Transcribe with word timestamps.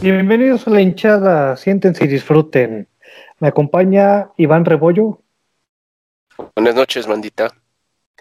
Bienvenidos 0.00 0.68
a 0.68 0.70
la 0.70 0.80
hinchada, 0.80 1.56
siéntense 1.56 2.04
y 2.04 2.06
disfruten. 2.06 2.88
Me 3.40 3.48
acompaña 3.48 4.30
Iván 4.36 4.64
Rebollo. 4.64 5.20
Buenas 6.54 6.76
noches, 6.76 7.08
mandita. 7.08 7.52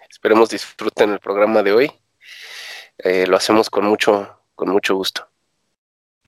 Esperemos 0.09 0.49
disfruten 0.49 1.11
el 1.11 1.19
programa 1.19 1.61
de 1.61 1.73
hoy. 1.73 1.91
Eh, 2.97 3.27
lo 3.27 3.37
hacemos 3.37 3.69
con 3.69 3.85
mucho, 3.85 4.39
con 4.55 4.69
mucho 4.69 4.95
gusto. 4.95 5.27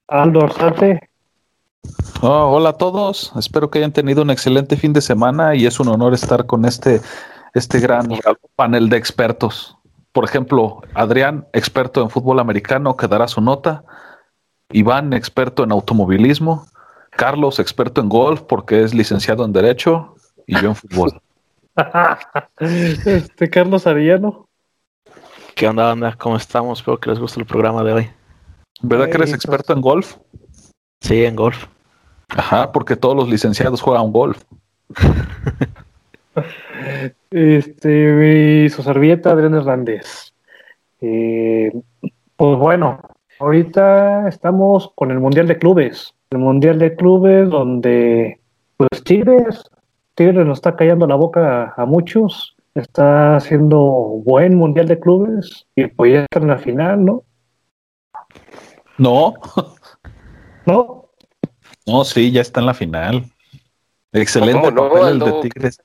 Aldo 0.06 0.44
Arzate. 0.44 1.10
Oh, 2.20 2.56
hola 2.56 2.70
a 2.70 2.72
todos, 2.72 3.32
espero 3.38 3.70
que 3.70 3.78
hayan 3.78 3.92
tenido 3.92 4.22
un 4.22 4.30
excelente 4.30 4.76
fin 4.76 4.92
de 4.92 5.00
semana 5.00 5.54
y 5.54 5.66
es 5.66 5.78
un 5.78 5.86
honor 5.86 6.14
estar 6.14 6.46
con 6.46 6.64
este, 6.64 7.00
este 7.54 7.78
gran 7.78 8.08
panel 8.56 8.88
de 8.88 8.96
expertos. 8.96 9.78
Por 10.12 10.24
ejemplo, 10.24 10.82
Adrián, 10.94 11.46
experto 11.52 12.02
en 12.02 12.10
fútbol 12.10 12.40
americano, 12.40 12.96
que 12.96 13.06
dará 13.06 13.28
su 13.28 13.40
nota. 13.40 13.84
Iván, 14.70 15.12
experto 15.12 15.62
en 15.62 15.70
automovilismo. 15.70 16.66
Carlos, 17.10 17.60
experto 17.60 18.00
en 18.00 18.08
golf 18.08 18.42
porque 18.42 18.82
es 18.82 18.94
licenciado 18.94 19.44
en 19.44 19.52
Derecho. 19.52 20.16
Y 20.46 20.60
yo 20.60 20.70
en 20.70 20.74
fútbol. 20.74 21.22
este 22.58 23.48
Carlos 23.48 23.86
Arellano. 23.86 24.48
¿Qué 25.54 25.68
onda, 25.68 25.84
banda? 25.84 26.16
¿Cómo 26.18 26.36
estamos? 26.36 26.80
Espero 26.80 26.98
que 26.98 27.10
les 27.10 27.18
guste 27.18 27.38
el 27.38 27.46
programa 27.46 27.84
de 27.84 27.92
hoy. 27.92 28.10
¿Verdad 28.80 29.06
que 29.06 29.18
eres 29.18 29.32
experto 29.32 29.72
en 29.72 29.80
golf? 29.80 30.16
Sí, 31.00 31.24
en 31.24 31.36
golf. 31.36 31.66
Ajá, 32.28 32.72
porque 32.72 32.96
todos 32.96 33.16
los 33.16 33.28
licenciados 33.28 33.80
juegan 33.80 34.12
golf. 34.12 34.42
este, 37.30 38.64
y 38.64 38.68
su 38.68 38.82
servilleta 38.82 39.32
Adrián 39.32 39.54
Hernández. 39.54 40.32
Eh, 41.00 41.72
pues 42.36 42.58
bueno, 42.58 43.00
ahorita 43.38 44.28
estamos 44.28 44.92
con 44.94 45.10
el 45.10 45.20
Mundial 45.20 45.48
de 45.48 45.58
Clubes. 45.58 46.14
El 46.30 46.38
Mundial 46.38 46.78
de 46.78 46.94
Clubes 46.94 47.48
donde, 47.48 48.40
pues 48.76 49.02
Tigres, 49.04 49.62
Tigres 50.14 50.46
nos 50.46 50.58
está 50.58 50.76
callando 50.76 51.06
la 51.06 51.14
boca 51.14 51.74
a, 51.76 51.86
muchos. 51.86 52.56
Está 52.74 53.36
haciendo 53.36 53.78
buen 54.24 54.54
Mundial 54.54 54.86
de 54.86 55.00
Clubes 55.00 55.66
y 55.74 55.86
pues 55.86 56.12
ya 56.12 56.20
está 56.22 56.40
en 56.40 56.48
la 56.48 56.58
final, 56.58 57.04
¿no? 57.04 57.22
No. 58.98 59.34
¿No? 60.68 61.08
No, 61.86 62.04
sí, 62.04 62.30
ya 62.30 62.42
está 62.42 62.60
en 62.60 62.66
la 62.66 62.74
final. 62.74 63.24
Excelente 64.12 64.70
no, 64.70 64.90
papel 64.90 65.08
el 65.08 65.18
de 65.18 65.32
Tigres. 65.40 65.80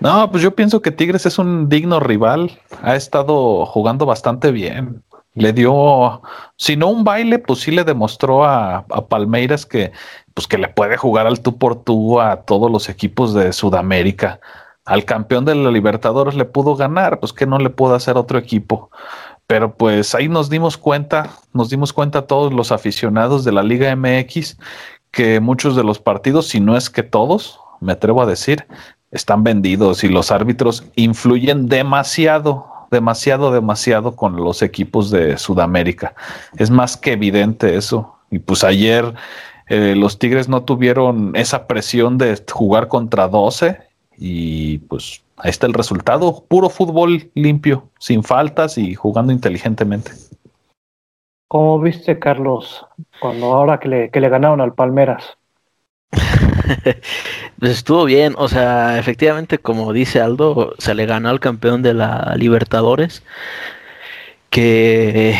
No, 0.00 0.30
pues 0.32 0.42
yo 0.42 0.56
pienso 0.56 0.82
que 0.82 0.90
Tigres 0.90 1.26
es 1.26 1.38
un 1.38 1.68
digno 1.68 2.00
rival. 2.00 2.58
Ha 2.82 2.96
estado 2.96 3.66
jugando 3.66 4.04
bastante 4.04 4.50
bien. 4.50 5.04
Le 5.34 5.52
dio, 5.52 6.22
si 6.56 6.76
no 6.76 6.88
un 6.88 7.04
baile, 7.04 7.38
pues 7.38 7.60
sí 7.60 7.70
le 7.70 7.84
demostró 7.84 8.44
a, 8.44 8.78
a, 8.78 9.06
Palmeiras 9.06 9.64
que, 9.64 9.92
pues 10.34 10.48
que 10.48 10.58
le 10.58 10.68
puede 10.68 10.96
jugar 10.96 11.28
al 11.28 11.40
tú 11.40 11.56
por 11.56 11.84
tú 11.84 12.20
a 12.20 12.42
todos 12.42 12.68
los 12.68 12.88
equipos 12.88 13.32
de 13.32 13.52
Sudamérica. 13.52 14.40
Al 14.84 15.04
campeón 15.04 15.44
de 15.44 15.54
la 15.54 15.70
Libertadores 15.70 16.34
le 16.34 16.44
pudo 16.44 16.74
ganar, 16.74 17.20
pues 17.20 17.32
que 17.32 17.46
no 17.46 17.58
le 17.58 17.70
pudo 17.70 17.94
hacer 17.94 18.16
otro 18.16 18.38
equipo. 18.38 18.90
Pero 19.46 19.74
pues 19.76 20.14
ahí 20.14 20.28
nos 20.28 20.48
dimos 20.48 20.76
cuenta, 20.76 21.30
nos 21.52 21.70
dimos 21.70 21.92
cuenta 21.92 22.26
todos 22.26 22.52
los 22.52 22.72
aficionados 22.72 23.44
de 23.44 23.52
la 23.52 23.62
Liga 23.62 23.94
MX 23.94 24.56
que 25.10 25.40
muchos 25.40 25.76
de 25.76 25.84
los 25.84 25.98
partidos, 25.98 26.48
si 26.48 26.60
no 26.60 26.76
es 26.76 26.90
que 26.90 27.02
todos, 27.02 27.60
me 27.80 27.92
atrevo 27.92 28.22
a 28.22 28.26
decir, 28.26 28.66
están 29.10 29.44
vendidos 29.44 30.02
y 30.02 30.08
los 30.08 30.30
árbitros 30.32 30.84
influyen 30.96 31.68
demasiado, 31.68 32.66
demasiado, 32.90 33.52
demasiado 33.52 34.16
con 34.16 34.36
los 34.36 34.60
equipos 34.62 35.10
de 35.10 35.38
Sudamérica. 35.38 36.14
Es 36.56 36.70
más 36.70 36.96
que 36.96 37.12
evidente 37.12 37.76
eso. 37.76 38.16
Y 38.30 38.40
pues 38.40 38.64
ayer 38.64 39.14
eh, 39.68 39.94
los 39.96 40.18
Tigres 40.18 40.48
no 40.48 40.64
tuvieron 40.64 41.32
esa 41.36 41.66
presión 41.66 42.18
de 42.18 42.42
jugar 42.50 42.88
contra 42.88 43.28
12 43.28 43.78
y 44.16 44.78
pues 44.78 45.23
ahí 45.36 45.50
está 45.50 45.66
el 45.66 45.74
resultado, 45.74 46.44
puro 46.48 46.68
fútbol 46.68 47.30
limpio, 47.34 47.90
sin 47.98 48.22
faltas 48.22 48.78
y 48.78 48.94
jugando 48.94 49.32
inteligentemente. 49.32 50.12
¿Cómo 51.48 51.78
viste, 51.80 52.18
Carlos, 52.18 52.84
cuando 53.20 53.46
ahora 53.46 53.78
que 53.78 53.88
le, 53.88 54.10
que 54.10 54.20
le 54.20 54.28
ganaron 54.28 54.60
al 54.60 54.74
Palmeras? 54.74 55.36
pues 57.58 57.72
estuvo 57.72 58.04
bien, 58.04 58.34
o 58.36 58.48
sea, 58.48 58.98
efectivamente, 58.98 59.58
como 59.58 59.92
dice 59.92 60.20
Aldo, 60.20 60.74
se 60.78 60.94
le 60.94 61.06
ganó 61.06 61.28
al 61.28 61.40
campeón 61.40 61.82
de 61.82 61.94
la 61.94 62.34
Libertadores, 62.36 63.22
que 64.50 65.36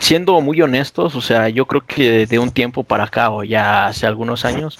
siendo 0.00 0.40
muy 0.40 0.60
honestos, 0.62 1.14
o 1.14 1.20
sea, 1.20 1.48
yo 1.48 1.66
creo 1.66 1.82
que 1.86 2.26
de 2.26 2.38
un 2.38 2.50
tiempo 2.50 2.84
para 2.84 3.04
acá, 3.04 3.30
o 3.30 3.44
ya 3.44 3.86
hace 3.86 4.06
algunos 4.06 4.44
años, 4.44 4.78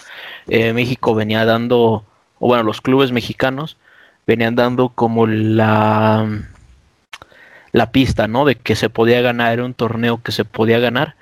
eh, 0.48 0.72
México 0.72 1.14
venía 1.14 1.44
dando 1.44 2.04
o 2.44 2.48
bueno, 2.48 2.64
los 2.64 2.80
clubes 2.80 3.12
mexicanos 3.12 3.76
venían 4.26 4.56
dando 4.56 4.88
como 4.88 5.28
la, 5.28 6.28
la 7.70 7.92
pista, 7.92 8.26
¿no? 8.26 8.44
De 8.44 8.56
que 8.56 8.74
se 8.74 8.90
podía 8.90 9.20
ganar, 9.20 9.52
era 9.52 9.64
un 9.64 9.74
torneo 9.74 10.20
que 10.24 10.32
se 10.32 10.44
podía 10.44 10.80
ganar. 10.80 11.14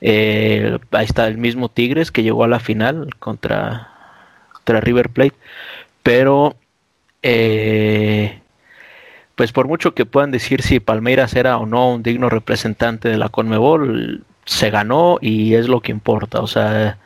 Eh, 0.00 0.78
ahí 0.92 1.04
está 1.04 1.28
el 1.28 1.36
mismo 1.36 1.68
Tigres 1.68 2.10
que 2.10 2.22
llegó 2.22 2.42
a 2.42 2.48
la 2.48 2.58
final 2.58 3.14
contra, 3.18 3.90
contra 4.54 4.80
River 4.80 5.10
Plate, 5.10 5.34
pero 6.02 6.56
eh, 7.22 8.40
pues 9.34 9.52
por 9.52 9.68
mucho 9.68 9.94
que 9.94 10.06
puedan 10.06 10.30
decir 10.30 10.62
si 10.62 10.80
Palmeiras 10.80 11.36
era 11.36 11.58
o 11.58 11.66
no 11.66 11.92
un 11.92 12.02
digno 12.02 12.30
representante 12.30 13.10
de 13.10 13.18
la 13.18 13.28
Conmebol, 13.28 14.24
se 14.46 14.70
ganó 14.70 15.18
y 15.20 15.54
es 15.54 15.68
lo 15.68 15.82
que 15.82 15.92
importa, 15.92 16.40
o 16.40 16.46
sea, 16.46 16.96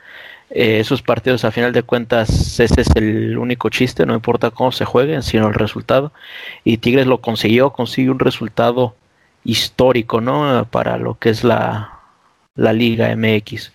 eh, 0.50 0.78
esos 0.80 1.02
partidos 1.02 1.44
a 1.44 1.50
final 1.50 1.72
de 1.72 1.82
cuentas 1.82 2.60
ese 2.60 2.80
es 2.80 2.94
el 2.94 3.36
único 3.36 3.68
chiste, 3.68 4.06
no 4.06 4.14
importa 4.14 4.50
cómo 4.50 4.72
se 4.72 4.84
jueguen, 4.84 5.22
sino 5.22 5.48
el 5.48 5.54
resultado. 5.54 6.12
Y 6.64 6.78
Tigres 6.78 7.06
lo 7.06 7.20
consiguió, 7.20 7.70
consiguió 7.70 8.12
un 8.12 8.18
resultado 8.18 8.94
histórico, 9.44 10.20
¿no? 10.20 10.66
Para 10.70 10.98
lo 10.98 11.18
que 11.18 11.30
es 11.30 11.44
la, 11.44 12.00
la 12.54 12.72
Liga 12.72 13.14
MX. 13.14 13.72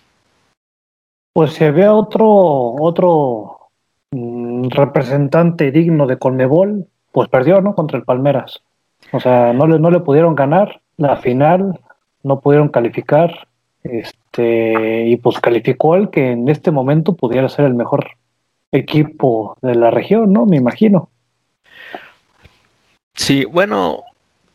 Pues 1.34 1.52
se 1.54 1.70
ve 1.70 1.88
otro, 1.88 2.28
otro 2.28 3.56
mm, 4.10 4.68
representante 4.68 5.70
digno 5.70 6.06
de 6.06 6.18
Conmebol, 6.18 6.86
pues 7.10 7.28
perdió, 7.28 7.60
¿no? 7.60 7.74
Contra 7.74 7.98
el 7.98 8.04
Palmeras. 8.04 8.62
O 9.12 9.20
sea, 9.20 9.52
no 9.52 9.66
le, 9.66 9.78
no 9.78 9.90
le 9.90 10.00
pudieron 10.00 10.34
ganar 10.34 10.80
la 10.96 11.16
final, 11.16 11.80
no 12.22 12.40
pudieron 12.40 12.68
calificar. 12.68 13.46
Este, 13.82 15.06
y 15.06 15.16
pues 15.16 15.40
calificó 15.40 15.94
al 15.94 16.10
que 16.10 16.32
en 16.32 16.48
este 16.48 16.70
momento 16.70 17.14
pudiera 17.14 17.48
ser 17.48 17.64
el 17.64 17.74
mejor 17.74 18.12
equipo 18.70 19.56
de 19.60 19.74
la 19.74 19.90
región, 19.90 20.32
¿no? 20.32 20.46
Me 20.46 20.56
imagino. 20.56 21.10
Sí, 23.14 23.44
bueno, 23.44 24.04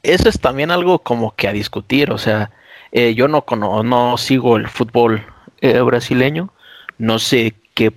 eso 0.02 0.30
es 0.30 0.40
también 0.40 0.72
algo 0.72 1.00
como 1.00 1.36
que 1.36 1.48
a 1.48 1.54
discutir, 1.54 2.12
o 2.12 2.18
sea, 2.18 2.52
eh, 2.92 3.14
yo 3.14 3.28
no, 3.28 3.44
no 3.84 4.18
sigo 4.18 4.58
el 4.58 4.68
fútbol 4.68 5.26
eh, 5.62 5.80
brasileño, 5.82 6.50
no 6.98 7.20
sé 7.20 7.54
qué 7.74 7.92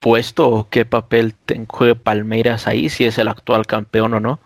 puesto 0.00 0.48
o 0.48 0.68
qué 0.68 0.84
papel 0.84 1.34
juega 1.68 1.94
Palmeiras 1.94 2.66
ahí, 2.66 2.88
si 2.88 3.04
es 3.04 3.18
el 3.18 3.28
actual 3.28 3.66
campeón 3.66 4.14
o 4.14 4.20
no, 4.20 4.40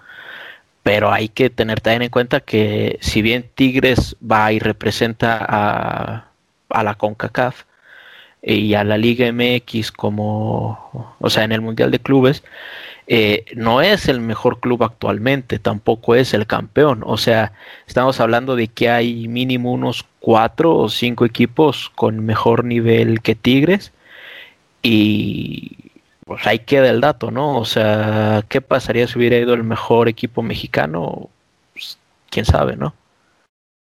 pero 0.82 1.12
hay 1.12 1.28
que 1.28 1.50
tener 1.50 1.80
también 1.80 2.02
en 2.02 2.10
cuenta 2.10 2.40
que 2.40 2.98
si 3.00 3.22
bien 3.22 3.50
Tigres 3.54 4.16
va 4.22 4.52
y 4.52 4.58
representa 4.58 5.38
a 5.48 6.32
a 6.72 6.82
la 6.82 6.94
CONCACAF 6.94 7.64
y 8.42 8.74
a 8.74 8.82
la 8.84 8.98
Liga 8.98 9.30
MX 9.32 9.92
como, 9.92 11.16
o 11.20 11.30
sea, 11.30 11.44
en 11.44 11.52
el 11.52 11.60
Mundial 11.60 11.90
de 11.90 12.00
Clubes, 12.00 12.42
eh, 13.06 13.44
no 13.54 13.82
es 13.82 14.08
el 14.08 14.20
mejor 14.20 14.60
club 14.60 14.82
actualmente, 14.82 15.58
tampoco 15.58 16.14
es 16.14 16.34
el 16.34 16.46
campeón. 16.46 17.02
O 17.04 17.16
sea, 17.18 17.52
estamos 17.86 18.20
hablando 18.20 18.56
de 18.56 18.68
que 18.68 18.90
hay 18.90 19.28
mínimo 19.28 19.72
unos 19.72 20.04
cuatro 20.20 20.74
o 20.74 20.88
cinco 20.88 21.24
equipos 21.24 21.90
con 21.94 22.24
mejor 22.24 22.64
nivel 22.64 23.20
que 23.20 23.34
Tigres. 23.34 23.92
Y 24.82 25.91
pues 26.32 26.46
ahí 26.46 26.60
queda 26.60 26.88
el 26.88 27.02
dato, 27.02 27.30
¿no? 27.30 27.58
O 27.58 27.66
sea, 27.66 28.42
¿qué 28.48 28.62
pasaría 28.62 29.06
si 29.06 29.18
hubiera 29.18 29.36
ido 29.36 29.52
el 29.52 29.64
mejor 29.64 30.08
equipo 30.08 30.42
mexicano? 30.42 31.28
Pues, 31.74 31.98
quién 32.30 32.46
sabe, 32.46 32.74
¿no? 32.74 32.94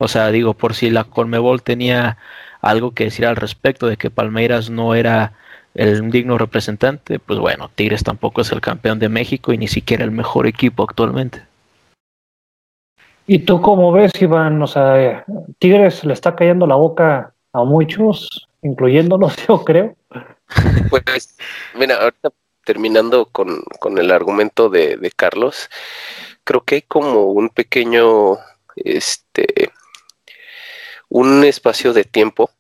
O 0.02 0.10
sea, 0.10 0.32
digo, 0.32 0.54
por 0.54 0.74
si 0.74 0.90
la 0.90 1.06
Colmebol 1.06 1.64
tenía 1.64 2.18
algo 2.60 2.92
que 2.92 3.06
decir 3.06 3.26
al 3.26 3.38
respecto 3.38 3.88
de 3.88 3.96
que 3.96 4.10
Palmeiras 4.10 4.70
no 4.70 4.96
era 4.96 5.32
el 5.76 6.12
digno 6.12 6.38
representante, 6.38 7.20
pues 7.20 7.40
bueno, 7.40 7.72
Tigres 7.74 8.04
tampoco 8.04 8.42
es 8.42 8.52
el 8.52 8.60
campeón 8.60 9.00
de 9.00 9.08
México 9.08 9.54
y 9.54 9.58
ni 9.58 9.70
siquiera 9.70 10.04
el 10.04 10.12
mejor 10.12 10.48
equipo 10.48 10.84
actualmente. 10.84 11.42
¿Y 13.28 13.40
tú 13.40 13.62
cómo 13.62 13.94
ves, 13.94 14.12
Iván? 14.22 14.62
O 14.62 14.68
sea, 14.68 15.24
Tigres 15.58 16.04
le 16.04 16.12
está 16.12 16.36
cayendo 16.36 16.68
la 16.68 16.76
boca 16.76 17.34
a 17.54 17.64
muchos 17.64 18.50
incluyéndonos, 18.62 19.38
yo 19.48 19.64
creo. 19.64 19.96
Pues, 20.90 21.36
mira, 21.74 21.96
ahorita 21.98 22.32
terminando 22.64 23.26
con, 23.28 23.62
con 23.80 23.98
el 23.98 24.12
argumento 24.12 24.70
de, 24.70 24.98
de, 24.98 25.12
Carlos, 25.12 25.70
creo 26.44 26.64
que 26.64 26.76
hay 26.76 26.82
como 26.82 27.26
un 27.32 27.50
pequeño, 27.50 28.38
este, 28.76 29.72
un 31.10 31.44
espacio 31.44 31.94
de 31.94 32.04
tiempo 32.04 32.52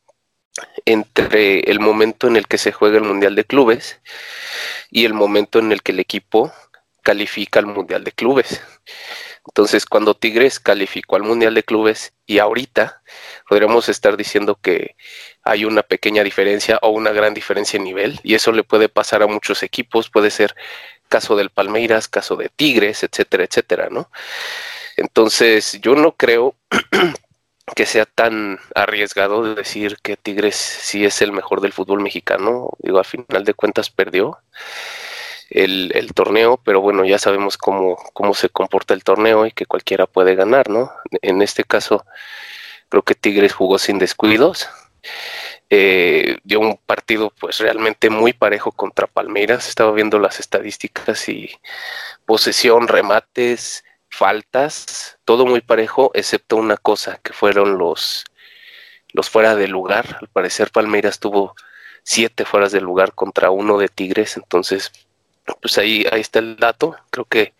entre 0.85 1.59
el 1.71 1.79
momento 1.79 2.27
en 2.27 2.35
el 2.35 2.47
que 2.47 2.57
se 2.57 2.71
juega 2.71 2.97
el 2.97 3.03
Mundial 3.03 3.35
de 3.35 3.45
Clubes 3.45 3.99
y 4.91 5.05
el 5.05 5.13
momento 5.13 5.59
en 5.59 5.71
el 5.71 5.81
que 5.81 5.91
el 5.91 5.99
equipo 5.99 6.53
califica 7.01 7.59
al 7.59 7.67
Mundial 7.67 8.03
de 8.03 8.11
Clubes. 8.11 8.61
Entonces, 9.47 9.85
cuando 9.85 10.15
Tigres 10.15 10.59
calificó 10.59 11.15
al 11.15 11.23
Mundial 11.23 11.53
de 11.53 11.63
Clubes 11.63 12.13
y 12.25 12.39
ahorita 12.39 13.01
podríamos 13.47 13.89
estar 13.89 14.17
diciendo 14.17 14.57
que 14.61 14.95
hay 15.43 15.65
una 15.65 15.83
pequeña 15.83 16.23
diferencia 16.23 16.79
o 16.81 16.89
una 16.89 17.11
gran 17.11 17.33
diferencia 17.33 17.77
en 17.77 17.83
nivel 17.83 18.19
y 18.23 18.33
eso 18.33 18.51
le 18.51 18.63
puede 18.63 18.89
pasar 18.89 19.21
a 19.21 19.27
muchos 19.27 19.61
equipos, 19.63 20.09
puede 20.09 20.31
ser 20.31 20.55
caso 21.07 21.35
del 21.35 21.51
Palmeiras, 21.51 22.07
caso 22.07 22.35
de 22.35 22.49
Tigres, 22.49 23.03
etcétera, 23.03 23.43
etcétera, 23.43 23.89
¿no? 23.91 24.09
Entonces, 24.97 25.79
yo 25.81 25.95
no 25.95 26.13
creo 26.13 26.55
que 27.75 27.85
sea 27.85 28.05
tan 28.05 28.59
arriesgado 28.73 29.43
de 29.43 29.55
decir 29.55 29.97
que 30.01 30.17
Tigres 30.17 30.55
sí 30.55 31.05
es 31.05 31.21
el 31.21 31.31
mejor 31.31 31.61
del 31.61 31.73
fútbol 31.73 32.01
mexicano. 32.01 32.71
Digo, 32.79 32.99
a 32.99 33.03
final 33.03 33.43
de 33.43 33.53
cuentas 33.53 33.89
perdió 33.89 34.39
el, 35.49 36.11
torneo, 36.13 36.59
pero 36.63 36.81
bueno, 36.81 37.05
ya 37.05 37.19
sabemos 37.19 37.57
cómo, 37.57 37.97
cómo 38.13 38.33
se 38.33 38.49
comporta 38.49 38.93
el 38.93 39.03
torneo 39.03 39.45
y 39.45 39.51
que 39.51 39.65
cualquiera 39.65 40.07
puede 40.07 40.35
ganar, 40.35 40.69
¿no? 40.69 40.91
En 41.21 41.41
este 41.41 41.63
caso, 41.63 42.05
creo 42.89 43.03
que 43.03 43.15
Tigres 43.15 43.53
jugó 43.53 43.77
sin 43.77 43.99
descuidos. 43.99 44.69
Eh, 45.69 46.37
dio 46.43 46.59
un 46.59 46.77
partido 46.77 47.31
pues 47.39 47.57
realmente 47.59 48.09
muy 48.09 48.33
parejo 48.33 48.71
contra 48.71 49.07
Palmeiras. 49.07 49.67
Estaba 49.67 49.91
viendo 49.91 50.19
las 50.19 50.39
estadísticas 50.39 51.27
y 51.29 51.51
posesión, 52.25 52.87
remates, 52.87 53.83
faltas, 54.09 55.17
todo 55.25 55.45
muy 55.45 55.61
parejo, 55.61 56.11
excepto 56.13 56.55
una 56.55 56.77
cosa, 56.77 57.19
que 57.23 57.33
fueron 57.33 57.77
los, 57.77 58.25
los 59.13 59.29
fuera 59.29 59.55
de 59.55 59.67
lugar. 59.67 60.17
Al 60.21 60.27
parecer 60.29 60.71
Palmeiras 60.71 61.19
tuvo 61.19 61.55
siete 62.03 62.45
fueras 62.45 62.71
de 62.71 62.81
lugar 62.81 63.13
contra 63.13 63.49
uno 63.49 63.77
de 63.77 63.89
Tigres, 63.89 64.37
entonces 64.37 64.91
pues 65.61 65.77
ahí, 65.77 66.05
ahí 66.11 66.21
está 66.21 66.39
el 66.39 66.57
dato, 66.57 66.95
creo 67.09 67.25
que 67.25 67.53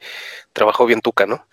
trabajó 0.54 0.86
bien 0.86 1.02
Tuca, 1.02 1.26
¿no? 1.26 1.48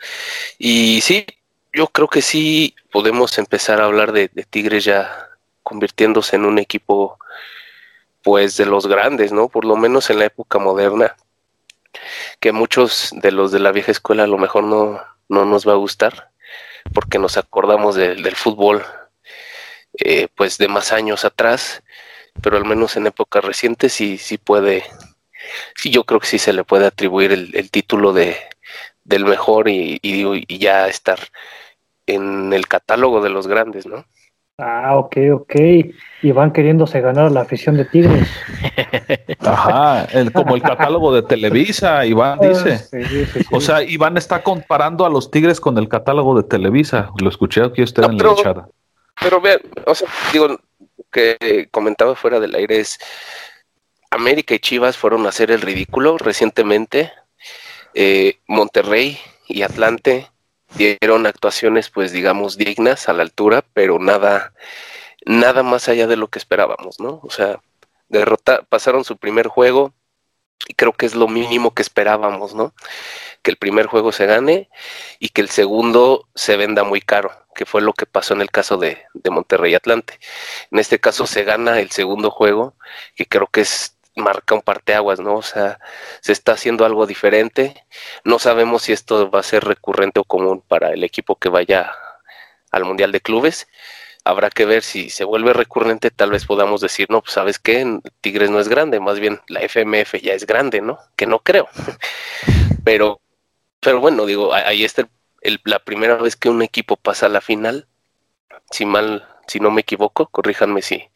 Y 0.58 1.00
sí, 1.02 1.26
yo 1.72 1.88
creo 1.88 2.08
que 2.08 2.22
sí 2.22 2.74
podemos 2.90 3.38
empezar 3.38 3.80
a 3.80 3.84
hablar 3.86 4.12
de, 4.12 4.30
de 4.32 4.44
Tigres 4.44 4.84
ya 4.84 5.28
convirtiéndose 5.62 6.36
en 6.36 6.44
un 6.44 6.58
equipo 6.58 7.18
pues 8.22 8.56
de 8.56 8.66
los 8.66 8.86
grandes, 8.86 9.32
¿no? 9.32 9.48
Por 9.48 9.64
lo 9.64 9.76
menos 9.76 10.10
en 10.10 10.18
la 10.18 10.26
época 10.26 10.58
moderna, 10.58 11.16
que 12.40 12.52
muchos 12.52 13.10
de 13.12 13.32
los 13.32 13.52
de 13.52 13.60
la 13.60 13.72
vieja 13.72 13.92
escuela 13.92 14.24
a 14.24 14.28
lo 14.28 14.38
mejor 14.38 14.64
no, 14.64 15.00
no 15.28 15.44
nos 15.44 15.66
va 15.66 15.72
a 15.72 15.76
gustar, 15.76 16.30
porque 16.94 17.18
nos 17.18 17.36
acordamos 17.36 17.94
del 17.94 18.36
fútbol 18.36 18.84
eh, 19.98 20.28
pues 20.34 20.58
de 20.58 20.68
más 20.68 20.92
años 20.92 21.24
atrás, 21.24 21.82
pero 22.42 22.56
al 22.56 22.64
menos 22.64 22.96
en 22.96 23.06
épocas 23.06 23.44
recientes 23.44 23.92
sí, 23.92 24.18
sí 24.18 24.38
puede, 24.38 24.84
sí 25.74 25.90
yo 25.90 26.04
creo 26.04 26.20
que 26.20 26.26
sí 26.26 26.38
se 26.38 26.52
le 26.52 26.64
puede 26.64 26.86
atribuir 26.86 27.32
el, 27.32 27.70
título 27.70 28.12
de 28.12 28.36
del 29.04 29.24
mejor 29.24 29.68
y, 29.68 29.98
y, 30.02 30.58
ya 30.58 30.86
estar 30.88 31.18
en 32.06 32.52
el 32.52 32.68
catálogo 32.68 33.20
de 33.20 33.30
los 33.30 33.46
grandes, 33.46 33.86
¿no? 33.86 34.04
Ah, 34.58 34.96
ok, 34.96 35.16
ok. 35.32 35.54
Y 36.22 36.30
van 36.30 36.52
queriéndose 36.52 37.00
ganar 37.00 37.32
la 37.32 37.40
afición 37.40 37.76
de 37.76 37.84
Tigres. 37.84 38.28
Ajá, 39.40 40.06
como 40.32 40.54
el 40.54 40.62
catálogo 40.62 41.12
de 41.12 41.22
Televisa, 41.22 42.04
Iván 42.06 42.38
ah, 42.40 42.46
dice. 42.46 42.80
O 43.50 43.60
sea, 43.60 43.82
Iván 43.82 44.16
está 44.16 44.42
comparando 44.42 45.04
a 45.04 45.10
los 45.10 45.30
Tigres 45.30 45.58
con 45.58 45.78
el 45.78 45.88
catálogo 45.88 46.40
de 46.40 46.46
Televisa. 46.46 47.10
Lo 47.20 47.28
escuché 47.28 47.64
aquí 47.64 47.82
usted 47.82 48.04
en 48.04 48.18
la 48.18 48.32
echada. 48.32 48.68
Pero 49.20 49.40
vean, 49.40 49.58
o 49.86 49.94
sea, 49.94 50.08
digo, 50.32 50.60
que 51.10 51.68
comentaba 51.70 52.14
fuera 52.14 52.38
del 52.38 52.54
aire 52.54 52.80
es, 52.80 52.98
América 54.12 54.54
y 54.54 54.58
Chivas 54.58 54.98
fueron 54.98 55.24
a 55.24 55.30
hacer 55.30 55.50
el 55.50 55.62
ridículo 55.62 56.18
recientemente. 56.18 57.12
Eh, 57.94 58.38
Monterrey 58.46 59.18
y 59.48 59.62
Atlante 59.62 60.30
dieron 60.74 61.26
actuaciones 61.26 61.90
pues 61.90 62.12
digamos 62.12 62.56
dignas 62.56 63.08
a 63.08 63.14
la 63.14 63.22
altura, 63.22 63.64
pero 63.72 63.98
nada 63.98 64.52
nada 65.24 65.62
más 65.62 65.88
allá 65.88 66.06
de 66.06 66.16
lo 66.16 66.28
que 66.28 66.38
esperábamos, 66.38 67.00
¿no? 67.00 67.20
O 67.22 67.30
sea, 67.30 67.60
derrota 68.08 68.62
pasaron 68.68 69.04
su 69.04 69.16
primer 69.16 69.48
juego 69.48 69.94
y 70.68 70.74
creo 70.74 70.92
que 70.92 71.06
es 71.06 71.14
lo 71.14 71.28
mínimo 71.28 71.72
que 71.72 71.82
esperábamos, 71.82 72.54
¿no? 72.54 72.74
Que 73.42 73.50
el 73.50 73.56
primer 73.56 73.86
juego 73.86 74.12
se 74.12 74.26
gane 74.26 74.68
y 75.20 75.30
que 75.30 75.40
el 75.40 75.48
segundo 75.48 76.28
se 76.34 76.56
venda 76.56 76.84
muy 76.84 77.00
caro, 77.00 77.32
que 77.54 77.66
fue 77.66 77.80
lo 77.80 77.94
que 77.94 78.06
pasó 78.06 78.34
en 78.34 78.42
el 78.42 78.50
caso 78.50 78.76
de, 78.76 79.02
de 79.14 79.30
Monterrey 79.30 79.74
Atlante. 79.74 80.18
En 80.70 80.78
este 80.78 81.00
caso 81.00 81.26
se 81.26 81.44
gana 81.44 81.80
el 81.80 81.90
segundo 81.90 82.30
juego, 82.30 82.74
que 83.16 83.26
creo 83.26 83.46
que 83.46 83.62
es 83.62 83.96
marca 84.16 84.54
un 84.54 84.62
parteaguas, 84.62 85.20
¿no? 85.20 85.36
O 85.36 85.42
sea, 85.42 85.78
se 86.20 86.32
está 86.32 86.52
haciendo 86.52 86.84
algo 86.84 87.06
diferente. 87.06 87.86
No 88.24 88.38
sabemos 88.38 88.82
si 88.82 88.92
esto 88.92 89.30
va 89.30 89.40
a 89.40 89.44
ser 89.44 89.64
recurrente 89.64 90.20
o 90.20 90.24
común 90.24 90.62
para 90.66 90.90
el 90.90 91.04
equipo 91.04 91.36
que 91.36 91.48
vaya 91.48 91.92
al 92.70 92.84
Mundial 92.84 93.12
de 93.12 93.20
Clubes. 93.20 93.68
Habrá 94.24 94.50
que 94.50 94.64
ver 94.66 94.82
si 94.82 95.10
se 95.10 95.24
vuelve 95.24 95.52
recurrente, 95.52 96.10
tal 96.10 96.30
vez 96.30 96.46
podamos 96.46 96.80
decir, 96.80 97.08
no, 97.10 97.22
pues 97.22 97.34
sabes 97.34 97.58
qué, 97.58 98.00
Tigres 98.20 98.50
no 98.50 98.60
es 98.60 98.68
grande, 98.68 99.00
más 99.00 99.18
bien 99.18 99.40
la 99.48 99.62
FMF 99.62 100.14
ya 100.22 100.32
es 100.34 100.46
grande, 100.46 100.80
¿no? 100.80 100.98
Que 101.16 101.26
no 101.26 101.40
creo. 101.40 101.68
pero, 102.84 103.20
pero 103.80 104.00
bueno, 104.00 104.24
digo, 104.26 104.54
ahí 104.54 104.84
está 104.84 105.08
el, 105.40 105.60
la 105.64 105.80
primera 105.80 106.16
vez 106.16 106.36
que 106.36 106.48
un 106.48 106.62
equipo 106.62 106.96
pasa 106.96 107.26
a 107.26 107.30
la 107.30 107.40
final. 107.40 107.88
Si 108.70 108.86
mal, 108.86 109.26
si 109.48 109.58
no 109.58 109.72
me 109.72 109.80
equivoco, 109.80 110.26
corríjanme 110.26 110.82
si, 110.82 111.08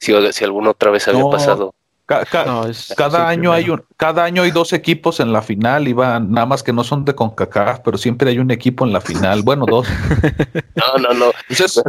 si, 0.00 0.12
si 0.32 0.44
alguna 0.44 0.70
otra 0.70 0.90
vez 0.90 1.06
había 1.06 1.24
pasado 1.30 1.75
cada 2.06 3.28
año 3.28 3.52
hay 3.52 3.70
un, 3.70 3.84
cada 3.96 4.24
año 4.24 4.42
hay 4.42 4.52
dos 4.52 4.72
equipos 4.72 5.18
en 5.20 5.32
la 5.32 5.42
final, 5.42 5.88
Iván, 5.88 6.30
nada 6.30 6.46
más 6.46 6.62
que 6.62 6.72
no 6.72 6.84
son 6.84 7.04
de 7.04 7.14
CONCACAF, 7.14 7.80
pero 7.80 7.98
siempre 7.98 8.30
hay 8.30 8.38
un 8.38 8.50
equipo 8.50 8.86
en 8.86 8.92
la 8.92 9.00
final, 9.00 9.42
bueno, 9.42 9.66
dos. 9.66 9.88
No, 10.76 10.98
no, 10.98 11.14
no. 11.14 11.32
Pues, 11.48 11.82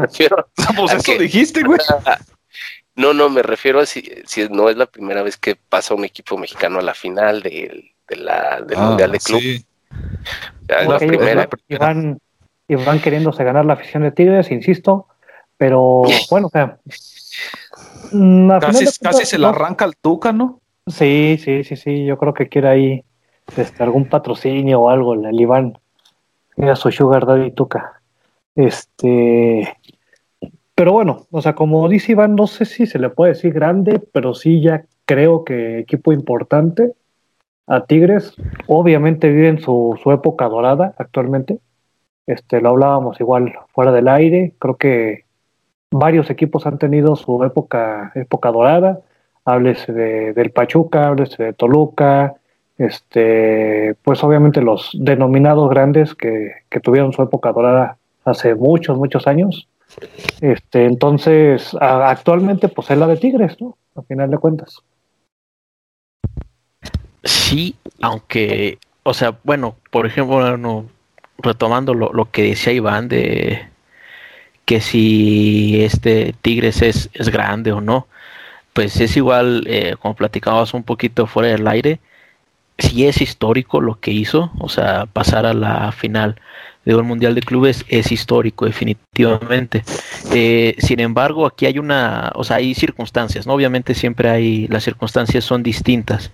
pues 0.75 0.94
eso 0.94 1.19
dijiste, 1.19 1.64
güey. 1.64 1.80
No, 2.96 3.14
no, 3.14 3.30
me 3.30 3.44
refiero 3.44 3.80
a 3.80 3.86
si, 3.86 4.10
si 4.25 4.50
no 4.50 4.69
es 4.69 4.78
la 4.78 4.88
primera 4.88 5.21
vez 5.21 5.38
que 5.38 5.56
pasa 5.56 5.94
un 5.94 6.04
equipo 6.04 6.38
mexicano 6.38 6.80
a 6.80 6.81
la 6.81 6.95
final 6.95 7.42
de, 7.42 7.92
de 8.07 8.16
la, 8.16 8.62
del 8.62 8.78
ah, 8.78 8.86
Mundial 8.88 9.12
de 9.12 9.19
Club. 9.19 9.40
Sí. 9.40 9.66
es 10.68 10.88
la 10.88 10.97
primera. 10.97 11.47
Y 12.68 12.76
van, 12.76 13.00
queriéndose 13.00 13.44
ganar 13.44 13.66
la 13.66 13.74
afición 13.74 14.04
de 14.04 14.12
Tigres, 14.12 14.52
insisto, 14.52 15.07
pero 15.57 16.04
bueno, 16.30 16.47
o 16.47 16.50
sea, 16.50 16.80
Mm, 18.11 18.49
casi, 18.59 19.26
se 19.26 19.37
la 19.37 19.49
arranca 19.49 19.85
al 19.85 19.95
Tuca, 19.95 20.31
¿no? 20.31 20.59
Sí, 20.85 21.37
sí, 21.44 21.64
sí, 21.64 21.76
sí. 21.76 22.06
Yo 22.06 22.18
creo 22.18 22.33
que 22.33 22.47
quiere 22.47 22.68
ahí 22.68 23.04
este, 23.56 23.83
algún 23.83 24.06
patrocinio 24.06 24.81
o 24.81 24.90
algo, 24.90 25.14
el 25.14 25.40
Iván. 25.40 25.78
Mira 26.56 26.76
su 26.76 26.92
Sugar 26.92 27.26
Daddy 27.26 27.52
Tuca. 27.52 28.02
Este. 28.56 29.78
Pero 30.76 30.94
bueno, 30.94 31.26
o 31.31 31.42
sea, 31.42 31.56
como 31.56 31.87
dice 31.90 32.14
Iván, 32.14 32.35
no 32.35 32.47
sé 32.47 32.66
si 32.66 32.85
se 32.85 32.99
le 32.99 33.09
puede 33.09 33.33
decir 33.33 33.54
grande, 33.54 33.99
pero 34.11 34.33
sí 34.33 34.61
ya 34.61 34.85
creo 35.06 35.44
que 35.44 35.80
equipo 35.80 36.11
importante. 36.11 36.94
A 37.66 37.85
Tigres, 37.85 38.33
obviamente 38.68 39.30
vive 39.30 39.49
en 39.49 39.59
su, 39.59 39.99
su 40.02 40.11
época 40.11 40.47
dorada 40.47 40.94
actualmente. 40.97 41.59
Este, 42.26 42.61
lo 42.61 42.69
hablábamos 42.69 43.19
igual 43.19 43.54
fuera 43.73 43.92
del 43.92 44.07
aire. 44.07 44.54
Creo 44.59 44.78
que 44.78 45.26
varios 45.92 46.30
equipos 46.30 46.66
han 46.66 46.78
tenido 46.78 47.16
su 47.16 47.44
época, 47.44 48.12
época 48.16 48.52
dorada. 48.52 49.00
Háblese 49.46 49.94
de, 49.94 50.34
del 50.34 50.52
Pachuca, 50.52 51.08
háblese 51.08 51.42
de 51.42 51.54
Toluca, 51.54 52.36
este, 52.78 53.96
pues 54.04 54.24
obviamente 54.24 54.62
los 54.62 54.92
denominados 54.94 55.70
grandes 55.70 56.14
que, 56.14 56.52
que, 56.70 56.80
tuvieron 56.80 57.14
su 57.14 57.24
época 57.24 57.52
dorada 57.52 57.98
hace 58.26 58.56
muchos, 58.56 58.98
muchos 58.98 59.26
años. 59.26 59.68
Este, 60.42 60.86
entonces, 60.86 61.76
actualmente, 61.80 62.68
pues 62.68 62.92
es 62.92 62.98
la 62.98 63.08
de 63.08 63.18
Tigres, 63.18 63.60
¿no? 63.62 63.78
A 63.96 64.02
final 64.02 64.30
de 64.30 64.38
cuentas. 64.38 64.82
Sí, 67.24 67.76
aunque, 68.02 68.78
o 69.04 69.14
sea, 69.14 69.38
bueno, 69.44 69.76
por 69.90 70.06
ejemplo, 70.06 70.86
retomando 71.40 71.94
lo, 71.94 72.12
lo 72.12 72.30
que 72.30 72.44
decía 72.44 72.74
Iván 72.74 73.08
de, 73.08 73.66
que 74.68 74.81
si 74.81 75.81
este 75.81 76.36
Tigres 76.42 76.81
es, 76.81 77.09
es 77.14 77.30
grande 77.30 77.71
o 77.71 77.80
no. 77.80 78.07
Pues 78.74 79.00
es 79.00 79.16
igual, 79.16 79.64
eh, 79.68 79.95
como 80.02 80.14
platicábamos 80.16 80.74
un 80.74 80.83
poquito 80.83 81.26
fuera 81.26 81.50
del 81.50 81.68
aire, 81.68 82.02
si 82.78 83.07
es 83.07 83.21
histórico 83.21 83.80
lo 83.80 84.00
que 84.02 84.12
hizo, 84.12 84.52
o 84.59 84.68
sea, 84.68 85.06
pasar 85.07 85.45
a 85.45 85.54
la 85.54 85.94
final 85.94 86.36
de 86.83 86.95
un 86.95 87.07
mundial 87.07 87.33
de 87.33 87.42
clubes 87.42 87.86
es 87.88 88.12
histórico, 88.12 88.66
definitivamente. 88.66 89.83
Eh, 90.33 90.76
sin 90.80 91.00
embargo, 91.00 91.45
aquí 91.45 91.66
hay 91.66 91.80
una, 91.80 92.33
o 92.36 92.44
sea, 92.44 92.57
hay 92.57 92.76
circunstancias, 92.76 93.47
¿no? 93.47 93.54
Obviamente 93.54 93.95
siempre 93.95 94.30
hay, 94.30 94.68
las 94.68 94.83
circunstancias 94.83 95.45
son 95.45 95.64
distintas. 95.64 96.31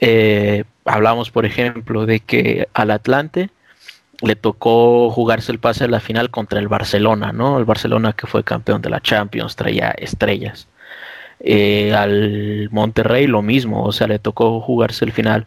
Eh, 0.00 0.62
hablamos, 0.84 1.32
por 1.32 1.44
ejemplo, 1.44 2.06
de 2.06 2.20
que 2.20 2.68
al 2.72 2.92
Atlante 2.92 3.50
le 4.22 4.36
tocó 4.36 5.10
jugarse 5.10 5.52
el 5.52 5.58
pase 5.58 5.84
a 5.84 5.88
la 5.88 6.00
final 6.00 6.30
contra 6.30 6.58
el 6.58 6.68
Barcelona, 6.68 7.32
¿no? 7.32 7.58
El 7.58 7.64
Barcelona 7.64 8.12
que 8.12 8.26
fue 8.26 8.44
campeón 8.44 8.82
de 8.82 8.90
la 8.90 9.00
Champions, 9.00 9.56
traía 9.56 9.90
estrellas. 9.90 10.66
Eh, 11.40 11.94
al 11.94 12.68
Monterrey 12.72 13.26
lo 13.28 13.42
mismo, 13.42 13.84
o 13.84 13.92
sea, 13.92 14.08
le 14.08 14.18
tocó 14.18 14.60
jugarse 14.60 15.04
el 15.04 15.12
final, 15.12 15.46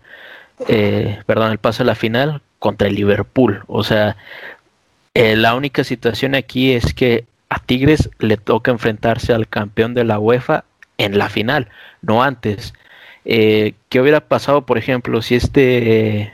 eh, 0.67 1.19
perdón, 1.25 1.51
el 1.51 1.57
pase 1.57 1.83
a 1.83 1.85
la 1.85 1.95
final 1.95 2.41
contra 2.59 2.87
el 2.87 2.95
Liverpool. 2.95 3.63
O 3.67 3.83
sea, 3.83 4.15
eh, 5.13 5.35
la 5.35 5.55
única 5.55 5.83
situación 5.83 6.35
aquí 6.35 6.71
es 6.71 6.93
que 6.93 7.25
a 7.49 7.59
Tigres 7.59 8.09
le 8.19 8.37
toca 8.37 8.71
enfrentarse 8.71 9.33
al 9.33 9.49
campeón 9.49 9.93
de 9.93 10.05
la 10.05 10.19
UEFA 10.19 10.63
en 10.97 11.17
la 11.17 11.29
final, 11.29 11.67
no 12.01 12.23
antes. 12.23 12.73
¿Qué 13.23 13.75
hubiera 14.01 14.21
pasado, 14.21 14.65
por 14.65 14.77
ejemplo, 14.77 15.21
si 15.21 15.35
este 15.35 16.33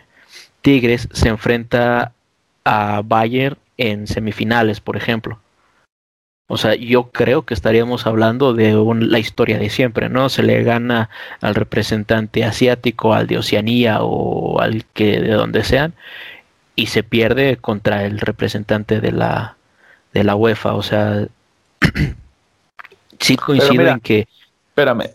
Tigres 0.62 1.10
se 1.12 1.30
enfrenta 1.30 2.14
a 2.68 3.02
Bayern 3.04 3.58
en 3.78 4.08
semifinales, 4.08 4.82
por 4.82 4.98
ejemplo. 4.98 5.40
O 6.50 6.58
sea, 6.58 6.76
yo 6.76 7.12
creo 7.12 7.44
que 7.44 7.54
estaríamos 7.54 8.08
hablando 8.08 8.54
de 8.54 8.74
la 9.02 9.20
historia 9.20 9.58
de 9.58 9.70
siempre, 9.70 10.08
¿no? 10.08 10.30
Se 10.30 10.44
le 10.44 10.64
gana 10.64 11.10
al 11.42 11.56
representante 11.56 12.46
asiático, 12.46 13.14
al 13.14 13.28
de 13.28 13.38
Oceanía 13.38 13.98
o 14.02 14.62
al 14.62 14.86
que 14.94 15.20
de 15.20 15.34
donde 15.34 15.64
sean, 15.64 15.94
y 16.76 16.88
se 16.88 17.04
pierde 17.04 17.58
contra 17.58 18.06
el 18.06 18.20
representante 18.20 19.02
de 19.02 19.12
la, 19.12 19.58
de 20.14 20.24
la 20.24 20.36
UEFA. 20.36 20.76
O 20.76 20.84
sea, 20.84 21.28
sí 23.20 23.36
coincido 23.36 23.88
en 23.88 24.00
que. 24.00 24.28
Espérame, 24.70 25.10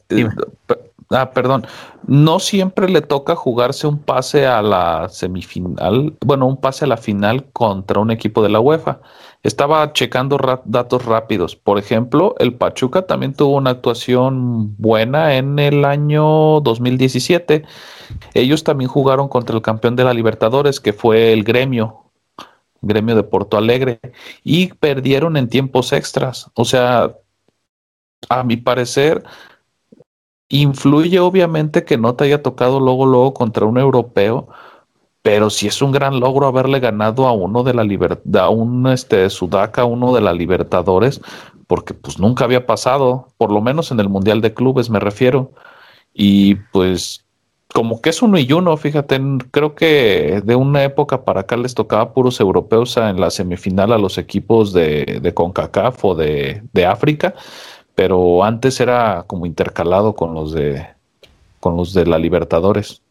Ah, 1.13 1.31
perdón. 1.33 1.67
No 2.07 2.39
siempre 2.41 2.89
le 2.89 3.03
toca 3.03 3.37
jugarse 3.37 3.87
un 3.87 3.99
pase 3.99 4.47
a 4.47 4.63
la 4.63 5.09
semifinal, 5.09 6.17
bueno, 6.25 6.47
un 6.47 6.57
pase 6.57 6.85
a 6.85 6.89
la 6.89 6.97
final 6.97 7.47
contra 7.53 8.01
un 8.01 8.11
equipo 8.11 8.43
de 8.43 8.49
la 8.49 8.61
UEFA. 8.61 9.01
Estaba 9.43 9.93
checando 9.93 10.39
datos 10.65 11.05
rápidos. 11.05 11.57
Por 11.57 11.79
ejemplo, 11.79 12.35
el 12.39 12.55
Pachuca 12.55 13.03
también 13.03 13.35
tuvo 13.35 13.57
una 13.57 13.71
actuación 13.71 14.77
buena 14.77 15.37
en 15.37 15.59
el 15.59 15.85
año 15.85 16.61
2017. 16.61 17.65
Ellos 18.35 18.65
también 18.65 18.89
jugaron 18.89 19.29
contra 19.29 19.57
el 19.57 19.63
campeón 19.63 19.97
de 19.97 20.05
la 20.05 20.15
Libertadores, 20.15 20.81
que 20.81 20.93
fue 20.93 21.33
el 21.33 21.45
Gremio, 21.45 22.05
Gremio 22.83 23.17
de 23.17 23.25
Porto 23.25 23.57
Alegre, 23.57 24.01
y 24.45 24.69
perdieron 24.75 25.37
en 25.37 25.49
tiempos 25.49 25.93
extras. 25.93 26.51
O 26.55 26.65
sea, 26.65 27.17
a 28.29 28.45
mi 28.45 28.57
parecer, 28.57 29.25
Influye 30.53 31.19
obviamente 31.19 31.83
que 31.83 31.97
no 31.97 32.15
te 32.15 32.25
haya 32.25 32.43
tocado 32.43 32.79
luego, 32.79 33.07
luego 33.07 33.33
contra 33.33 33.65
un 33.65 33.79
europeo, 33.79 34.49
pero 35.23 35.49
sí 35.49 35.67
es 35.67 35.81
un 35.81 35.93
gran 35.93 36.21
logro 36.21 36.47
haberle 36.47 36.79
ganado 36.79 37.27
a 37.27 37.33
uno 37.33 37.63
de 37.63 37.73
la 37.73 37.85
libertad, 37.85 38.45
a 38.45 38.51
un 38.51 38.87
este, 38.87 39.31
Sudaca, 39.31 39.87
uno 39.87 40.15
de 40.15 40.21
la 40.21 40.35
Libertadores, 40.35 41.23
porque 41.67 41.95
pues 41.95 42.19
nunca 42.19 42.45
había 42.45 42.67
pasado, 42.67 43.29
por 43.39 43.51
lo 43.51 43.63
menos 43.63 43.93
en 43.93 44.01
el 44.01 44.11
Mundial 44.11 44.43
de 44.43 44.53
Clubes 44.53 44.91
me 44.91 45.01
refiero. 45.01 45.53
Y 46.13 46.57
pues 46.71 47.25
como 47.73 48.03
que 48.03 48.11
es 48.11 48.21
uno 48.21 48.39
y 48.39 48.53
uno, 48.53 48.77
fíjate, 48.77 49.19
creo 49.53 49.75
que 49.75 50.43
de 50.45 50.55
una 50.55 50.85
época 50.85 51.25
para 51.25 51.41
acá 51.41 51.57
les 51.57 51.75
tocaba 51.75 52.13
puros 52.13 52.41
europeos 52.41 52.95
en 52.99 53.19
la 53.19 53.31
semifinal 53.31 53.91
a 53.95 53.99
los 53.99 54.19
equipos 54.19 54.75
de, 54.75 55.19
de 55.23 55.33
CONCACAF 55.33 56.05
o 56.05 56.15
de, 56.15 56.63
de 56.75 56.85
África 56.85 57.35
pero 57.95 58.45
antes 58.45 58.81
era 58.81 59.25
como 59.27 59.47
intercalado 59.47 60.15
con 60.15 60.35
los 60.35 60.53
de 60.53 60.87
con 61.61 61.77
los 61.77 61.95
de 61.95 62.07
la 62.07 62.19
Libertadores. 62.19 63.03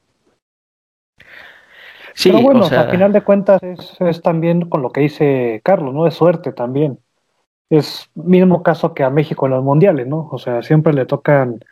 Sí, 2.13 2.29
pero 2.29 2.41
bueno, 2.41 2.65
o 2.65 2.69
al 2.69 2.91
final 2.91 3.13
de 3.13 3.21
cuentas 3.21 3.61
es, 3.63 4.21
también 4.21 4.67
con 4.67 4.81
lo 4.81 4.91
que 4.91 5.01
dice 5.01 5.61
Carlos, 5.63 5.93
¿no? 5.93 6.05
Es 6.05 6.15
suerte 6.15 6.51
también. 6.51 6.99
Es 7.69 8.09
mismo 8.15 8.63
caso 8.63 8.93
que 8.93 9.03
a 9.03 9.09
México 9.09 9.45
en 9.45 9.53
los 9.53 9.63
mundiales, 9.63 10.07
¿no? 10.07 10.27
O 10.29 10.37
sea, 10.37 10.61
siempre 10.61 10.91
le 10.91 11.05
tocan 11.05 11.63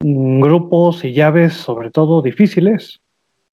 grupos 0.00 1.04
y 1.04 1.12
llaves, 1.12 1.54
sobre 1.54 1.92
todo 1.92 2.22
difíciles. 2.22 3.00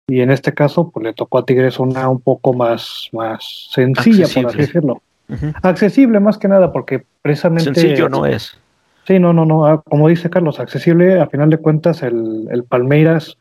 Y 0.09 0.21
en 0.21 0.33
este 0.33 0.53
caso, 0.53 0.91
pues 0.91 1.05
le 1.05 1.15
tocó 1.15 1.39
a 1.39 1.45
Tigres 1.45 1.79
una 1.79 2.09
un 2.09 2.21
poco 2.21 2.53
más, 2.53 3.09
más 3.13 3.69
sencilla, 3.71 4.27
por 4.35 4.47
así 4.47 4.59
decirlo. 4.59 5.03
Accesible 5.63 6.19
más 6.19 6.37
que 6.37 6.49
nada, 6.49 6.73
porque 6.73 7.05
precisamente. 7.23 7.73
Sencillo 7.73 8.09
no 8.09 8.27
es. 8.27 8.59
Sí, 9.07 9.19
no, 9.19 9.33
no, 9.33 9.45
no. 9.45 9.67
Ah, 9.67 9.83
como 9.83 10.09
dice 10.09 10.31
Carlos, 10.31 10.61
accesible. 10.61 11.21
A 11.21 11.29
final 11.29 11.51
de 11.51 11.59
cuentas, 11.59 12.03
el, 12.03 12.49
el 12.51 12.65
Palmeiras 12.65 13.39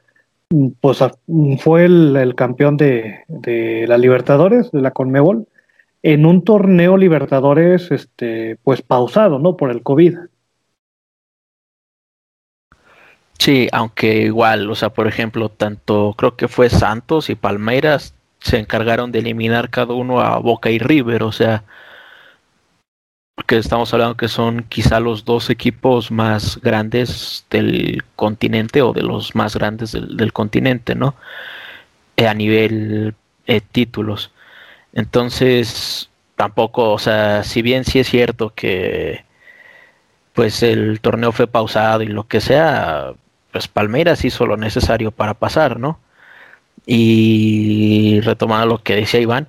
mm, 0.49 0.69
pues, 0.79 0.99
mm, 1.27 1.57
fue 1.57 1.85
el, 1.85 2.33
campeón 2.35 2.77
de, 2.77 3.23
de, 3.27 3.85
la 3.87 3.97
Libertadores, 3.97 4.71
de 4.71 4.81
la 4.81 4.91
Conmebol, 4.91 5.47
en 6.03 6.25
un 6.25 6.43
torneo 6.43 6.97
Libertadores, 6.97 7.91
este, 7.91 8.57
pues 8.63 8.81
pausado, 8.81 9.39
¿no? 9.39 9.55
Por 9.55 9.71
el 9.71 9.83
COVID. 9.83 10.17
Sí, 13.37 13.67
aunque 13.71 14.21
igual, 14.21 14.69
o 14.69 14.75
sea, 14.75 14.89
por 14.89 15.07
ejemplo, 15.07 15.49
tanto 15.49 16.13
creo 16.15 16.35
que 16.35 16.47
fue 16.47 16.69
Santos 16.69 17.29
y 17.31 17.35
Palmeiras 17.35 18.13
se 18.39 18.59
encargaron 18.59 19.11
de 19.11 19.19
eliminar 19.19 19.69
cada 19.69 19.93
uno 19.93 20.21
a 20.21 20.37
Boca 20.37 20.69
y 20.69 20.77
River, 20.77 21.23
o 21.23 21.31
sea, 21.31 21.63
porque 23.35 23.57
estamos 23.57 23.93
hablando 23.93 24.17
que 24.17 24.27
son 24.27 24.63
quizá 24.69 24.99
los 24.99 25.25
dos 25.25 25.49
equipos 25.49 26.11
más 26.11 26.59
grandes 26.61 27.45
del 27.49 28.03
continente 28.15 28.81
o 28.81 28.93
de 28.93 29.03
los 29.03 29.35
más 29.35 29.55
grandes 29.55 29.93
del, 29.93 30.33
continente, 30.33 30.95
¿no? 30.95 31.15
Eh, 32.17 32.27
a 32.27 32.33
nivel 32.33 33.15
eh, 33.47 33.61
títulos. 33.61 34.31
Entonces, 34.93 36.09
tampoco, 36.35 36.91
o 36.91 36.99
sea, 36.99 37.43
si 37.43 37.61
bien 37.61 37.85
sí 37.85 37.99
es 37.99 38.07
cierto 38.09 38.53
que 38.53 39.25
pues 40.33 40.63
el 40.63 41.01
torneo 41.01 41.31
fue 41.31 41.47
pausado 41.47 42.03
y 42.03 42.07
lo 42.07 42.27
que 42.27 42.41
sea, 42.41 43.13
pues 43.51 43.67
Palmeiras 43.67 44.25
hizo 44.25 44.45
lo 44.45 44.57
necesario 44.57 45.11
para 45.11 45.33
pasar, 45.35 45.79
¿no? 45.79 45.99
Y 46.85 48.21
retomando 48.21 48.65
lo 48.67 48.83
que 48.83 48.95
decía 48.95 49.19
Iván, 49.19 49.47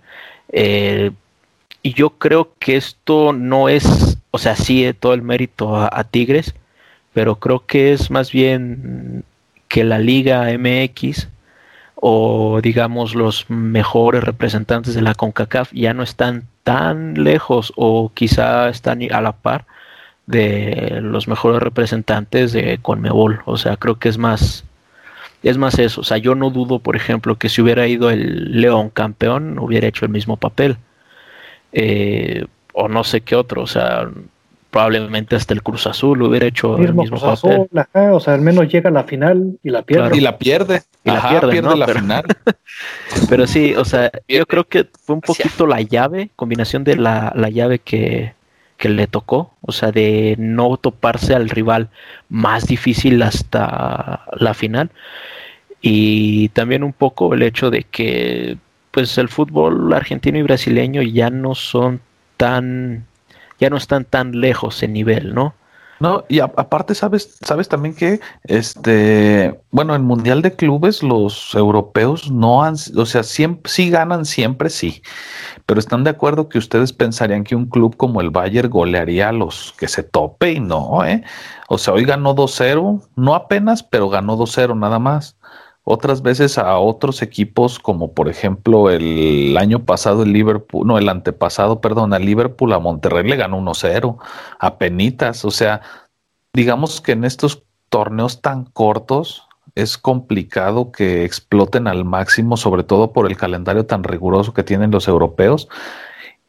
eh, 0.52 1.12
y 1.82 1.94
yo 1.94 2.10
creo 2.10 2.52
que 2.58 2.76
esto 2.76 3.32
no 3.32 3.68
es, 3.68 4.18
o 4.30 4.38
sea, 4.38 4.56
sí 4.56 4.84
eh, 4.84 4.94
todo 4.94 5.14
el 5.14 5.22
mérito 5.22 5.76
a, 5.76 6.04
Tigres, 6.04 6.54
pero 7.12 7.36
creo 7.36 7.66
que 7.66 7.92
es 7.92 8.10
más 8.10 8.32
bien 8.32 9.24
que 9.68 9.84
la 9.84 9.98
Liga 9.98 10.46
MX 10.58 11.28
o 11.96 12.60
digamos 12.62 13.14
los 13.14 13.48
mejores 13.50 14.24
representantes 14.24 14.94
de 14.94 15.02
la 15.02 15.14
CONCACAF 15.14 15.72
ya 15.72 15.94
no 15.94 16.02
están 16.02 16.44
tan 16.64 17.14
lejos 17.24 17.72
o 17.76 18.10
quizá 18.14 18.68
están 18.68 19.00
a 19.12 19.20
la 19.20 19.32
par 19.32 19.66
de 20.26 21.00
los 21.02 21.28
mejores 21.28 21.62
representantes 21.62 22.52
de 22.52 22.78
CONMEBOL. 22.82 23.42
O 23.44 23.56
sea, 23.56 23.76
creo 23.76 23.98
que 23.98 24.08
es 24.08 24.18
más 24.18 24.64
es 25.42 25.58
más 25.58 25.78
eso. 25.78 26.02
O 26.02 26.04
sea, 26.04 26.18
yo 26.18 26.34
no 26.34 26.50
dudo, 26.50 26.78
por 26.78 26.96
ejemplo, 26.96 27.36
que 27.36 27.48
si 27.48 27.60
hubiera 27.62 27.86
ido 27.86 28.10
el 28.10 28.60
León 28.60 28.90
campeón, 28.90 29.58
hubiera 29.58 29.88
hecho 29.88 30.04
el 30.04 30.12
mismo 30.12 30.36
papel. 30.36 30.76
Eh, 31.72 32.44
o 32.74 32.88
no 32.88 33.04
sé 33.04 33.20
qué 33.20 33.36
otro, 33.36 33.62
o 33.62 33.66
sea, 33.66 34.08
probablemente 34.72 35.36
hasta 35.36 35.52
el 35.52 35.62
Cruz 35.62 35.86
Azul 35.86 36.22
hubiera 36.22 36.46
hecho 36.46 36.78
el 36.78 36.94
mismo 36.94 37.20
papel. 37.20 37.68
o 37.92 38.20
sea, 38.20 38.34
al 38.34 38.40
menos 38.40 38.68
llega 38.72 38.88
a 38.88 38.92
la 38.92 39.04
final 39.04 39.58
y 39.62 39.68
la 39.68 39.82
pierde. 39.82 40.16
Y 40.16 40.20
la 40.20 40.38
pierde. 40.38 40.82
Y 41.04 41.10
la 41.10 41.28
pierde, 41.28 41.76
la 41.76 41.86
pero, 41.86 42.00
final. 42.00 42.24
pero 43.28 43.46
sí, 43.46 43.74
o 43.76 43.84
sea, 43.84 44.10
yo 44.26 44.46
creo 44.46 44.64
que 44.64 44.88
fue 45.04 45.16
un 45.16 45.20
poquito 45.20 45.66
la 45.66 45.82
llave, 45.82 46.30
combinación 46.36 46.84
de 46.84 46.96
la, 46.96 47.34
la 47.36 47.50
llave 47.50 47.80
que, 47.80 48.32
que 48.78 48.88
le 48.88 49.06
tocó, 49.06 49.52
o 49.60 49.72
sea, 49.72 49.92
de 49.92 50.36
no 50.38 50.78
toparse 50.78 51.34
al 51.34 51.50
rival 51.50 51.90
más 52.30 52.66
difícil 52.66 53.22
hasta 53.22 54.24
la 54.38 54.54
final. 54.54 54.90
Y 55.82 56.48
también 56.48 56.82
un 56.82 56.94
poco 56.94 57.34
el 57.34 57.42
hecho 57.42 57.70
de 57.70 57.82
que 57.82 58.56
pues 58.92 59.18
el 59.18 59.28
fútbol 59.28 59.92
argentino 59.92 60.38
y 60.38 60.42
brasileño 60.42 61.02
ya 61.02 61.30
no 61.30 61.54
son 61.56 62.00
tan, 62.36 63.06
ya 63.58 63.70
no 63.70 63.76
están 63.76 64.04
tan 64.04 64.40
lejos 64.40 64.82
en 64.82 64.92
nivel, 64.92 65.34
¿no? 65.34 65.54
No, 66.02 66.24
y 66.28 66.40
aparte 66.40 66.96
sabes, 66.96 67.38
sabes 67.42 67.68
también 67.68 67.94
que 67.94 68.18
este, 68.42 69.60
bueno, 69.70 69.94
en 69.94 70.02
Mundial 70.02 70.42
de 70.42 70.56
Clubes 70.56 71.00
los 71.00 71.54
europeos 71.54 72.28
no 72.28 72.64
han, 72.64 72.74
o 72.96 73.06
sea, 73.06 73.22
siempre, 73.22 73.70
sí 73.70 73.88
ganan 73.88 74.24
siempre, 74.24 74.68
sí, 74.68 75.00
pero 75.64 75.78
están 75.78 76.02
de 76.02 76.10
acuerdo 76.10 76.48
que 76.48 76.58
ustedes 76.58 76.92
pensarían 76.92 77.44
que 77.44 77.54
un 77.54 77.66
club 77.66 77.96
como 77.96 78.20
el 78.20 78.30
Bayern 78.30 78.68
golearía 78.68 79.28
a 79.28 79.32
los 79.32 79.74
que 79.78 79.86
se 79.86 80.02
tope 80.02 80.54
y 80.54 80.58
no, 80.58 81.04
¿eh? 81.04 81.22
O 81.68 81.78
sea, 81.78 81.94
hoy 81.94 82.04
ganó 82.04 82.34
2-0, 82.34 83.00
no 83.14 83.34
apenas, 83.36 83.84
pero 83.84 84.08
ganó 84.08 84.36
2-0 84.36 84.76
nada 84.76 84.98
más. 84.98 85.36
Otras 85.84 86.22
veces 86.22 86.58
a 86.58 86.78
otros 86.78 87.22
equipos 87.22 87.78
como 87.78 88.12
por 88.12 88.28
ejemplo 88.28 88.90
el 88.90 89.56
año 89.56 89.84
pasado 89.84 90.22
el 90.22 90.32
Liverpool, 90.32 90.86
no, 90.86 90.98
el 90.98 91.08
antepasado, 91.08 91.80
perdón, 91.80 92.14
a 92.14 92.18
Liverpool, 92.18 92.72
a 92.72 92.78
Monterrey 92.78 93.28
le 93.28 93.36
ganó 93.36 93.58
1-0, 93.58 94.16
a 94.58 94.78
Penitas, 94.78 95.44
o 95.44 95.50
sea, 95.50 95.82
digamos 96.52 97.00
que 97.00 97.12
en 97.12 97.24
estos 97.24 97.62
torneos 97.88 98.40
tan 98.40 98.64
cortos 98.64 99.48
es 99.74 99.96
complicado 99.98 100.92
que 100.92 101.24
exploten 101.24 101.86
al 101.88 102.04
máximo, 102.04 102.56
sobre 102.56 102.84
todo 102.84 103.12
por 103.12 103.26
el 103.26 103.36
calendario 103.36 103.86
tan 103.86 104.04
riguroso 104.04 104.52
que 104.52 104.62
tienen 104.62 104.90
los 104.90 105.08
europeos. 105.08 105.68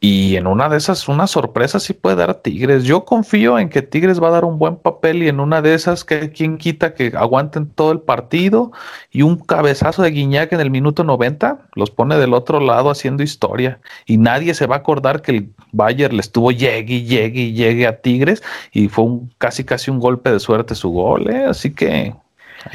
Y 0.05 0.35
en 0.35 0.47
una 0.47 0.67
de 0.67 0.75
esas, 0.75 1.07
una 1.07 1.27
sorpresa 1.27 1.79
sí 1.79 1.93
puede 1.93 2.17
dar 2.17 2.33
Tigres. 2.33 2.83
Yo 2.83 3.05
confío 3.05 3.57
en 3.57 3.69
que 3.69 3.81
Tigres 3.81 4.21
va 4.21 4.27
a 4.27 4.31
dar 4.31 4.43
un 4.43 4.59
buen 4.59 4.75
papel 4.75 5.23
y 5.23 5.29
en 5.29 5.39
una 5.39 5.61
de 5.61 5.73
esas, 5.75 6.03
que 6.03 6.29
quien 6.29 6.57
quita 6.57 6.93
que 6.93 7.13
aguanten 7.15 7.69
todo 7.69 7.93
el 7.93 8.01
partido 8.01 8.73
y 9.11 9.21
un 9.21 9.37
cabezazo 9.37 10.01
de 10.01 10.11
Guiñac 10.11 10.51
en 10.51 10.59
el 10.59 10.71
minuto 10.71 11.05
90 11.05 11.69
los 11.75 11.89
pone 11.89 12.17
del 12.17 12.33
otro 12.33 12.59
lado 12.59 12.89
haciendo 12.89 13.23
historia. 13.23 13.79
Y 14.05 14.17
nadie 14.17 14.53
se 14.55 14.67
va 14.67 14.75
a 14.75 14.79
acordar 14.79 15.21
que 15.21 15.31
el 15.31 15.49
Bayern 15.71 16.17
le 16.17 16.19
estuvo 16.19 16.51
llegue, 16.51 17.03
llegue, 17.03 17.53
llegue 17.53 17.87
a 17.87 18.01
Tigres 18.01 18.43
y 18.73 18.89
fue 18.89 19.05
un 19.05 19.31
casi 19.37 19.63
casi 19.63 19.89
un 19.89 20.01
golpe 20.01 20.33
de 20.33 20.41
suerte 20.41 20.75
su 20.75 20.89
gol. 20.89 21.29
¿eh? 21.29 21.45
Así 21.45 21.73
que 21.73 22.13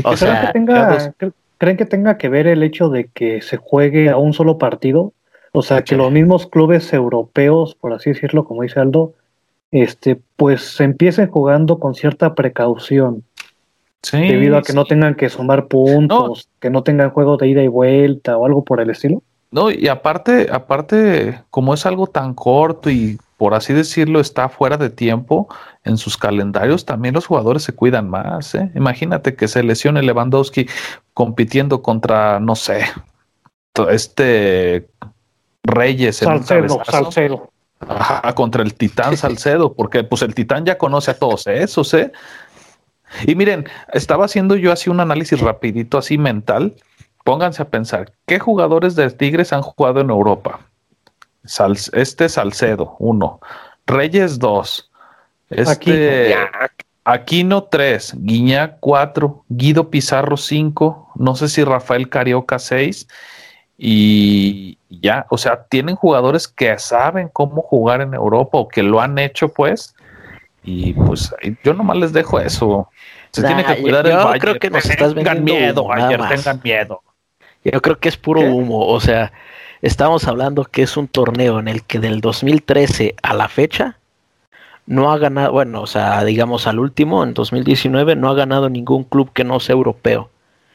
o 0.02 0.16
sea, 0.16 0.46
que 0.46 0.52
tenga, 0.54 1.14
¿Creen 1.58 1.76
que 1.76 1.84
tenga 1.84 2.16
que 2.16 2.30
ver 2.30 2.46
el 2.46 2.62
hecho 2.62 2.88
de 2.88 3.08
que 3.12 3.42
se 3.42 3.58
juegue 3.58 4.08
a 4.08 4.16
un 4.16 4.32
solo 4.32 4.56
partido? 4.56 5.12
O 5.52 5.62
sea, 5.62 5.82
que 5.82 5.96
los 5.96 6.10
mismos 6.10 6.46
clubes 6.46 6.92
europeos, 6.92 7.74
por 7.74 7.92
así 7.92 8.10
decirlo, 8.10 8.44
como 8.44 8.62
dice 8.62 8.80
Aldo, 8.80 9.14
este, 9.70 10.20
pues 10.36 10.62
se 10.62 10.84
empiecen 10.84 11.28
jugando 11.28 11.78
con 11.78 11.94
cierta 11.94 12.34
precaución. 12.34 13.24
Sí, 14.02 14.18
debido 14.18 14.56
a 14.56 14.62
que 14.62 14.72
no 14.72 14.84
tengan 14.84 15.16
que 15.16 15.28
sumar 15.28 15.66
puntos, 15.66 16.48
que 16.60 16.70
no 16.70 16.82
tengan 16.82 17.10
juego 17.10 17.36
de 17.36 17.48
ida 17.48 17.62
y 17.62 17.68
vuelta 17.68 18.36
o 18.36 18.46
algo 18.46 18.64
por 18.64 18.80
el 18.80 18.90
estilo. 18.90 19.22
No, 19.50 19.70
y 19.70 19.88
aparte, 19.88 20.48
aparte, 20.52 21.42
como 21.50 21.74
es 21.74 21.84
algo 21.84 22.06
tan 22.06 22.34
corto 22.34 22.90
y 22.90 23.18
por 23.38 23.54
así 23.54 23.72
decirlo, 23.72 24.18
está 24.18 24.48
fuera 24.48 24.76
de 24.76 24.90
tiempo 24.90 25.48
en 25.84 25.96
sus 25.96 26.16
calendarios, 26.16 26.84
también 26.84 27.14
los 27.14 27.26
jugadores 27.26 27.62
se 27.62 27.72
cuidan 27.72 28.10
más. 28.10 28.54
¿eh? 28.56 28.70
Imagínate 28.74 29.36
que 29.36 29.46
se 29.46 29.62
lesione 29.62 30.02
Lewandowski 30.02 30.66
compitiendo 31.14 31.80
contra, 31.80 32.40
no 32.40 32.56
sé, 32.56 32.84
este 33.90 34.88
Reyes 35.68 36.22
en 36.22 36.44
Salcedo, 36.44 36.82
Salcedo. 36.84 37.50
contra 38.34 38.62
el 38.62 38.74
Titán 38.74 39.16
Salcedo, 39.16 39.74
porque 39.74 40.02
pues 40.02 40.22
el 40.22 40.34
Titán 40.34 40.64
ya 40.64 40.78
conoce 40.78 41.12
a 41.12 41.18
todos 41.18 41.46
esos, 41.46 41.92
¿eh? 41.94 42.12
Y 43.26 43.34
miren, 43.34 43.66
estaba 43.92 44.24
haciendo 44.24 44.56
yo 44.56 44.72
así 44.72 44.90
un 44.90 45.00
análisis 45.00 45.40
rapidito, 45.40 45.98
así 45.98 46.18
mental. 46.18 46.74
Pónganse 47.24 47.62
a 47.62 47.68
pensar, 47.68 48.12
¿qué 48.26 48.38
jugadores 48.38 48.96
de 48.96 49.10
Tigres 49.10 49.52
han 49.52 49.62
jugado 49.62 50.00
en 50.00 50.10
Europa? 50.10 50.60
este 51.92 52.28
Salcedo, 52.28 52.96
uno. 52.98 53.40
Reyes, 53.86 54.38
dos. 54.38 54.90
Este, 55.48 56.36
Aquino, 57.04 57.64
tres. 57.64 58.12
Guiñac, 58.16 58.78
cuatro. 58.80 59.44
Guido 59.48 59.88
Pizarro, 59.88 60.36
cinco. 60.36 61.10
No 61.14 61.34
sé 61.36 61.48
si 61.48 61.64
Rafael 61.64 62.10
Carioca, 62.10 62.58
seis. 62.58 63.08
Y 63.78 64.76
ya, 64.90 65.26
o 65.30 65.38
sea, 65.38 65.62
tienen 65.64 65.94
jugadores 65.96 66.48
que 66.48 66.76
saben 66.78 67.30
cómo 67.32 67.62
jugar 67.62 68.00
en 68.00 68.12
Europa 68.12 68.58
o 68.58 68.68
que 68.68 68.82
lo 68.82 69.00
han 69.00 69.18
hecho, 69.18 69.48
pues. 69.48 69.94
Y 70.64 70.92
pues 70.92 71.32
yo 71.64 71.72
nomás 71.72 71.96
les 71.96 72.12
dejo 72.12 72.40
eso. 72.40 72.90
Se 73.30 73.42
tiene 73.42 73.64
que 73.64 73.80
cuidar 73.80 74.06
el 74.06 74.16
Bayern. 74.16 74.40
creo 74.40 74.58
que 74.58 74.70
nos 74.70 74.84
estás 74.84 75.14
tengan 75.14 75.44
miedo, 75.44 75.90
ayer 75.92 76.20
tengan 76.28 76.60
miedo. 76.62 77.02
Yo 77.64 77.80
creo 77.80 77.98
que 77.98 78.08
es 78.08 78.16
puro 78.16 78.40
humo, 78.40 78.86
o 78.86 79.00
sea, 79.00 79.32
Estamos 79.80 80.26
hablando 80.26 80.64
que 80.64 80.82
es 80.82 80.96
un 80.96 81.06
torneo 81.06 81.60
en 81.60 81.68
el 81.68 81.84
que 81.84 82.00
del 82.00 82.20
2013 82.20 83.14
a 83.22 83.32
la 83.32 83.48
fecha 83.48 83.96
no 84.86 85.12
ha 85.12 85.18
ganado, 85.18 85.52
bueno, 85.52 85.82
o 85.82 85.86
sea, 85.86 86.24
digamos 86.24 86.66
al 86.66 86.80
último, 86.80 87.22
en 87.22 87.32
2019, 87.32 88.16
no 88.16 88.28
ha 88.28 88.34
ganado 88.34 88.70
ningún 88.70 89.04
club 89.04 89.32
que 89.32 89.44
no 89.44 89.60
sea 89.60 89.74
europeo. 89.74 90.30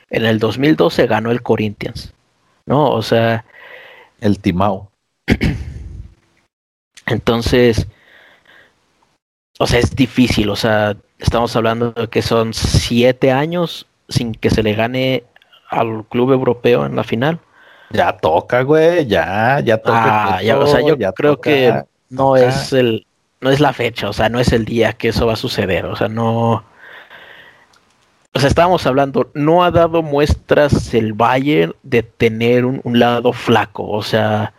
En 0.10 0.24
el 0.26 0.40
2012 0.40 1.08
ganó 1.08 1.32
el 1.32 1.42
Corinthians, 1.42 2.14
¿no? 2.66 2.92
O 2.92 3.02
sea... 3.02 3.46
El 4.20 4.40
Timao. 4.40 4.90
Entonces, 7.08 7.88
o 9.60 9.68
sea, 9.68 9.80
es 9.80 9.96
difícil, 9.96 10.50
o 10.50 10.56
sea, 10.56 10.96
estamos 11.20 11.56
hablando 11.56 11.92
de 11.92 12.08
que 12.08 12.22
son 12.22 12.54
siete 12.54 13.32
años 13.32 13.86
sin 14.08 14.34
que 14.34 14.50
se 14.50 14.64
le 14.64 14.74
gane 14.74 15.24
al 15.70 16.06
club 16.06 16.32
europeo 16.32 16.86
en 16.86 16.96
la 16.96 17.04
final. 17.04 17.40
Ya 17.92 18.18
toca, 18.18 18.62
güey, 18.64 19.06
ya, 19.06 19.60
ya 19.60 19.78
toca. 19.78 20.36
Ah, 20.36 20.42
ya, 20.42 20.58
o 20.58 20.66
sea, 20.66 20.82
yo 20.82 20.98
creo 21.14 21.40
que 21.42 21.84
no 22.10 22.38
es 22.38 22.74
el, 22.74 23.06
no 23.42 23.52
es 23.52 23.60
la 23.60 23.74
fecha, 23.74 24.10
o 24.10 24.14
sea, 24.14 24.30
no 24.30 24.40
es 24.40 24.54
el 24.54 24.66
día 24.66 24.94
que 24.94 25.10
eso 25.10 25.28
va 25.28 25.34
a 25.34 25.38
suceder, 25.38 25.86
o 25.86 25.96
sea, 25.96 26.08
no. 26.08 26.64
O 28.36 28.40
sea, 28.40 28.50
estábamos 28.50 28.86
hablando, 28.88 29.30
no 29.36 29.64
ha 29.64 29.70
dado 29.70 30.02
muestras 30.02 30.94
el 30.96 31.14
Bayern 31.14 31.76
de 31.84 32.02
tener 32.02 32.66
un, 32.66 32.82
lado 33.00 33.32
flaco, 33.32 33.88
o 33.88 34.02
sea, 34.02 34.54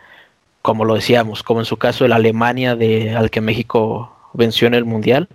como 0.62 0.84
lo 0.84 0.94
decíamos, 0.94 1.42
como 1.42 1.60
en 1.60 1.66
su 1.66 1.76
caso 1.76 2.04
el 2.04 2.12
Alemania 2.12 2.76
de 2.76 3.16
al 3.16 3.30
que 3.30 3.40
México 3.40 4.16
venció 4.32 4.68
en 4.68 4.74
el 4.74 4.84
Mundial, 4.84 5.28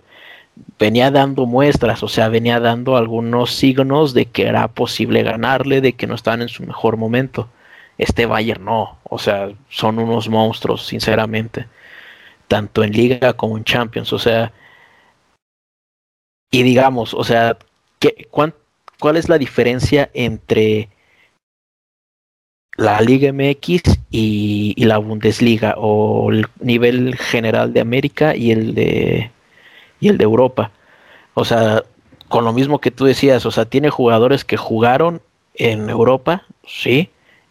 venía 0.80 1.12
dando 1.12 1.46
muestras, 1.46 2.02
o 2.04 2.08
sea, 2.08 2.30
venía 2.30 2.60
dando 2.62 2.98
algunos 2.98 3.54
signos 3.54 4.14
de 4.14 4.28
que 4.28 4.48
era 4.48 4.70
posible 4.70 5.24
ganarle, 5.24 5.82
de 5.82 5.94
que 5.94 6.08
no 6.08 6.16
estaban 6.16 6.42
en 6.42 6.50
su 6.50 6.64
mejor 6.64 6.98
momento. 6.98 7.50
Este 7.98 8.26
Bayern 8.26 8.64
no, 8.66 9.00
o 9.04 9.20
sea, 9.20 9.52
son 9.70 10.00
unos 10.00 10.30
monstruos, 10.30 10.86
sinceramente, 10.86 11.68
tanto 12.48 12.84
en 12.84 12.94
liga 12.94 13.34
como 13.34 13.58
en 13.58 13.66
Champions, 13.66 14.14
o 14.14 14.20
sea, 14.20 14.54
y 16.52 16.64
digamos, 16.64 17.14
o 17.14 17.24
sea, 17.24 17.58
¿qué, 18.00 18.28
¿cuál 18.32 19.18
es 19.18 19.30
la 19.30 19.38
diferencia 19.38 20.10
entre 20.14 20.90
la 22.80 23.02
Liga 23.02 23.34
MX 23.34 24.00
y, 24.10 24.86
la 24.86 24.98
Bundesliga 24.98 25.76
o 25.78 26.32
el 26.32 26.48
nivel 26.62 27.18
general 27.18 27.74
de 27.74 27.82
América 27.82 28.36
y 28.36 28.52
el 28.52 28.74
de 28.74 29.32
y 30.00 30.08
el 30.08 30.18
de 30.18 30.24
Europa. 30.24 30.72
O 31.34 31.44
sea, 31.44 31.84
con 32.30 32.46
lo 32.46 32.54
mismo 32.54 32.80
que 32.80 32.92
tú 32.92 33.04
decías, 33.06 33.46
o 33.46 33.52
sea, 33.52 33.66
tiene 33.66 33.90
jugadores 33.90 34.46
que 34.46 34.56
jugaron 34.56 35.22
en 35.56 35.90
Europa, 35.90 36.46
sí, 36.66 37.10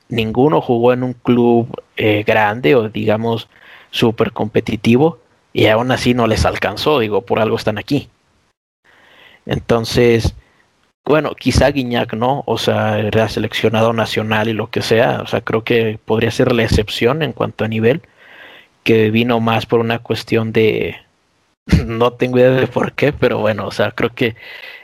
ninguno 0.09 0.63
jugó 0.63 0.95
en 0.95 1.03
un 1.03 1.13
club 1.13 1.69
eh, 1.97 2.25
grande 2.27 2.75
o 2.75 2.89
digamos 2.89 3.49
súper 3.91 4.33
competitivo 4.33 5.19
y 5.53 5.67
aún 5.67 5.91
así 5.93 6.15
no 6.15 6.27
les 6.27 6.47
alcanzó, 6.47 7.01
digo, 7.01 7.21
por 7.23 7.39
algo 7.39 7.57
están 7.57 7.77
aquí. 7.77 8.09
Entonces, 9.49 10.35
bueno, 11.05 11.35
quizá 11.35 11.71
Guiñac 11.71 12.15
no, 12.15 12.45
o 12.47 12.59
sea, 12.59 12.99
era 13.01 13.29
seleccionado 13.29 13.93
nacional 13.93 14.49
y 14.49 14.53
lo 14.53 14.71
que 14.71 14.83
sea, 14.83 15.23
o 15.23 15.27
sea, 15.27 15.41
creo 15.41 15.65
que 15.65 15.99
podría 16.05 16.31
ser 16.31 16.53
la 16.53 16.65
excepción 16.65 17.23
en 17.23 17.33
cuanto 17.33 17.65
a 17.65 17.69
nivel, 17.69 18.03
que 18.85 19.11
vino 19.11 19.41
más 19.41 19.67
por 19.67 19.81
una 19.81 20.01
cuestión 20.01 20.53
de, 20.53 20.97
no 21.87 22.13
tengo 22.13 22.39
idea 22.39 22.51
de 22.51 22.67
por 22.67 22.93
qué, 22.93 23.13
pero 23.13 23.39
bueno, 23.39 23.67
o 23.67 23.71
sea, 23.73 23.93
creo 23.93 24.15
que 24.15 24.37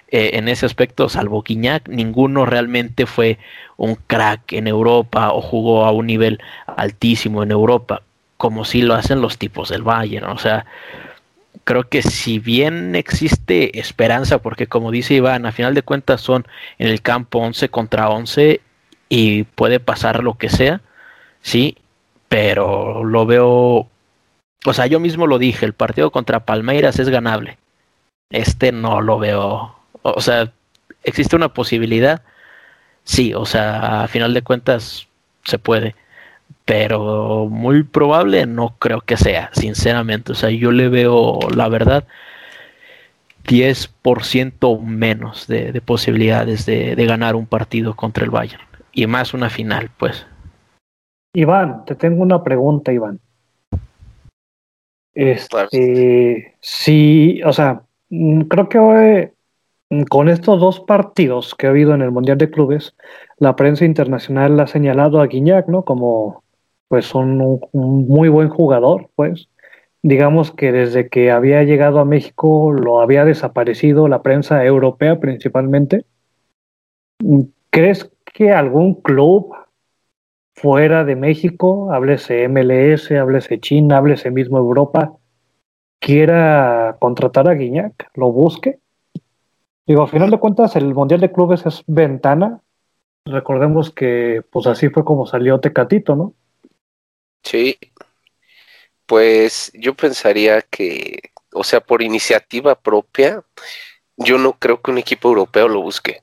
eh, 0.08 0.30
en 0.34 0.48
ese 0.48 0.66
aspecto, 0.66 1.08
salvo 1.08 1.42
Guiñac, 1.42 1.88
ninguno 1.88 2.46
realmente 2.46 3.06
fue 3.06 3.38
un 3.76 3.96
crack 3.96 4.52
en 4.52 4.68
Europa 4.68 5.32
o 5.32 5.40
jugó 5.42 5.84
a 5.84 5.92
un 5.92 6.06
nivel 6.06 6.40
altísimo 6.66 7.42
en 7.42 7.50
Europa, 7.50 8.02
como 8.36 8.64
si 8.64 8.82
lo 8.82 8.94
hacen 8.94 9.20
los 9.20 9.38
tipos 9.38 9.70
del 9.70 9.82
Bayern. 9.82 10.26
O 10.30 10.38
sea, 10.38 10.66
creo 11.64 11.88
que 11.88 12.02
si 12.02 12.38
bien 12.38 12.94
existe 12.94 13.78
esperanza, 13.78 14.38
porque 14.38 14.66
como 14.66 14.90
dice 14.90 15.14
Iván, 15.14 15.46
a 15.46 15.52
final 15.52 15.74
de 15.74 15.82
cuentas 15.82 16.20
son 16.20 16.46
en 16.78 16.88
el 16.88 17.02
campo 17.02 17.38
11 17.40 17.68
contra 17.70 18.08
11 18.10 18.60
y 19.08 19.44
puede 19.44 19.80
pasar 19.80 20.22
lo 20.22 20.38
que 20.38 20.50
sea, 20.50 20.82
sí, 21.42 21.76
pero 22.28 23.04
lo 23.04 23.26
veo, 23.26 23.88
o 24.66 24.72
sea, 24.72 24.86
yo 24.86 25.00
mismo 25.00 25.26
lo 25.26 25.38
dije, 25.38 25.66
el 25.66 25.74
partido 25.74 26.10
contra 26.10 26.44
Palmeiras 26.46 26.98
es 26.98 27.08
ganable. 27.08 27.58
Este 28.30 28.72
no 28.72 29.00
lo 29.00 29.18
veo 29.18 29.76
o 30.04 30.20
sea, 30.20 30.52
existe 31.02 31.34
una 31.34 31.54
posibilidad, 31.54 32.22
sí, 33.04 33.34
o 33.34 33.46
sea, 33.46 34.04
a 34.04 34.08
final 34.08 34.34
de 34.34 34.42
cuentas 34.42 35.08
se 35.44 35.58
puede, 35.58 35.96
pero 36.64 37.46
muy 37.50 37.82
probable 37.82 38.46
no 38.46 38.76
creo 38.78 39.00
que 39.00 39.16
sea, 39.16 39.50
sinceramente, 39.52 40.32
o 40.32 40.34
sea, 40.34 40.50
yo 40.50 40.72
le 40.72 40.88
veo, 40.88 41.38
la 41.54 41.68
verdad, 41.68 42.04
10% 43.44 44.80
menos 44.80 45.46
de, 45.46 45.80
posibilidades 45.82 46.64
de, 46.64 46.94
ganar 47.06 47.36
un 47.36 47.46
partido 47.46 47.94
contra 47.94 48.24
el 48.24 48.30
Bayern, 48.30 48.64
y 48.92 49.06
más 49.06 49.34
una 49.34 49.50
final, 49.50 49.90
pues. 49.98 50.26
Iván, 51.34 51.84
te 51.84 51.94
tengo 51.94 52.22
una 52.22 52.42
pregunta, 52.42 52.92
Iván. 52.92 53.20
Este, 55.12 56.56
sí, 56.60 57.40
o 57.44 57.52
sea, 57.52 57.82
mm, 58.08 58.42
creo 58.42 58.68
que 58.68 58.78
hoy 58.78 59.30
con 60.08 60.28
estos 60.28 60.60
dos 60.60 60.80
partidos 60.80 61.54
que 61.54 61.66
ha 61.66 61.70
habido 61.70 61.94
en 61.94 62.02
el 62.02 62.10
Mundial 62.10 62.38
de 62.38 62.50
Clubes, 62.50 62.96
la 63.38 63.54
prensa 63.54 63.84
internacional 63.84 64.58
ha 64.60 64.66
señalado 64.66 65.20
a 65.20 65.26
Guiñac, 65.26 65.68
¿no? 65.68 65.84
Como 65.84 66.43
pues 66.88 67.14
un, 67.14 67.60
un, 67.72 68.08
muy 68.08 68.28
buen 68.28 68.48
jugador, 68.48 69.10
pues. 69.16 69.48
Digamos 70.02 70.52
que 70.52 70.70
desde 70.70 71.08
que 71.08 71.30
había 71.30 71.62
llegado 71.62 71.98
a 71.98 72.04
México 72.04 72.72
lo 72.72 73.00
había 73.00 73.24
desaparecido 73.24 74.06
la 74.06 74.22
prensa 74.22 74.64
europea 74.64 75.18
principalmente. 75.18 76.04
¿Crees 77.70 78.10
que 78.24 78.52
algún 78.52 79.00
club 79.00 79.54
fuera 80.54 81.04
de 81.04 81.16
México, 81.16 81.92
háblese 81.92 82.48
MLS, 82.48 83.10
háblese 83.12 83.60
China, 83.60 83.98
háblese 83.98 84.30
mismo 84.30 84.58
Europa, 84.58 85.12
quiera 86.00 86.96
contratar 87.00 87.48
a 87.48 87.54
Guiñac, 87.54 88.10
lo 88.14 88.30
busque? 88.30 88.78
Digo, 89.86 90.02
a 90.02 90.06
final 90.06 90.30
de 90.30 90.38
cuentas, 90.38 90.76
el 90.76 90.94
Mundial 90.94 91.20
de 91.20 91.32
Clubes 91.32 91.66
es 91.66 91.82
ventana. 91.86 92.60
Recordemos 93.26 93.90
que, 93.90 94.42
pues 94.50 94.66
así 94.66 94.88
fue 94.88 95.04
como 95.04 95.26
salió 95.26 95.60
Tecatito, 95.60 96.16
¿no? 96.16 96.34
Sí. 97.44 97.78
Pues 99.06 99.70
yo 99.74 99.94
pensaría 99.94 100.62
que, 100.62 101.32
o 101.52 101.64
sea, 101.64 101.80
por 101.80 102.02
iniciativa 102.02 102.74
propia, 102.80 103.44
yo 104.16 104.38
no 104.38 104.58
creo 104.58 104.80
que 104.82 104.90
un 104.90 104.98
equipo 104.98 105.28
europeo 105.28 105.68
lo 105.68 105.82
busque. 105.82 106.22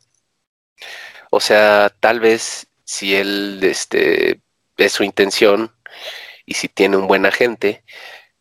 O 1.31 1.39
sea, 1.39 1.89
tal 1.99 2.19
vez 2.19 2.67
si 2.83 3.15
él 3.15 3.59
este, 3.63 4.41
es 4.77 4.91
su 4.93 5.03
intención 5.03 5.71
y 6.45 6.55
si 6.55 6.67
tiene 6.69 6.97
un 6.97 7.07
buen 7.07 7.25
agente, 7.25 7.83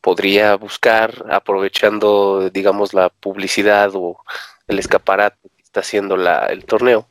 podría 0.01 0.57
buscar, 0.57 1.27
aprovechando, 1.31 2.51
digamos, 2.51 2.95
la 2.95 3.11
publicidad 3.11 3.93
o 3.95 4.19
el 4.69 4.79
escaparate 4.79 5.51
que 5.57 5.63
está 5.63 5.81
haciendo 5.81 6.17
la, 6.17 6.47
el 6.47 6.65
torneo, 6.67 7.09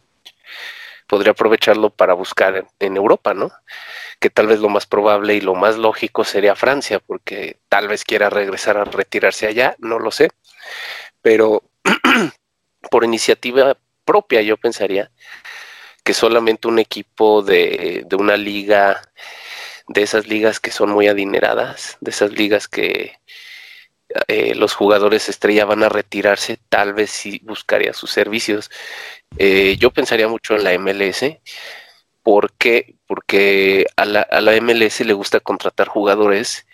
podría 1.09 1.31
aprovecharlo 1.31 1.89
para 1.89 2.13
buscar 2.13 2.67
en, 2.79 2.95
Europa, 2.95 3.33
¿no? 3.33 3.51
Que 4.19 4.29
tal 4.29 4.45
vez 4.45 4.59
lo 4.59 4.69
más 4.69 4.85
probable 4.85 5.33
y 5.33 5.41
lo 5.41 5.55
más 5.55 5.75
lógico 5.75 6.23
sería 6.23 6.55
Francia, 6.55 6.99
porque 6.99 7.57
tal 7.67 7.87
vez 7.87 8.03
quiera 8.03 8.29
regresar 8.29 8.77
a 8.77 8.85
retirarse 8.85 9.47
allá, 9.47 9.75
no 9.79 9.97
lo 9.97 10.11
sé, 10.11 10.29
pero 11.23 11.63
por 12.91 13.03
iniciativa 13.03 13.75
propia 14.05 14.43
yo 14.43 14.55
pensaría 14.57 15.09
que 16.03 16.13
solamente 16.13 16.67
un 16.67 16.77
equipo 16.77 17.41
de, 17.41 18.03
de 18.05 18.15
una 18.15 18.37
liga, 18.37 19.01
de 19.87 20.03
esas 20.03 20.27
ligas 20.27 20.59
que 20.59 20.69
son 20.69 20.91
muy 20.91 21.07
adineradas, 21.07 21.97
de 22.01 22.11
esas 22.11 22.33
ligas 22.33 22.67
que 22.67 23.19
eh, 24.27 24.55
los 24.55 24.73
jugadores 24.73 25.29
estrella 25.29 25.65
van 25.65 25.83
a 25.83 25.89
retirarse, 25.89 26.57
tal 26.69 26.93
vez 26.93 27.11
sí 27.11 27.41
buscaría 27.43 27.93
sus 27.93 28.11
servicios. 28.11 28.71
Eh, 29.37 29.77
yo 29.79 29.91
pensaría 29.91 30.27
mucho 30.27 30.55
en 30.55 30.63
la 30.63 30.77
MLS. 30.79 31.25
¿Por 32.23 32.51
qué? 32.53 32.95
Porque 33.07 33.85
a 33.95 34.05
la, 34.05 34.21
a 34.21 34.41
la 34.41 34.59
MLS 34.61 35.01
le 35.01 35.13
gusta 35.13 35.39
contratar 35.39 35.87
jugadores 35.87 36.65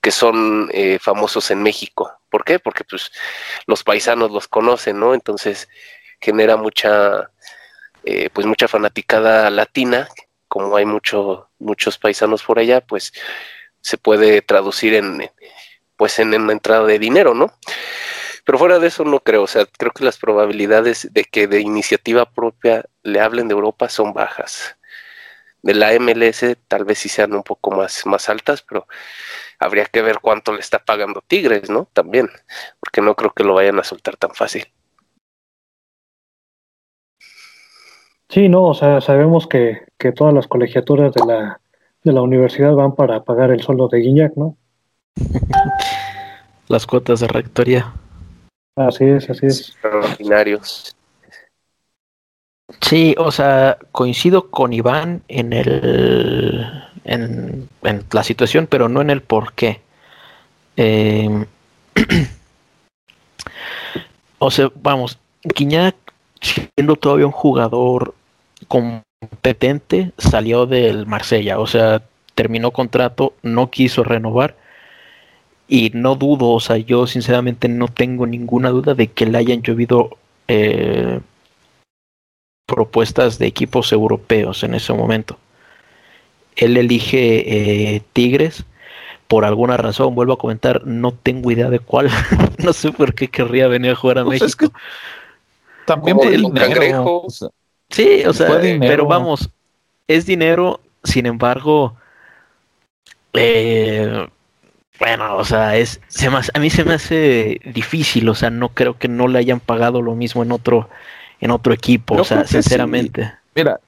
que 0.00 0.10
son 0.10 0.70
eh, 0.72 0.98
famosos 1.00 1.50
en 1.50 1.62
México. 1.62 2.12
¿Por 2.30 2.44
qué? 2.44 2.58
Porque 2.58 2.84
pues 2.84 3.12
los 3.66 3.84
paisanos 3.84 4.30
los 4.30 4.48
conocen, 4.48 4.98
¿no? 4.98 5.14
Entonces 5.14 5.68
genera 6.20 6.56
mucha, 6.56 7.30
pues 8.32 8.46
mucha 8.46 8.68
fanaticada 8.68 9.50
latina, 9.50 10.08
como 10.48 10.76
hay 10.76 10.84
mucho, 10.86 11.50
muchos 11.58 11.98
paisanos 11.98 12.42
por 12.42 12.58
allá, 12.58 12.80
pues 12.80 13.12
se 13.80 13.98
puede 13.98 14.42
traducir 14.42 14.94
en, 14.94 15.30
pues 16.00 16.18
en 16.18 16.32
una 16.32 16.54
entrada 16.54 16.86
de 16.86 16.98
dinero, 16.98 17.34
¿no? 17.34 17.52
Pero 18.46 18.56
fuera 18.56 18.78
de 18.78 18.86
eso 18.86 19.04
no 19.04 19.20
creo, 19.20 19.42
o 19.42 19.46
sea, 19.46 19.66
creo 19.66 19.92
que 19.92 20.02
las 20.02 20.16
probabilidades 20.16 21.12
de 21.12 21.24
que 21.24 21.46
de 21.46 21.60
iniciativa 21.60 22.24
propia 22.24 22.86
le 23.02 23.20
hablen 23.20 23.48
de 23.48 23.52
Europa 23.52 23.90
son 23.90 24.14
bajas. 24.14 24.78
De 25.60 25.74
la 25.74 25.92
MLS 25.92 26.56
tal 26.68 26.86
vez 26.86 27.00
sí 27.00 27.10
sean 27.10 27.34
un 27.34 27.42
poco 27.42 27.70
más, 27.70 28.06
más 28.06 28.30
altas, 28.30 28.62
pero 28.62 28.86
habría 29.58 29.84
que 29.84 30.00
ver 30.00 30.20
cuánto 30.22 30.54
le 30.54 30.60
está 30.60 30.78
pagando 30.78 31.20
Tigres, 31.20 31.68
¿no? 31.68 31.86
También, 31.92 32.30
porque 32.80 33.02
no 33.02 33.14
creo 33.14 33.34
que 33.34 33.44
lo 33.44 33.52
vayan 33.52 33.78
a 33.78 33.84
soltar 33.84 34.16
tan 34.16 34.30
fácil. 34.30 34.64
Sí, 38.30 38.48
no, 38.48 38.68
o 38.68 38.74
sea, 38.74 39.02
sabemos 39.02 39.46
que, 39.46 39.82
que 39.98 40.12
todas 40.12 40.32
las 40.32 40.48
colegiaturas 40.48 41.12
de 41.12 41.26
la, 41.26 41.60
de 42.04 42.12
la 42.14 42.22
universidad 42.22 42.72
van 42.72 42.94
para 42.94 43.22
pagar 43.22 43.50
el 43.50 43.60
sueldo 43.60 43.88
de 43.88 43.98
Guiñac, 43.98 44.32
¿no? 44.36 44.56
Las 46.68 46.86
cuotas 46.86 47.20
de 47.20 47.28
rectoría. 47.28 47.92
Así 48.76 49.04
es, 49.04 49.28
así 49.28 49.46
es. 49.46 49.68
Extraordinarios. 49.68 50.96
Sí, 52.80 53.14
o 53.18 53.32
sea, 53.32 53.78
coincido 53.92 54.50
con 54.50 54.72
Iván 54.72 55.22
en 55.28 55.52
el 55.52 56.66
en, 57.04 57.68
la 58.10 58.22
situación, 58.22 58.66
pero 58.68 58.88
no 58.88 59.00
en 59.00 59.10
el 59.10 59.22
por 59.22 59.52
qué. 59.54 59.80
Em, 60.76 61.46
o 64.38 64.50
sea, 64.50 64.70
vamos, 64.76 65.18
Quiñac, 65.54 65.96
siendo 66.40 66.96
todavía 66.96 67.26
un 67.26 67.32
jugador 67.32 68.14
competente, 68.68 70.12
salió 70.18 70.66
del 70.66 71.06
Marsella, 71.06 71.58
o 71.58 71.66
sea, 71.66 72.02
terminó 72.34 72.70
contrato, 72.70 73.34
no 73.42 73.70
quiso 73.70 74.04
renovar 74.04 74.56
y 75.72 75.92
no 75.94 76.16
dudo, 76.16 76.48
o 76.48 76.58
sea, 76.58 76.78
yo 76.78 77.06
sinceramente 77.06 77.68
no 77.68 77.86
tengo 77.86 78.26
ninguna 78.26 78.70
duda 78.70 78.94
de 78.94 79.06
que 79.06 79.24
le 79.24 79.38
hayan 79.38 79.62
llovido 79.62 80.18
eh, 80.48 81.20
propuestas 82.66 83.38
de 83.38 83.46
equipos 83.46 83.92
europeos 83.92 84.64
en 84.64 84.74
ese 84.74 84.92
momento. 84.92 85.38
Él 86.56 86.76
elige 86.76 87.94
eh, 87.94 88.02
Tigres 88.12 88.64
por 89.28 89.44
alguna 89.44 89.76
razón, 89.76 90.16
vuelvo 90.16 90.32
a 90.32 90.38
comentar, 90.38 90.84
no 90.88 91.12
tengo 91.12 91.52
idea 91.52 91.70
de 91.70 91.78
cuál, 91.78 92.10
no 92.58 92.72
sé 92.72 92.90
por 92.90 93.14
qué 93.14 93.28
querría 93.28 93.68
venir 93.68 93.92
a 93.92 93.94
jugar 93.94 94.18
a 94.18 94.24
pues 94.24 94.42
México. 94.42 94.72
también 95.84 96.16
por 96.16 96.26
el 96.26 96.42
dinero. 96.42 97.26
sí, 97.90 98.24
o 98.26 98.32
sea, 98.32 98.60
pero 98.60 99.06
vamos, 99.06 99.48
es 100.08 100.26
dinero, 100.26 100.80
sin 101.04 101.26
embargo, 101.26 101.94
eh, 103.34 104.26
bueno, 105.00 105.36
o 105.36 105.44
sea, 105.44 105.76
es, 105.76 106.00
se 106.08 106.28
a 106.28 106.60
mí 106.60 106.70
se 106.70 106.84
me 106.84 106.94
hace 106.94 107.58
difícil, 107.74 108.28
o 108.28 108.34
sea, 108.34 108.50
no 108.50 108.68
creo 108.68 108.98
que 108.98 109.08
no 109.08 109.26
le 109.26 109.38
hayan 109.38 109.58
pagado 109.58 110.02
lo 110.02 110.14
mismo 110.14 110.42
en 110.42 110.52
otro, 110.52 110.90
en 111.40 111.50
otro 111.50 111.72
equipo, 111.72 112.14
o 112.14 112.24
sea, 112.24 112.46
sinceramente. 112.46 113.32
Mira, 113.56 113.80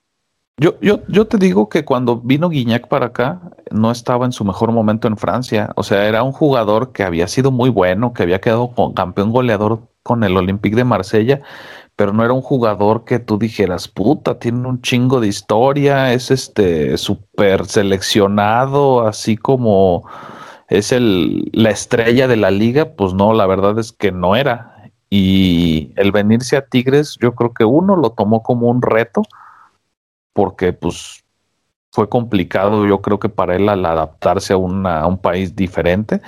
yo, 0.57 0.79
yo, 0.81 1.01
yo 1.09 1.27
te 1.27 1.39
digo 1.39 1.69
que 1.69 1.85
cuando 1.85 2.17
vino 2.17 2.49
Guiñac 2.49 2.89
para 2.89 3.07
acá, 3.07 3.41
no 3.71 3.91
estaba 3.91 4.27
en 4.27 4.33
su 4.33 4.45
mejor 4.45 4.73
momento 4.73 5.09
en 5.09 5.17
Francia. 5.17 5.71
O 5.77 5.83
sea, 5.83 6.07
era 6.07 6.23
un 6.23 6.33
jugador 6.33 6.93
que 6.93 7.03
había 7.03 7.27
sido 7.27 7.51
muy 7.51 7.71
bueno, 7.71 8.13
que 8.13 8.23
había 8.23 8.41
quedado 8.41 8.73
con 8.73 8.93
campeón 8.95 9.33
goleador 9.33 9.81
con 10.03 10.25
el 10.25 10.37
Olympique 10.37 10.77
de 10.77 10.85
Marsella, 10.85 11.41
pero 11.97 12.13
no 12.13 12.25
era 12.25 12.33
un 12.33 12.43
jugador 12.43 13.05
que 13.05 13.19
tú 13.19 13.39
dijeras, 13.39 13.89
puta, 13.89 14.39
tiene 14.39 14.67
un 14.67 14.81
chingo 14.83 15.21
de 15.21 15.29
historia, 15.29 16.13
es 16.13 16.31
este 16.31 16.97
súper 16.97 17.67
seleccionado, 17.67 19.07
así 19.07 19.37
como 19.37 20.05
es 20.73 20.91
el, 20.93 21.51
la 21.53 21.71
estrella 21.71 22.27
de 22.29 22.37
la 22.37 22.51
liga, 22.51 22.91
pues 22.97 23.13
no, 23.13 23.35
la 23.35 23.47
verdad 23.47 23.79
es 23.79 23.93
que 23.93 24.11
no 24.11 24.37
era. 24.37 24.91
Y 25.11 25.93
el 25.97 26.13
venirse 26.13 26.57
a 26.57 26.65
Tigres, 26.65 27.19
yo 27.21 27.35
creo 27.35 27.53
que 27.53 27.65
uno 27.65 27.97
lo 27.97 28.11
tomó 28.11 28.43
como 28.43 28.69
un 28.69 28.81
reto, 28.81 29.23
porque 30.33 30.73
pues 30.73 31.25
fue 31.91 32.09
complicado, 32.09 32.87
yo 32.87 33.03
creo 33.03 33.21
que 33.21 33.29
para 33.29 33.55
él 33.55 33.69
al 33.69 33.85
adaptarse 33.85 34.55
a, 34.55 34.57
a 34.57 35.07
un 35.07 35.19
país 35.19 35.55
diferente. 35.55 36.23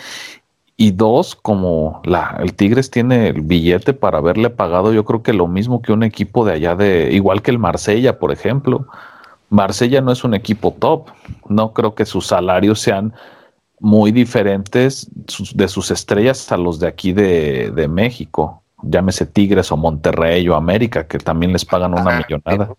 Y 0.76 0.90
dos, 0.90 1.34
como 1.36 2.02
la, 2.04 2.36
el 2.40 2.54
Tigres 2.54 2.90
tiene 2.90 3.28
el 3.28 3.40
billete 3.40 3.94
para 3.94 4.18
haberle 4.18 4.50
pagado, 4.50 4.92
yo 4.92 5.04
creo 5.04 5.22
que 5.22 5.32
lo 5.32 5.46
mismo 5.46 5.80
que 5.80 5.92
un 5.92 6.02
equipo 6.02 6.44
de 6.44 6.52
allá 6.52 6.74
de, 6.74 7.10
igual 7.12 7.40
que 7.40 7.50
el 7.50 7.58
Marsella, 7.58 8.18
por 8.18 8.32
ejemplo. 8.32 8.86
Marsella 9.48 10.02
no 10.02 10.12
es 10.12 10.24
un 10.24 10.34
equipo 10.34 10.72
top, 10.72 11.08
no 11.48 11.72
creo 11.72 11.94
que 11.94 12.04
sus 12.04 12.26
salarios 12.26 12.80
sean 12.80 13.14
muy 13.80 14.12
diferentes 14.12 15.08
de 15.54 15.68
sus 15.68 15.90
estrellas 15.90 16.50
a 16.52 16.56
los 16.56 16.78
de 16.78 16.86
aquí 16.86 17.12
de, 17.12 17.70
de, 17.70 17.88
México. 17.88 18.62
Llámese 18.82 19.26
Tigres 19.26 19.72
o 19.72 19.76
Monterrey 19.76 20.48
o 20.48 20.54
América, 20.54 21.06
que 21.06 21.18
también 21.18 21.52
les 21.52 21.64
pagan 21.64 21.92
una 21.92 22.18
millonada. 22.18 22.74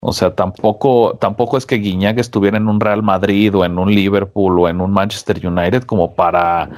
O 0.00 0.12
sea, 0.12 0.34
tampoco, 0.34 1.16
tampoco 1.20 1.58
es 1.58 1.66
que 1.66 1.76
Guiñac 1.76 2.18
estuviera 2.18 2.56
en 2.56 2.68
un 2.68 2.80
Real 2.80 3.02
Madrid 3.02 3.54
o 3.54 3.64
en 3.64 3.78
un 3.78 3.92
Liverpool 3.92 4.60
o 4.60 4.68
en 4.68 4.80
un 4.80 4.92
Manchester 4.92 5.44
United 5.44 5.82
como 5.82 6.14
para 6.14 6.70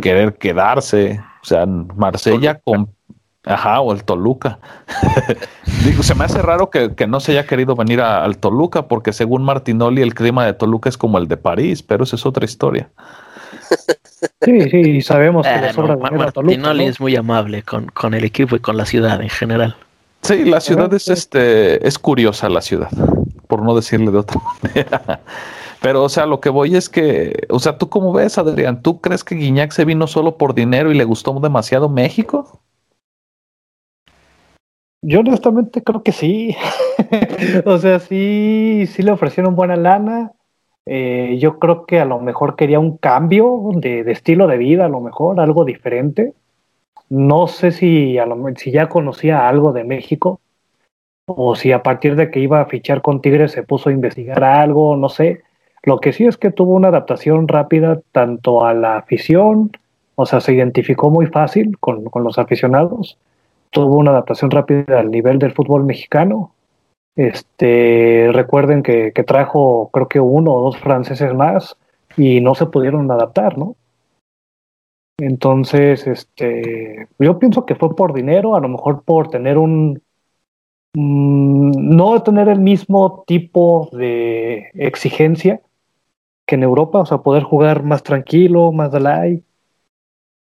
querer 0.00 0.34
quedarse. 0.38 1.20
O 1.42 1.44
sea, 1.44 1.66
Marsella 1.66 2.60
con, 2.60 2.94
Ajá, 3.48 3.80
o 3.80 3.92
el 3.92 4.04
Toluca. 4.04 4.58
Digo, 5.84 6.02
se 6.02 6.14
me 6.14 6.24
hace 6.24 6.42
raro 6.42 6.70
que, 6.70 7.06
no 7.06 7.20
se 7.20 7.32
haya 7.32 7.46
querido 7.46 7.74
venir 7.74 8.00
al 8.00 8.38
Toluca, 8.38 8.88
porque 8.88 9.12
según 9.12 9.42
Martinoli 9.42 10.02
el 10.02 10.14
clima 10.14 10.44
de 10.44 10.52
Toluca 10.52 10.88
es 10.88 10.98
como 10.98 11.18
el 11.18 11.28
de 11.28 11.36
París, 11.36 11.82
pero 11.82 12.04
esa 12.04 12.16
es 12.16 12.26
otra 12.26 12.44
historia. 12.44 12.90
Sí, 14.42 14.68
sí, 14.68 15.00
sabemos 15.00 15.46
que 15.46 15.72
sobra 15.72 15.94
no, 15.94 15.96
dinero 15.96 16.16
a 16.16 16.18
Mar- 16.18 16.32
Toluca, 16.32 16.56
Martinoli 16.56 16.84
¿no? 16.84 16.90
es 16.90 17.00
muy 17.00 17.14
amable 17.14 17.62
con, 17.62 17.86
con 17.86 18.14
el 18.14 18.24
equipo 18.24 18.56
y 18.56 18.58
con 18.58 18.76
la 18.76 18.84
ciudad 18.84 19.20
en 19.22 19.28
general. 19.28 19.76
Sí, 20.22 20.44
la 20.44 20.60
ciudad 20.60 20.92
es 20.92 21.08
este, 21.08 21.86
es 21.86 21.98
curiosa 21.98 22.48
la 22.48 22.60
ciudad, 22.60 22.90
por 23.46 23.62
no 23.62 23.76
decirle 23.76 24.10
de 24.10 24.18
otra 24.18 24.40
manera. 24.62 25.20
Pero, 25.80 26.02
o 26.02 26.08
sea, 26.08 26.26
lo 26.26 26.40
que 26.40 26.50
voy 26.50 26.74
es 26.74 26.88
que, 26.88 27.46
o 27.48 27.60
sea, 27.60 27.78
¿tú 27.78 27.88
cómo 27.88 28.12
ves, 28.12 28.38
Adrián? 28.38 28.82
¿Tú 28.82 29.00
crees 29.00 29.22
que 29.22 29.36
Guiñac 29.36 29.70
se 29.70 29.84
vino 29.84 30.06
solo 30.08 30.36
por 30.36 30.54
dinero 30.54 30.90
y 30.90 30.96
le 30.96 31.04
gustó 31.04 31.38
demasiado 31.38 31.88
México? 31.88 32.60
Yo 35.02 35.20
honestamente 35.20 35.82
creo 35.82 36.02
que 36.02 36.12
sí. 36.12 36.56
o 37.64 37.78
sea, 37.78 38.00
sí, 38.00 38.84
sí 38.88 39.02
le 39.02 39.12
ofrecieron 39.12 39.54
buena 39.54 39.76
lana. 39.76 40.32
Eh, 40.86 41.36
yo 41.38 41.58
creo 41.58 41.86
que 41.86 42.00
a 42.00 42.04
lo 42.04 42.18
mejor 42.18 42.56
quería 42.56 42.80
un 42.80 42.96
cambio 42.96 43.70
de, 43.74 44.00
estilo 44.10 44.46
de 44.46 44.56
vida, 44.56 44.86
a 44.86 44.88
lo 44.88 45.00
mejor, 45.00 45.40
algo 45.40 45.64
diferente. 45.64 46.34
No 47.10 47.46
sé 47.46 47.72
si, 47.72 48.18
a 48.18 48.26
lo, 48.26 48.36
si 48.56 48.70
ya 48.70 48.88
conocía 48.88 49.48
algo 49.48 49.72
de 49.72 49.84
México 49.84 50.40
o 51.26 51.54
si 51.54 51.72
a 51.72 51.82
partir 51.82 52.16
de 52.16 52.30
que 52.30 52.40
iba 52.40 52.60
a 52.60 52.66
fichar 52.66 53.02
con 53.02 53.20
Tigres 53.20 53.52
se 53.52 53.62
puso 53.62 53.90
a 53.90 53.92
investigar 53.92 54.42
algo, 54.42 54.96
no 54.96 55.08
sé. 55.08 55.42
Lo 55.82 56.00
que 56.00 56.12
sí 56.12 56.26
es 56.26 56.36
que 56.36 56.50
tuvo 56.50 56.74
una 56.74 56.88
adaptación 56.88 57.48
rápida 57.48 58.00
tanto 58.12 58.64
a 58.64 58.74
la 58.74 58.96
afición, 58.96 59.70
o 60.16 60.26
sea, 60.26 60.40
se 60.40 60.54
identificó 60.54 61.10
muy 61.10 61.26
fácil 61.26 61.78
con, 61.78 62.04
con 62.06 62.24
los 62.24 62.38
aficionados 62.38 63.18
tuvo 63.70 63.96
una 63.96 64.10
adaptación 64.12 64.50
rápida 64.50 64.98
al 64.98 65.10
nivel 65.10 65.38
del 65.38 65.52
fútbol 65.52 65.84
mexicano. 65.84 66.54
Este, 67.16 68.30
recuerden 68.32 68.82
que, 68.82 69.12
que, 69.12 69.24
trajo 69.24 69.90
creo 69.92 70.08
que 70.08 70.20
uno 70.20 70.52
o 70.52 70.62
dos 70.62 70.78
franceses 70.78 71.34
más 71.34 71.76
y 72.16 72.40
no 72.40 72.54
se 72.54 72.66
pudieron 72.66 73.10
adaptar, 73.10 73.58
¿no? 73.58 73.76
Entonces, 75.20 76.06
este, 76.06 77.08
yo 77.18 77.38
pienso 77.40 77.66
que 77.66 77.74
fue 77.74 77.94
por 77.96 78.14
dinero, 78.14 78.54
a 78.54 78.60
lo 78.60 78.68
mejor 78.68 79.02
por 79.02 79.30
tener 79.30 79.58
un, 79.58 80.00
mmm, 80.94 81.70
no 81.96 82.22
tener 82.22 82.48
el 82.48 82.60
mismo 82.60 83.24
tipo 83.26 83.88
de 83.92 84.70
exigencia 84.74 85.60
que 86.46 86.54
en 86.54 86.62
Europa, 86.62 87.00
o 87.00 87.06
sea, 87.06 87.18
poder 87.18 87.42
jugar 87.42 87.82
más 87.82 88.02
tranquilo, 88.02 88.72
más 88.72 88.92
de 88.92 89.00
light. 89.00 89.44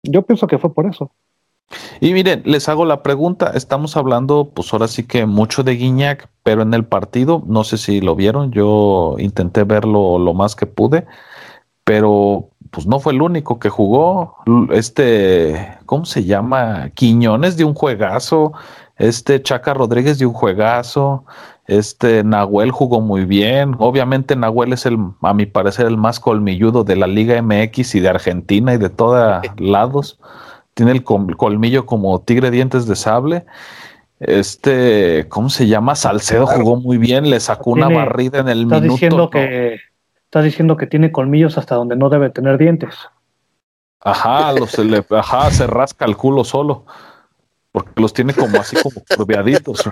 Yo 0.03 0.23
pienso 0.23 0.47
que 0.47 0.59
fue 0.59 0.75
por 0.75 0.87
eso. 0.87 1.12
Y 2.00 2.12
miren, 2.12 2.42
les 2.44 2.68
hago 2.68 2.85
la 2.85 3.02
pregunta. 3.02 3.52
Estamos 3.54 3.96
hablando, 3.96 4.50
pues 4.54 4.72
ahora 4.72 4.88
sí 4.88 5.07
que 5.07 5.26
mucho 5.26 5.62
de 5.62 5.72
Guiñac, 5.76 6.28
pero 6.42 6.62
en 6.62 6.72
el 6.74 6.85
partido, 6.85 7.42
no 7.46 7.64
sé 7.64 7.78
si 7.78 8.00
lo 8.00 8.16
vieron, 8.16 8.52
yo 8.52 9.16
intenté 9.18 9.64
verlo 9.64 10.18
lo 10.18 10.35
más 10.35 10.57
que 10.57 10.66
pude, 10.66 11.07
pero 11.85 12.50
pues 12.70 12.87
no 12.87 13.00
fue 13.00 13.12
el 13.12 13.22
único 13.22 13.59
que 13.59 13.68
jugó. 13.68 14.37
Este, 14.72 15.78
¿cómo 15.87 16.04
se 16.04 16.24
llama? 16.24 16.90
Quiñones 16.94 17.57
de 17.57 17.64
un 17.64 17.74
juegazo, 17.74 18.52
este 18.96 19.42
Chaca 19.42 19.74
Rodríguez 19.74 20.18
de 20.18 20.26
un 20.26 20.35
juegazo, 20.35 21.24
este 21.66 22.24
Nahuel 22.24 22.70
jugó 22.70 23.00
muy 23.00 23.24
bien. 23.24 23.74
Obviamente 23.78 24.37
Nahuel 24.37 24.72
es 24.72 24.87
el, 24.87 24.98
a 25.22 25.35
mi 25.35 25.46
parecer, 25.46 25.87
el 25.87 25.96
más 25.96 26.20
colmilludo 26.20 26.85
de 26.85 26.96
la 26.96 27.07
Liga 27.07 27.40
MX 27.42 27.94
y 27.96 28.00
de 28.00 28.09
Argentina 28.09 28.74
y 28.74 28.78
de 28.78 28.90
todos 28.90 29.42
lados 29.59 30.18
tiene 30.79 30.93
el 30.93 31.03
colmillo 31.03 31.87
como 31.87 32.21
tigre 32.21 32.53
dientes 32.53 32.87
de 32.87 32.95
sable. 32.95 33.45
Este, 34.21 35.27
¿cómo 35.29 35.51
se 35.51 35.67
llama? 35.67 35.97
Salcedo 35.97 36.47
jugó 36.47 36.77
muy 36.77 36.99
bien, 36.99 37.29
le 37.31 37.41
sacó 37.41 37.75
tiene, 37.75 37.87
una 37.88 37.97
barrida 37.97 38.38
en 38.38 38.49
el 38.49 38.62
estás 38.62 38.81
minuto. 38.81 38.95
Diciendo 38.95 39.17
no. 39.25 39.31
que, 39.31 39.81
estás 40.23 40.45
diciendo 40.45 40.77
que 40.77 40.87
tiene 40.87 41.11
colmillos 41.11 41.59
hasta 41.59 41.75
donde 41.75 41.97
no 41.97 42.09
debe 42.11 42.31
tener 42.31 42.59
dientes. 42.59 42.95
Ajá, 43.99 44.53
los, 44.53 44.71
se 44.71 44.85
le, 44.85 45.05
ajá, 45.11 45.51
se 45.51 45.67
rasca 45.67 46.05
el 46.05 46.17
culo 46.17 46.45
solo. 46.45 46.87
Porque 47.73 48.01
los 48.01 48.12
tiene 48.12 48.33
como 48.35 48.61
así 48.61 48.77
como 48.81 49.03
curveaditos. 49.17 49.83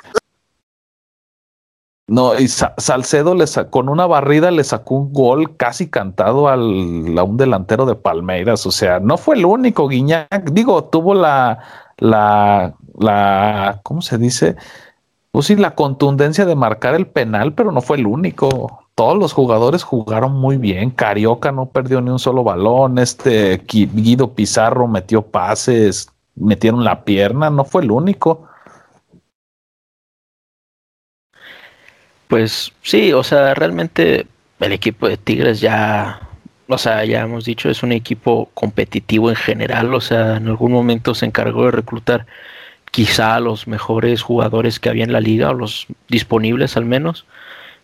No, 2.09 2.39
y 2.39 2.47
Sa 2.47 2.73
Salcedo 2.79 3.35
le 3.35 3.47
con 3.69 3.89
una 3.89 4.07
barrida 4.07 4.53
le 4.53 4.63
sacó 4.63 4.95
un 4.95 5.13
gol 5.13 5.57
casi 5.57 5.89
cantado 5.91 6.49
al, 6.49 7.19
a 7.19 7.23
un 7.25 7.37
delantero 7.37 7.85
de 7.85 7.97
Palmeiras. 7.97 8.65
O 8.67 8.71
sea, 8.71 9.01
no 9.01 9.19
fue 9.19 9.37
el 9.37 9.45
único 9.45 9.89
Guiñac. 9.89 10.51
Digo, 10.53 10.85
tuvo 10.85 11.15
la, 11.15 11.59
la, 11.99 12.75
la, 12.97 13.81
¿cómo 13.83 14.03
se 14.03 14.19
dice? 14.19 14.55
Pues 15.33 15.47
sí, 15.47 15.57
la 15.57 15.75
contundencia 15.75 16.47
de 16.47 16.55
marcar 16.55 16.95
el 16.95 17.09
penal, 17.09 17.55
pero 17.55 17.73
no 17.73 17.81
fue 17.81 17.97
el 17.97 18.07
único. 18.07 18.85
Todos 18.95 19.19
los 19.19 19.33
jugadores 19.33 19.83
jugaron 19.83 20.33
muy 20.33 20.59
bien. 20.59 20.91
Carioca 20.91 21.51
no 21.51 21.67
perdió 21.67 22.01
ni 22.01 22.11
un 22.11 22.21
solo 22.21 22.45
balón. 22.45 22.99
Este 22.99 23.61
Guido 23.67 24.33
Pizarro 24.33 24.87
metió 24.87 25.23
pases, 25.23 26.09
metieron 26.37 26.85
la 26.85 27.05
pierna, 27.05 27.51
no 27.51 27.65
fue 27.65 27.83
el 27.83 27.91
único. 27.91 28.45
Pues 32.29 32.73
sí, 32.83 33.13
o 33.13 33.23
sea, 33.23 33.55
realmente 33.55 34.27
el 34.61 34.73
equipo 34.73 35.09
de 35.09 35.17
Tigres 35.17 35.61
ya, 35.61 36.21
o 36.69 36.79
sea, 36.79 37.05
ya 37.05 37.23
hemos 37.23 37.45
dicho, 37.45 37.71
es 37.71 37.83
un 37.83 37.93
equipo 37.93 38.51
competitivo 38.55 39.31
en 39.31 39.37
general, 39.37 39.95
o 39.95 40.01
sea, 40.01 40.37
en 40.37 40.49
algún 40.49 40.73
momento 40.73 41.15
se 41.15 41.27
encargó 41.27 41.67
de 41.67 41.71
reclutar 41.73 42.27
quizá 42.91 43.39
los 43.41 43.69
mejores 43.69 44.23
jugadores 44.23 44.81
que 44.81 44.89
había 44.89 45.05
en 45.05 45.13
la 45.13 45.21
liga, 45.21 45.51
o 45.51 45.55
los 45.55 45.87
disponibles 46.09 46.77
al 46.77 46.85
menos, 46.87 47.27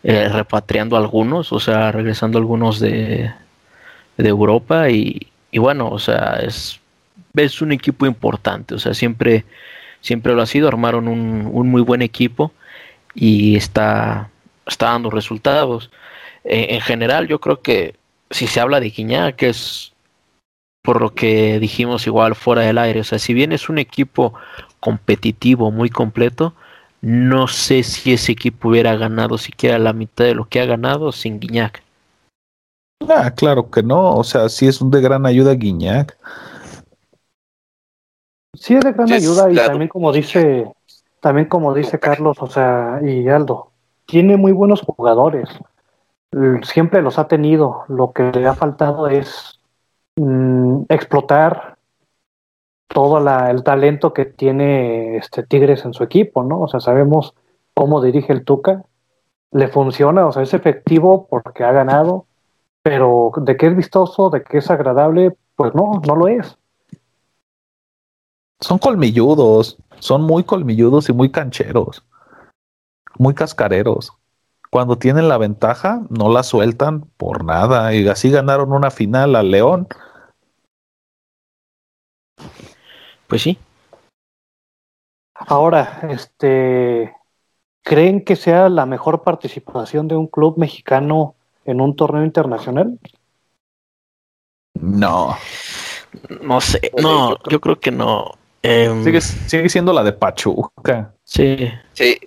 eh, 0.03 0.27
repatriando 0.29 0.97
algunos, 0.97 1.53
o 1.53 1.59
sea, 1.59 1.91
regresando 1.91 2.37
algunos 2.37 2.79
de, 2.79 3.31
de 4.17 4.29
Europa 4.29 4.89
y, 4.89 5.27
y, 5.51 5.59
bueno, 5.59 5.87
o 5.89 5.99
sea, 5.99 6.39
es, 6.41 6.79
es 7.35 7.61
un 7.61 7.71
equipo 7.71 8.05
importante, 8.05 8.75
o 8.75 8.79
sea, 8.79 8.93
siempre, 8.93 9.45
siempre 10.01 10.33
lo 10.33 10.41
ha 10.41 10.45
sido, 10.47 10.67
armaron 10.67 11.07
un, 11.07 11.49
un 11.51 11.69
muy 11.69 11.81
buen 11.81 12.01
equipo 12.01 12.51
y 13.15 13.55
está, 13.55 14.29
está 14.65 14.87
dando 14.87 15.09
resultados. 15.09 15.91
Eh, 16.43 16.67
en 16.71 16.81
general, 16.81 17.27
yo 17.27 17.39
creo 17.39 17.61
que 17.61 17.95
si 18.29 18.47
se 18.47 18.59
habla 18.59 18.79
de 18.79 18.89
Guiñac, 18.89 19.35
que 19.35 19.49
es 19.49 19.93
por 20.81 21.01
lo 21.01 21.13
que 21.13 21.59
dijimos 21.59 22.07
igual 22.07 22.35
fuera 22.35 22.63
del 22.63 22.77
aire, 22.77 22.99
o 22.99 23.03
sea, 23.03 23.19
si 23.19 23.33
bien 23.33 23.53
es 23.53 23.69
un 23.69 23.77
equipo 23.77 24.33
competitivo, 24.79 25.71
muy 25.71 25.89
completo, 25.89 26.53
no 27.01 27.47
sé 27.47 27.83
si 27.83 28.13
ese 28.13 28.33
equipo 28.33 28.69
hubiera 28.69 28.95
ganado 28.95 29.37
siquiera 29.37 29.79
la 29.79 29.93
mitad 29.93 30.25
de 30.25 30.35
lo 30.35 30.45
que 30.45 30.59
ha 30.59 30.65
ganado 30.65 31.11
sin 31.11 31.39
Guiñac. 31.39 31.83
Ah, 33.09 33.31
claro 33.31 33.69
que 33.69 33.83
no, 33.83 34.15
o 34.15 34.23
sea, 34.23 34.47
sí 34.49 34.67
es 34.67 34.81
un 34.81 34.89
de 34.89 35.01
gran 35.01 35.25
ayuda 35.25 35.53
Guiñac. 35.53 36.17
Sí 38.53 38.75
es 38.75 38.83
de 38.83 38.93
gran 38.93 39.11
ayuda 39.11 39.51
y 39.51 39.55
también 39.55 39.89
como 39.89 40.11
dice, 40.11 40.71
también 41.19 41.47
como 41.47 41.73
dice 41.73 41.99
Carlos, 41.99 42.37
o 42.39 42.47
sea, 42.47 42.99
y 43.03 43.27
Aldo, 43.27 43.72
tiene 44.05 44.37
muy 44.37 44.51
buenos 44.51 44.81
jugadores. 44.81 45.49
Siempre 46.63 47.01
los 47.01 47.19
ha 47.19 47.27
tenido. 47.27 47.83
Lo 47.87 48.11
que 48.11 48.31
le 48.31 48.47
ha 48.47 48.53
faltado 48.53 49.07
es 49.07 49.59
mmm, 50.15 50.83
explotar 50.89 51.77
todo 52.87 53.17
el 53.49 53.63
talento 53.63 54.13
que 54.13 54.25
tiene 54.25 55.17
este 55.17 55.43
Tigres 55.43 55.83
en 55.85 55.93
su 55.93 56.03
equipo, 56.03 56.43
¿no? 56.43 56.61
O 56.61 56.67
sea, 56.67 56.79
sabemos 56.79 57.33
cómo 57.73 58.01
dirige 58.01 58.33
el 58.33 58.45
Tuca. 58.45 58.83
Le 59.51 59.67
funciona, 59.67 60.25
o 60.27 60.31
sea, 60.31 60.43
es 60.43 60.53
efectivo 60.53 61.27
porque 61.29 61.63
ha 61.63 61.71
ganado, 61.71 62.25
pero 62.81 63.31
de 63.37 63.55
que 63.55 63.67
es 63.67 63.75
vistoso, 63.75 64.29
de 64.29 64.43
que 64.43 64.57
es 64.59 64.69
agradable, 64.71 65.35
pues 65.55 65.73
no, 65.75 66.01
no 66.07 66.15
lo 66.15 66.27
es. 66.27 66.57
Son 68.59 68.79
colmilludos, 68.79 69.77
son 69.99 70.23
muy 70.23 70.43
colmilludos 70.43 71.09
y 71.09 71.13
muy 71.13 71.29
cancheros, 71.29 72.03
muy 73.17 73.33
cascareros. 73.33 74.13
Cuando 74.69 74.97
tienen 74.97 75.29
la 75.29 75.37
ventaja, 75.37 76.01
no 76.09 76.29
la 76.29 76.41
sueltan 76.41 77.01
por 77.17 77.45
nada. 77.45 77.93
Y 77.93 78.07
así 78.07 78.31
ganaron 78.31 78.73
una 78.73 78.89
final 78.89 79.35
al 79.35 79.51
León. 79.51 79.87
Pues 83.27 83.43
sí. 83.43 83.59
Ahora, 85.35 86.01
este, 86.09 87.15
¿creen 87.83 88.23
que 88.23 88.35
sea 88.35 88.69
la 88.69 88.85
mejor 88.85 89.23
participación 89.23 90.07
de 90.07 90.15
un 90.15 90.27
club 90.27 90.57
mexicano 90.57 91.35
en 91.65 91.81
un 91.81 91.95
torneo 91.95 92.23
internacional? 92.23 92.99
No. 94.79 95.37
No 96.41 96.61
sé, 96.61 96.91
no, 97.01 97.37
yo 97.49 97.59
creo 97.59 97.79
que 97.79 97.91
no. 97.91 98.31
Eh, 98.61 99.01
sigue, 99.03 99.21
sigue, 99.21 99.69
siendo 99.69 99.93
la 99.93 100.03
de 100.03 100.13
Pachuca. 100.13 101.13
Sí. 101.23 101.69
Sí. 101.93 102.17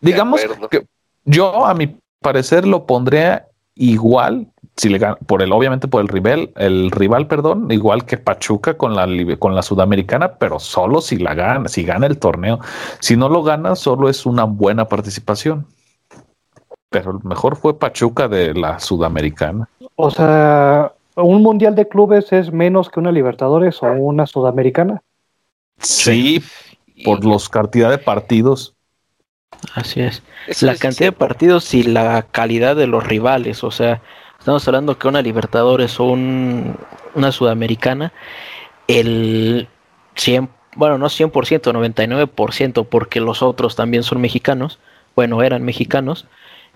Digamos 0.00 0.40
que 0.70 0.86
yo, 1.24 1.66
a 1.66 1.74
mi 1.74 1.96
parecer, 2.20 2.66
lo 2.66 2.86
pondría 2.86 3.48
igual, 3.74 4.46
si 4.76 4.88
le 4.88 4.98
gana, 4.98 5.16
por 5.16 5.42
el, 5.42 5.52
obviamente 5.52 5.88
por 5.88 6.00
el 6.00 6.08
rival, 6.08 6.50
el 6.56 6.90
rival, 6.90 7.26
perdón, 7.26 7.70
igual 7.70 8.04
que 8.04 8.16
Pachuca 8.16 8.76
con 8.76 8.94
la 8.94 9.06
con 9.38 9.54
la 9.54 9.62
sudamericana, 9.62 10.34
pero 10.34 10.58
solo 10.58 11.00
si 11.00 11.16
la 11.18 11.34
gana, 11.34 11.68
si 11.68 11.82
gana 11.82 12.06
el 12.06 12.18
torneo. 12.18 12.60
Si 13.00 13.16
no 13.16 13.28
lo 13.28 13.42
gana, 13.42 13.74
solo 13.74 14.08
es 14.08 14.26
una 14.26 14.44
buena 14.44 14.86
participación. 14.86 15.66
Pero 16.90 17.10
el 17.12 17.24
mejor 17.24 17.56
fue 17.56 17.78
Pachuca 17.78 18.28
de 18.28 18.54
la 18.54 18.78
sudamericana. 18.78 19.68
O 19.96 20.10
sea, 20.10 20.92
un 21.16 21.42
mundial 21.42 21.74
de 21.74 21.88
clubes 21.88 22.32
es 22.32 22.52
menos 22.52 22.90
que 22.90 23.00
una 23.00 23.10
Libertadores 23.10 23.82
o 23.82 23.86
una 23.86 24.26
Sudamericana. 24.26 25.02
Sí, 25.78 26.42
por 27.04 27.24
los 27.24 27.48
cantidad 27.48 27.90
de 27.90 27.98
partidos. 27.98 28.75
Así 29.74 30.00
es. 30.00 30.22
la 30.62 30.76
cantidad 30.76 31.08
de 31.08 31.12
partidos 31.12 31.74
y 31.74 31.82
la 31.82 32.22
calidad 32.22 32.76
de 32.76 32.86
los 32.86 33.06
rivales. 33.06 33.64
O 33.64 33.70
sea, 33.70 34.00
estamos 34.38 34.66
hablando 34.66 34.98
que 34.98 35.08
una 35.08 35.22
Libertadores 35.22 35.98
o 36.00 36.04
una 36.04 37.32
Sudamericana, 37.32 38.12
el 38.88 39.68
100, 40.14 40.48
bueno, 40.76 40.98
no 40.98 41.06
100%, 41.06 41.30
99%, 41.72 42.86
porque 42.88 43.20
los 43.20 43.42
otros 43.42 43.76
también 43.76 44.02
son 44.02 44.20
mexicanos, 44.20 44.78
bueno, 45.14 45.42
eran 45.42 45.62
mexicanos, 45.62 46.26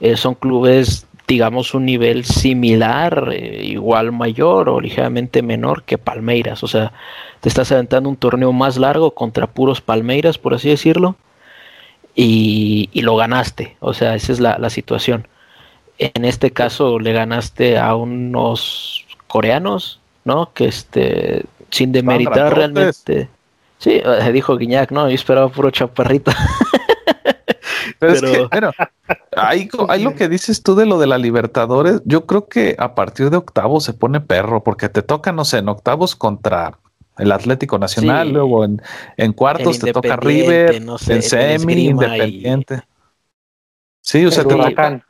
eh, 0.00 0.16
son 0.16 0.34
clubes, 0.34 1.06
digamos, 1.28 1.74
un 1.74 1.84
nivel 1.84 2.24
similar, 2.24 3.30
eh, 3.32 3.64
igual 3.64 4.12
mayor 4.12 4.68
o 4.68 4.80
ligeramente 4.80 5.42
menor 5.42 5.84
que 5.84 5.98
Palmeiras. 5.98 6.62
O 6.64 6.68
sea, 6.68 6.92
te 7.40 7.48
estás 7.48 7.70
aventando 7.72 8.08
un 8.08 8.16
torneo 8.16 8.52
más 8.52 8.78
largo 8.78 9.12
contra 9.12 9.46
puros 9.46 9.80
Palmeiras, 9.80 10.38
por 10.38 10.54
así 10.54 10.68
decirlo, 10.68 11.16
y, 12.22 13.00
lo 13.02 13.16
ganaste. 13.16 13.76
O 13.80 13.94
sea, 13.94 14.14
esa 14.14 14.32
es 14.32 14.40
la, 14.40 14.70
situación. 14.70 15.26
En 15.98 16.24
este 16.24 16.50
caso 16.50 16.98
le 16.98 17.12
ganaste 17.12 17.78
a 17.78 17.94
unos 17.94 19.06
coreanos, 19.26 20.00
¿no? 20.24 20.52
Que 20.52 20.66
este, 20.66 21.44
sin 21.70 21.92
demeritar 21.92 22.54
realmente. 22.54 23.28
Sí, 23.78 24.02
eh, 24.04 24.32
dijo 24.32 24.56
Guiñac, 24.56 24.90
no, 24.90 25.08
yo 25.08 25.14
esperaba 25.14 25.48
puro 25.48 25.70
chaparrito. 25.70 26.32
Pero, 27.98 28.12
es 28.12 28.22
que, 28.22 28.46
bueno, 28.50 28.70
hay, 29.36 29.68
lo 30.02 30.14
que 30.14 30.28
dices 30.28 30.62
tú 30.62 30.74
de 30.74 30.86
lo 30.86 30.98
de 30.98 31.06
la 31.06 31.18
Libertadores. 31.18 32.00
Yo 32.04 32.24
creo 32.24 32.48
que 32.48 32.74
a 32.78 32.94
partir 32.94 33.28
de 33.28 33.36
octavos 33.36 33.84
se 33.84 33.92
pone 33.92 34.20
perro, 34.20 34.62
porque 34.62 34.88
te 34.88 35.02
toca, 35.02 35.32
no 35.32 35.44
sé, 35.44 35.58
en 35.58 35.68
octavos 35.68 36.16
contra 36.16 36.78
el 37.18 37.32
Atlético 37.32 37.78
Nacional, 37.78 38.32
luego 38.32 38.64
en, 38.64 38.80
en 39.16 39.32
cuartos 39.32 39.78
te 39.78 39.92
toca 39.92 40.16
River, 40.16 40.74
en 40.74 41.22
semi, 41.22 41.88
Independiente. 41.88 42.82
Sí, 44.00 44.24
o 44.24 44.30
sea, 44.30 44.44
te 44.44 44.54
tocan. 44.54 45.02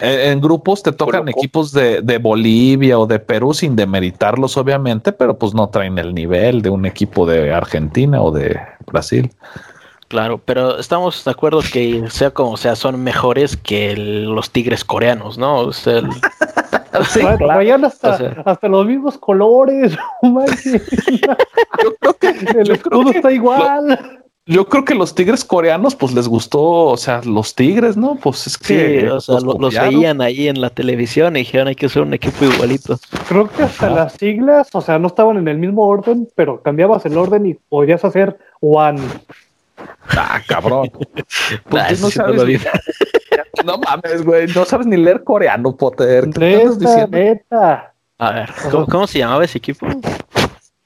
En, 0.00 0.40
grupos 0.40 0.82
te 0.82 0.92
tocan 0.92 1.28
equipos 1.28 1.72
de, 1.72 2.02
de, 2.02 2.18
Bolivia 2.18 2.98
o 2.98 3.06
de 3.06 3.18
Perú 3.18 3.52
sin 3.52 3.74
demeritarlos, 3.74 4.56
obviamente, 4.56 5.12
pero 5.12 5.36
pues 5.36 5.54
no 5.54 5.68
traen 5.70 5.98
el 5.98 6.14
nivel 6.14 6.62
de 6.62 6.70
un 6.70 6.86
equipo 6.86 7.26
de 7.26 7.52
Argentina 7.52 8.22
o 8.22 8.30
de 8.30 8.58
Brasil. 8.86 9.32
Claro, 10.12 10.36
pero 10.44 10.78
estamos 10.78 11.24
de 11.24 11.30
acuerdo 11.30 11.62
que 11.72 12.04
sea 12.10 12.30
como 12.30 12.58
sea, 12.58 12.76
son 12.76 13.02
mejores 13.02 13.56
que 13.56 13.96
los 13.96 14.50
tigres 14.50 14.84
coreanos, 14.84 15.38
¿no? 15.38 15.60
O 15.60 15.72
sea, 15.72 16.02
sí, 17.08 17.20
claro. 17.38 17.86
hasta, 17.86 18.42
hasta, 18.44 18.68
los 18.68 18.86
mismos 18.86 19.16
colores. 19.16 19.96
yo 20.22 21.94
creo 21.98 22.14
que 22.20 22.28
el 22.60 22.72
escudo 22.72 23.10
está 23.10 23.32
igual. 23.32 24.20
yo 24.44 24.68
creo 24.68 24.84
que 24.84 24.94
los 24.94 25.14
tigres 25.14 25.46
coreanos, 25.46 25.96
pues 25.96 26.12
les 26.12 26.28
gustó, 26.28 26.60
o 26.60 26.96
sea, 26.98 27.22
los 27.24 27.54
tigres, 27.54 27.96
¿no? 27.96 28.16
Pues 28.16 28.46
es 28.46 28.58
que. 28.58 29.10
o 29.10 29.18
sea, 29.18 29.40
los, 29.40 29.74
veían 29.74 30.20
ahí 30.20 30.46
en 30.46 30.60
la 30.60 30.68
televisión 30.68 31.36
y 31.36 31.38
dijeron 31.38 31.68
hay 31.68 31.74
que 31.74 31.88
ser 31.88 32.02
un 32.02 32.12
equipo 32.12 32.44
igualito. 32.44 32.98
Creo 33.30 33.48
que 33.48 33.62
hasta 33.62 33.88
las 33.88 34.12
siglas, 34.12 34.68
o 34.74 34.82
sea, 34.82 34.98
no 34.98 35.06
estaban 35.06 35.38
en 35.38 35.48
el 35.48 35.56
mismo 35.56 35.86
orden, 35.86 36.28
pero 36.34 36.60
cambiabas 36.60 37.06
el 37.06 37.16
orden 37.16 37.46
y 37.46 37.54
podías 37.54 38.04
hacer 38.04 38.36
One. 38.60 39.00
Ah, 40.08 40.40
cabrón. 40.46 40.90
no, 41.70 42.10
sabes 42.10 42.60
no 43.64 43.78
mames, 43.78 44.24
güey. 44.24 44.46
No 44.48 44.64
sabes 44.64 44.86
ni 44.86 44.96
leer 44.96 45.24
coreano, 45.24 45.76
Potter. 45.76 46.28
¿Qué 46.30 46.68
neta, 47.10 47.94
A 48.18 48.30
ver, 48.32 48.50
¿cómo, 48.70 49.06
se 49.06 49.18
llamaba 49.18 49.44
ese 49.44 49.58
equipo? 49.58 49.86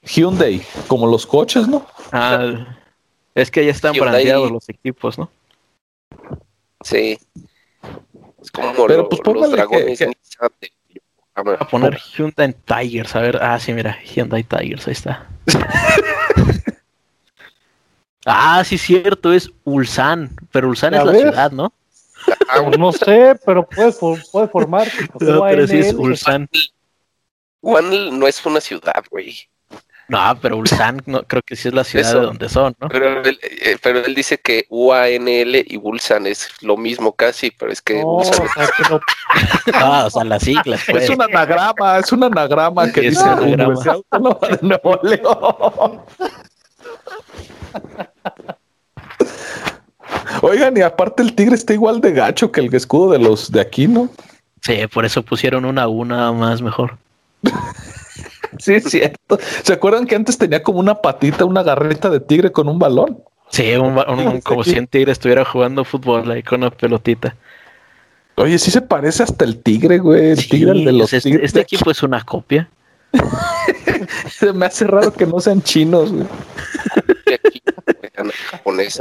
Hyundai, 0.03 0.61
como 0.87 1.07
los 1.07 1.25
coches, 1.25 1.67
¿no? 1.67 1.85
Ah, 2.11 2.77
es 3.35 3.51
que 3.51 3.65
ya 3.65 3.71
están 3.71 3.93
brandeados 3.93 4.51
los 4.51 4.69
equipos, 4.69 5.17
¿no? 5.17 5.29
Sí. 6.81 7.17
Es 8.41 8.51
como 8.51 8.87
Pero, 8.87 9.09
pues, 9.09 9.21
los 9.25 9.51
dragones. 9.51 9.99
Voy 11.43 11.55
a 11.59 11.67
poner 11.67 11.97
Hyundai 11.97 12.53
Tigers, 12.53 13.15
a 13.15 13.21
ver. 13.21 13.37
Ah, 13.41 13.59
sí, 13.59 13.73
mira, 13.73 13.97
Hyundai 14.01 14.43
Tigers, 14.43 14.87
ahí 14.87 14.93
está. 14.93 15.27
Ah, 18.29 18.61
sí, 18.65 18.77
cierto, 18.77 19.31
es 19.31 19.49
Ulsan, 19.63 20.35
pero 20.51 20.67
Ulsan 20.67 20.93
es 20.93 21.03
la 21.05 21.13
ciudad, 21.13 21.51
¿no? 21.51 21.71
Ah, 22.49 22.59
no 22.77 22.91
sé, 22.91 23.39
pero 23.45 23.65
puede, 23.65 23.93
puede 23.93 24.47
formar. 24.49 24.87
No, 25.21 25.41
pero 25.43 25.65
sí 25.65 25.77
es 25.77 25.93
Ulsan. 25.93 26.49
Juan 27.61 28.19
no 28.19 28.27
es 28.27 28.45
una 28.45 28.59
ciudad, 28.59 29.01
güey. 29.09 29.47
No, 30.09 30.19
pero 30.41 30.57
Ulsan 30.57 31.01
no, 31.05 31.23
creo 31.23 31.41
que 31.41 31.55
sí 31.55 31.69
es 31.69 31.73
la 31.73 31.85
ciudad 31.85 32.13
de 32.13 32.19
donde 32.19 32.49
son, 32.49 32.75
¿no? 32.79 32.89
Pero 32.89 33.21
él, 33.21 33.39
eh, 33.41 33.77
pero 33.81 33.99
él 33.99 34.13
dice 34.13 34.37
que 34.37 34.65
UANL 34.69 35.55
y 35.55 35.77
Ulsan 35.81 36.27
es 36.27 36.49
lo 36.61 36.75
mismo 36.75 37.13
casi, 37.13 37.51
pero 37.51 37.71
es 37.71 37.81
que 37.81 38.03
Ulsan 38.03 38.45
o 38.45 38.49
sea, 38.53 38.69
no... 38.89 38.99
ah, 39.73 40.03
o 40.05 40.09
sea, 40.09 40.23
las 40.25 40.43
siglas. 40.43 40.81
Pues. 40.89 41.05
Es 41.05 41.09
un 41.09 41.21
anagrama, 41.21 41.97
es 41.97 42.11
un 42.11 42.23
anagrama 42.23 42.91
que 42.91 43.01
dice 43.01 43.23
Universidad 43.23 43.95
Autónoma 43.95 44.47
de 44.49 44.59
Nuevo 44.61 44.99
León. 45.03 46.01
Oigan, 50.41 50.77
y 50.77 50.81
aparte 50.81 51.23
el 51.23 51.33
tigre 51.33 51.55
está 51.55 51.73
igual 51.73 51.99
de 52.01 52.11
gacho 52.11 52.51
que 52.51 52.61
el 52.61 52.73
escudo 52.73 53.11
de 53.11 53.19
los 53.19 53.51
de 53.51 53.61
aquí, 53.61 53.87
¿no? 53.87 54.09
Sí, 54.61 54.75
por 54.93 55.05
eso 55.05 55.23
pusieron 55.23 55.65
una 55.65 55.87
una 55.87 56.31
más 56.31 56.61
mejor. 56.61 56.97
sí, 58.59 58.75
es 58.75 58.85
cierto. 58.85 59.39
¿Se 59.63 59.73
acuerdan 59.73 60.05
que 60.05 60.15
antes 60.15 60.37
tenía 60.37 60.61
como 60.61 60.79
una 60.79 60.95
patita, 60.95 61.45
una 61.45 61.63
garrita 61.63 62.09
de 62.09 62.19
tigre 62.19 62.51
con 62.51 62.67
un 62.67 62.79
balón? 62.79 63.23
Sí, 63.49 63.73
como 64.43 64.63
si 64.63 64.77
un 64.77 64.87
tigre 64.87 65.11
estuviera 65.11 65.45
jugando 65.45 65.83
fútbol 65.83 66.29
ahí 66.31 66.43
con 66.43 66.61
una 66.61 66.71
pelotita. 66.71 67.35
Oye, 68.35 68.59
sí 68.59 68.69
se 68.69 68.81
parece 68.81 69.23
hasta 69.23 69.45
el 69.45 69.57
tigre, 69.57 69.97
güey. 69.97 70.31
El 70.31 70.47
tigre 70.47 70.73
de 70.73 70.91
los 70.91 71.11
este, 71.11 71.43
este, 71.43 71.61
equipo 71.61 71.89
es 71.89 72.03
una 72.03 72.23
copia. 72.23 72.69
se 74.29 74.53
me 74.53 74.67
hace 74.67 74.85
raro 74.85 75.11
que 75.11 75.25
no 75.25 75.39
sean 75.39 75.61
chinos, 75.61 76.11
güey. 76.11 76.27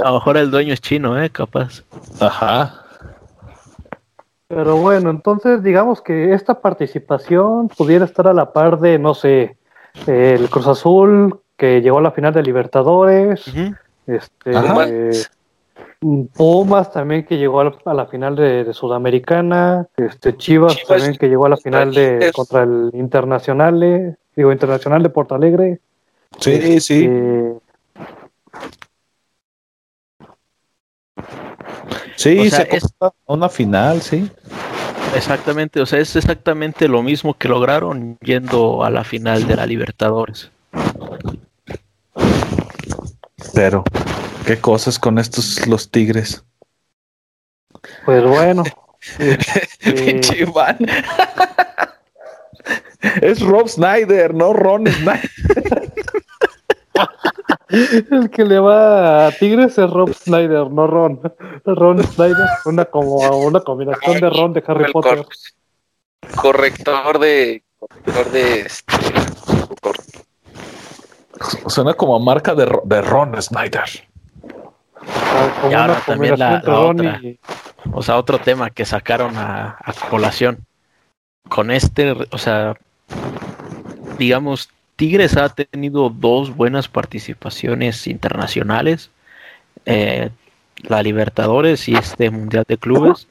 A 0.02 0.08
lo 0.08 0.14
mejor 0.14 0.36
el 0.36 0.50
dueño 0.50 0.72
es 0.72 0.80
chino, 0.80 1.20
¿eh? 1.22 1.30
Capaz. 1.30 1.82
Ajá. 2.20 2.86
Pero 4.48 4.76
bueno, 4.76 5.10
entonces 5.10 5.62
digamos 5.62 6.00
que 6.00 6.32
esta 6.32 6.60
participación 6.60 7.68
pudiera 7.68 8.04
estar 8.04 8.28
a 8.28 8.32
la 8.32 8.52
par 8.52 8.78
de, 8.78 8.98
no 8.98 9.14
sé, 9.14 9.56
el 10.06 10.48
Cruz 10.48 10.68
Azul 10.68 11.40
que 11.56 11.80
llegó 11.80 11.98
a 11.98 12.02
la 12.02 12.12
final 12.12 12.32
de 12.32 12.42
Libertadores, 12.42 13.44
este 14.06 14.52
Pumas 16.34 16.92
también 16.92 17.24
que 17.24 17.38
llegó 17.38 17.60
a 17.60 17.94
la, 17.94 18.06
final 18.06 18.36
de, 18.36 18.72
Sudamericana, 18.72 19.88
este 19.96 20.36
Chivas, 20.36 20.76
también 20.86 21.16
que 21.16 21.28
llegó 21.28 21.46
a 21.46 21.48
la 21.48 21.56
final 21.56 21.92
de 21.92 22.30
contra 22.34 22.62
el 22.64 22.90
Internacional, 22.92 24.16
digo 24.36 24.52
Internacional 24.52 25.02
de 25.02 25.08
Porto 25.08 25.34
Alegre. 25.34 25.80
Sí, 26.38 26.80
sí. 26.80 27.04
Este, 27.04 27.54
Sí, 32.16 32.50
se 32.50 32.68
es 32.74 32.86
una 33.26 33.48
final, 33.48 34.02
sí. 34.02 34.30
Exactamente, 35.14 35.80
o 35.80 35.86
sea, 35.86 36.00
es 36.00 36.16
exactamente 36.16 36.88
lo 36.88 37.02
mismo 37.02 37.34
que 37.34 37.48
lograron 37.48 38.18
yendo 38.20 38.84
a 38.84 38.90
la 38.90 39.04
final 39.04 39.46
de 39.46 39.56
la 39.56 39.66
Libertadores. 39.66 40.50
Pero, 43.54 43.84
¿qué 44.46 44.58
cosas 44.58 44.98
con 44.98 45.18
estos 45.18 45.66
los 45.66 45.90
Tigres? 45.90 46.44
Pues 48.04 48.24
bueno. 48.24 48.64
Pinche 49.84 50.40
Iván. 50.40 50.78
es 53.22 53.40
Rob 53.40 53.68
Snyder, 53.68 54.34
no 54.34 54.52
Ron 54.52 54.86
Snyder. 54.86 55.30
El 57.68 58.30
que 58.30 58.44
le 58.44 58.58
va 58.60 59.26
a 59.26 59.32
Tigres 59.32 59.76
es 59.76 59.90
Rob 59.90 60.12
Snyder, 60.14 60.70
no 60.70 60.86
Ron. 60.86 61.20
Ron 61.64 62.02
Snyder, 62.02 62.46
una 62.64 62.84
como 62.84 63.16
una 63.38 63.60
combinación 63.60 64.20
de 64.20 64.30
Ron 64.30 64.52
de 64.52 64.62
Harry 64.66 64.92
Potter. 64.92 65.24
corrector 66.36 67.18
de 67.18 67.64
corrector 67.78 68.30
de 68.30 68.60
este, 68.60 68.94
Suena 71.66 71.94
como 71.94 72.18
marca 72.20 72.54
de, 72.54 72.66
de 72.84 73.02
Ron 73.02 73.40
Snyder. 73.42 73.84
y 75.68 75.74
ahora 75.74 76.00
también 76.06 76.38
la, 76.38 76.62
otra, 76.64 77.20
o 77.92 78.02
sea, 78.02 78.16
otro 78.16 78.38
tema 78.38 78.70
que 78.70 78.84
sacaron 78.84 79.36
a, 79.36 79.76
a 79.78 79.92
colación. 80.08 80.64
Con 81.48 81.70
este, 81.70 82.12
o 82.30 82.38
sea, 82.38 82.74
digamos, 84.18 84.70
Tigres 84.96 85.36
ha 85.36 85.50
tenido 85.50 86.08
dos 86.10 86.56
buenas 86.56 86.88
participaciones 86.88 88.06
internacionales, 88.06 89.10
eh, 89.84 90.30
la 90.82 91.02
Libertadores 91.02 91.88
y 91.88 91.94
este 91.94 92.30
Mundial 92.30 92.64
de 92.66 92.78
Clubes. 92.78 93.28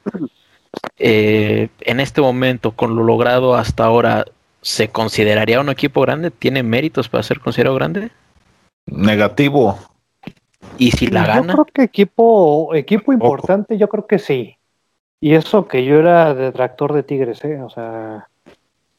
Eh, 0.98 1.70
en 1.82 2.00
este 2.00 2.22
momento, 2.22 2.72
con 2.72 2.96
lo 2.96 3.04
logrado 3.04 3.56
hasta 3.56 3.84
ahora, 3.84 4.26
¿se 4.62 4.90
consideraría 4.90 5.60
un 5.60 5.70
equipo 5.70 6.02
grande? 6.02 6.32
¿Tiene 6.32 6.64
méritos 6.64 7.10
para 7.10 7.24
ser 7.24 7.40
considerado 7.40 7.76
grande? 7.76 8.12
Negativo. 8.86 9.80
¿Y 10.78 10.92
si 10.92 11.08
la 11.08 11.22
yo 11.22 11.28
gana? 11.28 11.54
creo 11.54 11.66
que 11.66 11.84
equipo, 11.84 12.76
equipo 12.76 13.14
importante, 13.14 13.78
yo 13.78 13.88
creo 13.88 14.06
que 14.06 14.20
sí. 14.20 14.58
Y 15.20 15.34
eso 15.34 15.68
que 15.68 15.86
yo 15.86 15.98
era 15.98 16.34
detractor 16.34 16.94
de 16.94 17.04
Tigres, 17.04 17.44
¿eh? 17.46 17.62
O 17.62 17.70
sea, 17.70 18.28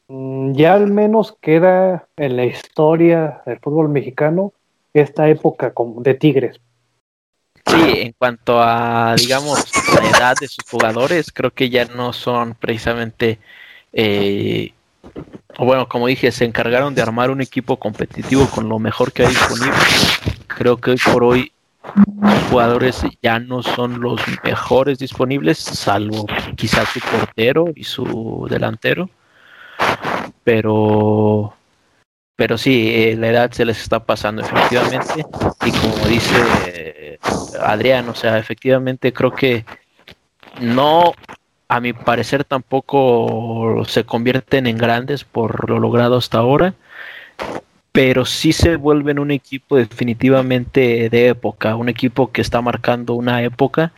ya 0.09 0.73
al 0.73 0.87
menos 0.87 1.35
queda 1.41 2.07
en 2.15 2.37
la 2.37 2.45
historia 2.45 3.41
del 3.45 3.59
fútbol 3.59 3.89
mexicano 3.89 4.53
esta 4.93 5.29
época 5.29 5.73
de 5.97 6.13
Tigres. 6.13 6.59
Sí, 7.65 7.99
en 7.99 8.13
cuanto 8.17 8.61
a, 8.61 9.15
digamos, 9.17 9.65
la 9.93 10.09
edad 10.09 10.35
de 10.39 10.47
sus 10.47 10.63
jugadores, 10.69 11.31
creo 11.33 11.51
que 11.51 11.69
ya 11.69 11.85
no 11.85 12.13
son 12.13 12.55
precisamente, 12.55 13.39
eh, 13.91 14.71
bueno, 15.59 15.89
como 15.89 16.07
dije, 16.07 16.31
se 16.31 16.45
encargaron 16.45 16.95
de 16.95 17.01
armar 17.01 17.29
un 17.29 17.41
equipo 17.41 17.77
competitivo 17.77 18.47
con 18.47 18.69
lo 18.69 18.79
mejor 18.79 19.11
que 19.11 19.23
hay 19.23 19.29
disponible. 19.29 19.77
Creo 20.47 20.77
que 20.77 20.91
hoy 20.91 20.97
por 21.11 21.23
hoy 21.25 21.51
los 22.21 22.43
jugadores 22.45 23.01
ya 23.21 23.39
no 23.39 23.61
son 23.63 23.99
los 23.99 24.21
mejores 24.43 24.97
disponibles, 24.97 25.57
salvo 25.57 26.25
quizás 26.55 26.87
su 26.89 27.01
portero 27.01 27.65
y 27.75 27.83
su 27.83 28.47
delantero. 28.49 29.09
Pero, 30.47 31.53
pero 32.37 32.57
sí, 32.57 32.89
eh, 32.95 33.17
la 33.17 33.27
edad 33.27 33.51
se 33.51 33.65
les 33.65 33.81
está 33.81 34.05
pasando 34.05 34.41
efectivamente. 34.41 35.25
Y 35.65 35.71
como 35.71 36.05
dice 36.07 36.35
eh, 36.67 37.19
Adrián, 37.59 38.07
o 38.07 38.15
sea, 38.15 38.37
efectivamente 38.37 39.11
creo 39.11 39.33
que 39.33 39.65
no, 40.61 41.11
a 41.67 41.81
mi 41.81 41.91
parecer 41.91 42.45
tampoco 42.45 43.83
se 43.89 44.05
convierten 44.05 44.67
en 44.67 44.77
grandes 44.77 45.25
por 45.25 45.69
lo 45.69 45.79
logrado 45.79 46.15
hasta 46.15 46.37
ahora, 46.37 46.75
pero 47.91 48.23
sí 48.23 48.53
se 48.53 48.77
vuelven 48.77 49.19
un 49.19 49.31
equipo 49.31 49.75
definitivamente 49.75 51.09
de 51.09 51.27
época, 51.27 51.75
un 51.75 51.89
equipo 51.89 52.31
que 52.31 52.39
está 52.39 52.61
marcando 52.61 53.15
una 53.15 53.43
época 53.43 53.91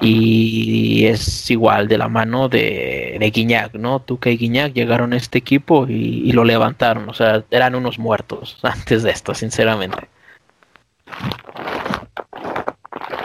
y 0.00 1.06
es 1.06 1.50
igual 1.50 1.88
de 1.88 1.98
la 1.98 2.08
mano 2.08 2.48
de, 2.48 3.16
de 3.18 3.30
Guiñac, 3.30 3.74
¿no? 3.74 4.00
Tuca 4.00 4.30
y 4.30 4.36
Guiñac 4.36 4.72
llegaron 4.72 5.12
a 5.12 5.16
este 5.16 5.38
equipo 5.38 5.86
y, 5.88 6.28
y 6.28 6.32
lo 6.32 6.44
levantaron, 6.44 7.08
o 7.08 7.14
sea, 7.14 7.44
eran 7.50 7.74
unos 7.74 7.98
muertos 7.98 8.58
antes 8.62 9.02
de 9.02 9.10
esto, 9.10 9.34
sinceramente. 9.34 10.08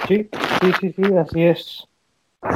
Sí, 0.07 0.29
sí, 0.61 0.71
sí, 0.79 0.93
sí, 0.95 1.15
así 1.15 1.43
es. 1.43 1.87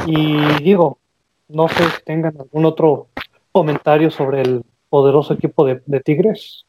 Y 0.05 0.63
digo, 0.63 0.99
no 1.47 1.68
sé 1.70 1.84
si 1.84 2.03
tengan 2.03 2.34
algún 2.38 2.65
otro 2.65 3.07
comentario 3.51 4.11
sobre 4.11 4.41
el 4.41 4.63
poderoso 4.89 5.34
equipo 5.34 5.65
de, 5.65 5.82
de 5.86 5.99
Tigres. 6.01 6.65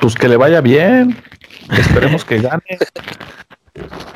Pues 0.00 0.14
que 0.14 0.28
le 0.28 0.36
vaya 0.36 0.60
bien. 0.60 1.16
Esperemos 1.72 2.24
que 2.24 2.40
gane. 2.40 2.62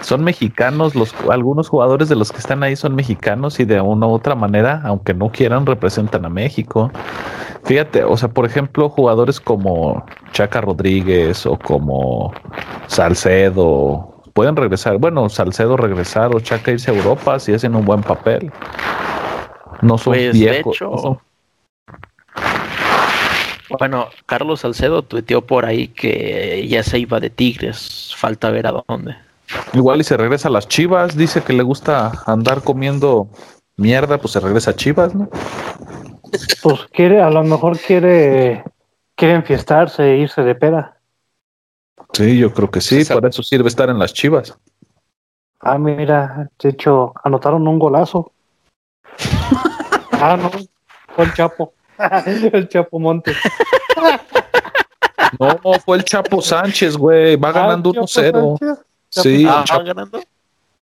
Son 0.00 0.24
mexicanos, 0.24 0.94
los 0.94 1.14
algunos 1.30 1.68
jugadores 1.68 2.08
de 2.08 2.16
los 2.16 2.32
que 2.32 2.38
están 2.38 2.62
ahí 2.62 2.76
son 2.76 2.94
mexicanos 2.94 3.60
y 3.60 3.64
de 3.66 3.80
una 3.80 4.06
u 4.06 4.10
otra 4.12 4.34
manera, 4.34 4.80
aunque 4.84 5.12
no 5.12 5.30
quieran, 5.30 5.66
representan 5.66 6.24
a 6.24 6.30
México. 6.30 6.90
Fíjate, 7.64 8.04
o 8.04 8.16
sea, 8.16 8.30
por 8.30 8.46
ejemplo, 8.46 8.88
jugadores 8.88 9.38
como 9.38 10.04
Chaca 10.32 10.62
Rodríguez 10.62 11.44
o 11.44 11.58
como 11.58 12.32
Salcedo 12.86 14.22
pueden 14.32 14.56
regresar. 14.56 14.96
Bueno, 14.96 15.28
Salcedo 15.28 15.76
regresar 15.76 16.34
o 16.34 16.40
Chaca 16.40 16.70
irse 16.70 16.90
a 16.90 16.94
Europa 16.94 17.38
si 17.38 17.52
hacen 17.52 17.74
un 17.74 17.84
buen 17.84 18.02
papel. 18.02 18.50
No 19.82 19.98
son 19.98 20.14
Pues, 20.14 20.32
de 20.32 20.38
viejos. 20.38 20.76
hecho, 20.76 20.90
no 20.90 20.98
son- 20.98 21.18
Bueno, 23.78 24.08
Carlos 24.26 24.60
Salcedo 24.60 25.02
tuiteó 25.02 25.42
por 25.42 25.64
ahí 25.64 25.88
que 25.88 26.66
ya 26.68 26.82
se 26.82 26.98
iba 26.98 27.20
de 27.20 27.30
Tigres, 27.30 28.12
falta 28.16 28.50
ver 28.50 28.66
a 28.66 28.82
dónde. 28.86 29.16
Igual 29.72 30.00
y 30.00 30.04
se 30.04 30.16
regresa 30.16 30.48
a 30.48 30.52
las 30.52 30.68
Chivas, 30.68 31.16
dice 31.16 31.42
que 31.42 31.52
le 31.52 31.62
gusta 31.62 32.12
andar 32.26 32.62
comiendo 32.62 33.28
mierda, 33.76 34.18
pues 34.18 34.32
se 34.32 34.40
regresa 34.40 34.72
a 34.72 34.76
Chivas, 34.76 35.14
¿no? 35.14 35.28
Pues 36.62 36.86
quiere, 36.92 37.20
a 37.20 37.30
lo 37.30 37.42
mejor 37.42 37.78
quiere, 37.78 38.64
quiere 39.14 39.34
enfiestarse 39.34 40.02
e 40.02 40.18
irse 40.18 40.42
de 40.42 40.54
peda. 40.54 40.96
Sí, 42.12 42.38
yo 42.38 42.52
creo 42.52 42.70
que 42.70 42.80
sí, 42.80 43.04
para 43.04 43.28
eso 43.28 43.42
sirve 43.42 43.68
estar 43.68 43.88
en 43.88 43.98
las 43.98 44.12
Chivas. 44.12 44.56
Ah, 45.60 45.78
mira, 45.78 46.50
de 46.58 46.68
hecho, 46.68 47.12
anotaron 47.22 47.66
un 47.66 47.78
golazo. 47.78 48.32
Ah, 50.22 50.36
no, 50.36 50.50
fue 51.16 51.24
el 51.24 51.32
Chapo. 51.32 51.72
el 52.52 52.68
Chapo 52.68 52.98
Montes. 52.98 53.36
No, 55.38 55.72
fue 55.84 55.98
el 55.98 56.04
Chapo 56.04 56.40
Sánchez, 56.42 56.96
güey, 56.96 57.36
va 57.36 57.52
ganando 57.52 57.90
Ah, 57.90 58.04
Chapo 58.06 58.56
1-0. 58.56 58.58
Sánchez. 58.58 58.84
Sí, 59.10 59.46
Ah, 59.48 59.58
el 59.60 59.64
Chapo- 59.64 59.84
ganando? 59.84 60.20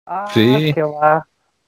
Ah, 0.06 0.26
Sí. 0.34 0.74
que 0.74 0.84
va. 0.84 1.26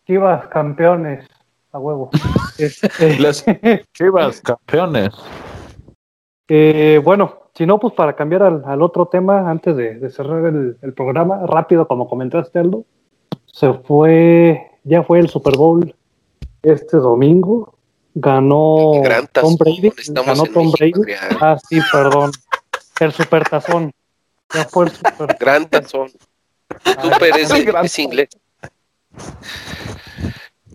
Chivas 0.08 0.48
campeones. 0.48 1.28
A 1.72 1.80
huevo. 1.80 2.10
Este, 2.58 3.18
Las 3.20 3.44
Chivas 3.94 4.42
campeones. 4.42 5.14
eh, 6.48 7.00
bueno, 7.04 7.38
si 7.56 7.66
no, 7.66 7.80
pues 7.80 7.94
para 7.94 8.14
cambiar 8.16 8.44
al, 8.44 8.64
al 8.66 8.82
otro 8.82 9.06
tema, 9.08 9.50
antes 9.50 9.76
de, 9.76 9.96
de 9.96 10.10
cerrar 10.10 10.46
el, 10.46 10.78
el 10.82 10.94
programa, 10.94 11.42
rápido, 11.48 11.88
como 11.88 12.08
comentaste, 12.08 12.60
Aldo, 12.60 12.84
se 13.46 13.74
fue, 13.74 14.70
ya 14.84 15.04
fue 15.04 15.20
el 15.20 15.30
Super 15.30 15.56
Bowl 15.58 15.94
este 16.62 16.98
domingo. 16.98 17.74
Ganó 18.14 18.92
Gran 19.04 19.28
Tom 19.28 19.56
Brady. 19.58 19.92
estamos 19.98 20.26
Ganó 20.40 20.44
Tom 20.52 20.72
México, 20.80 21.02
Brady. 21.02 21.14
Ah, 21.40 21.58
sí, 21.70 21.80
perdón. 21.92 22.32
El 23.00 23.12
super 23.14 23.48
tazón. 23.48 23.92
Ya 24.54 24.66
fue 24.66 24.86
el 24.86 24.92
super. 24.92 25.38
Gran 25.40 25.66
tazón. 25.68 26.10
Super 27.02 27.38
es, 27.38 27.52
el 27.52 27.66
gran 27.66 27.86
es 27.86 28.00
inglés. 28.00 28.30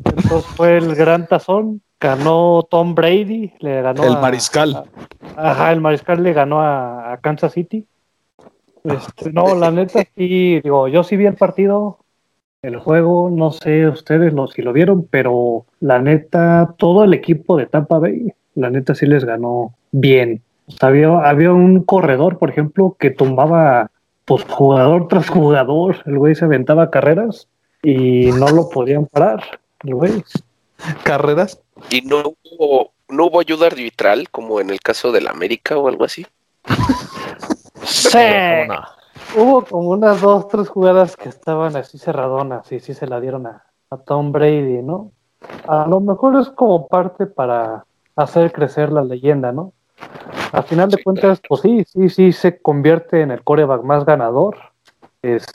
Entonces 0.05 0.45
fue 0.57 0.76
el 0.78 0.95
gran 0.95 1.26
tazón. 1.26 1.82
Ganó 2.01 2.62
Tom 2.70 2.95
Brady. 2.95 3.53
Le 3.61 3.82
ganó 3.82 4.05
El 4.05 4.16
a- 4.16 4.20
mariscal. 4.20 4.84
a- 5.37 5.51
ajá, 5.51 5.72
el 5.72 5.80
mariscal 5.80 6.22
le 6.22 6.32
ganó 6.32 6.61
a, 6.61 7.12
a 7.12 7.16
Kansas 7.18 7.53
City. 7.53 7.87
Este, 8.84 9.32
no, 9.32 9.55
la 9.57 9.70
neta 9.70 10.05
sí, 10.16 10.61
digo, 10.61 10.87
yo 10.89 11.03
sí 11.03 11.16
vi 11.16 11.26
el 11.26 11.34
partido, 11.34 11.99
el 12.66 12.78
juego, 12.78 13.30
no 13.30 13.52
sé 13.52 13.86
ustedes 13.86 14.32
lo, 14.32 14.46
si 14.48 14.62
lo 14.62 14.72
vieron, 14.72 15.06
pero 15.08 15.66
la 15.80 16.00
neta, 16.00 16.74
todo 16.76 17.04
el 17.04 17.14
equipo 17.14 17.56
de 17.56 17.66
Tampa 17.66 17.98
Bay, 17.98 18.32
la 18.54 18.70
neta 18.70 18.94
sí 18.94 19.06
les 19.06 19.24
ganó 19.24 19.74
bien. 19.92 20.42
O 20.66 20.72
sea, 20.72 20.88
había, 20.88 21.08
había 21.08 21.52
un 21.52 21.84
corredor, 21.84 22.38
por 22.38 22.50
ejemplo, 22.50 22.96
que 22.98 23.10
tumbaba 23.10 23.90
pues, 24.24 24.44
jugador 24.48 25.06
tras 25.08 25.28
jugador, 25.28 26.02
el 26.06 26.18
güey 26.18 26.34
se 26.34 26.44
aventaba 26.44 26.90
carreras 26.90 27.48
y 27.82 28.32
no 28.32 28.48
lo 28.48 28.68
podían 28.68 29.06
parar, 29.06 29.60
el 29.84 29.94
güey. 29.94 30.24
Carreras. 31.04 31.60
Y 31.90 32.02
no 32.02 32.34
hubo, 32.50 32.92
no 33.08 33.26
hubo 33.26 33.40
ayuda 33.40 33.68
arbitral 33.68 34.28
como 34.30 34.60
en 34.60 34.70
el 34.70 34.80
caso 34.80 35.12
del 35.12 35.28
América 35.28 35.78
o 35.78 35.88
algo 35.88 36.04
así. 36.04 36.26
Sí. 37.86 38.18
Hubo 39.37 39.62
como 39.64 39.91
unas 39.91 40.20
dos, 40.22 40.49
tres 40.49 40.68
jugadas 40.68 41.16
que 41.16 41.28
estaban 41.28 41.76
así 41.76 41.99
cerradonas 41.99 42.70
y 42.72 42.80
sí 42.80 42.95
se 42.95 43.07
la 43.07 43.20
dieron 43.20 43.47
a, 43.47 43.64
a 43.91 43.97
Tom 43.99 44.32
Brady, 44.32 44.82
¿no? 44.82 45.12
A 45.68 45.87
lo 45.87 46.01
mejor 46.01 46.37
es 46.41 46.49
como 46.49 46.89
parte 46.89 47.26
para 47.26 47.84
hacer 48.16 48.51
crecer 48.53 48.91
la 48.93 49.05
leyenda, 49.05 49.53
¿no? 49.53 49.72
Al 50.53 50.64
final 50.64 50.91
de 50.91 50.97
Sí, 50.97 51.03
cuentas, 51.05 51.41
pues 51.47 51.61
sí, 51.61 51.84
sí, 51.87 52.09
sí 52.09 52.32
se 52.32 52.61
convierte 52.61 53.20
en 53.20 53.30
el 53.30 53.43
coreback 53.45 53.82
más 53.82 54.05
ganador. 54.07 54.57
Este, 55.22 55.51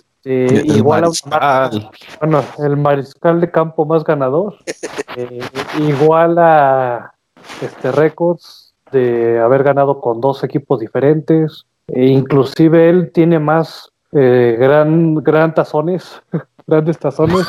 El 0.46 0.78
igual 0.78 1.06
a 1.06 1.08
mariscal. 1.08 1.90
bueno, 2.20 2.44
el 2.60 2.78
mariscal 2.78 3.42
de 3.42 3.50
campo 3.50 3.86
más 3.86 4.04
ganador. 4.04 4.58
eh, 5.16 5.40
igual 5.80 6.38
a 6.38 7.14
este 7.62 7.92
récords 7.92 8.76
de 8.92 9.40
haber 9.40 9.64
ganado 9.64 10.00
con 10.02 10.22
dos 10.22 10.44
equipos 10.44 10.80
diferentes. 10.80 11.66
E 11.88 12.06
inclusive 12.08 12.90
él 12.90 13.12
tiene 13.14 13.40
más 13.40 13.92
eh, 14.12 14.56
gran, 14.60 15.16
gran 15.16 15.54
tazones, 15.54 16.22
grandes 16.68 16.98
tazones 17.00 17.46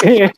que, 0.02 0.30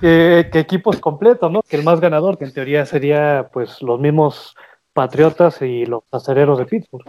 que 0.00 0.58
equipos 0.58 0.98
completos, 0.98 1.50
¿no? 1.50 1.62
Que 1.62 1.76
el 1.76 1.84
más 1.84 2.00
ganador, 2.00 2.38
que 2.38 2.44
en 2.44 2.52
teoría 2.52 2.86
sería 2.86 3.48
pues 3.52 3.82
los 3.82 3.98
mismos 4.00 4.54
Patriotas 4.94 5.60
y 5.60 5.84
los 5.86 6.04
acereros 6.12 6.56
de 6.56 6.66
Pittsburgh. 6.66 7.04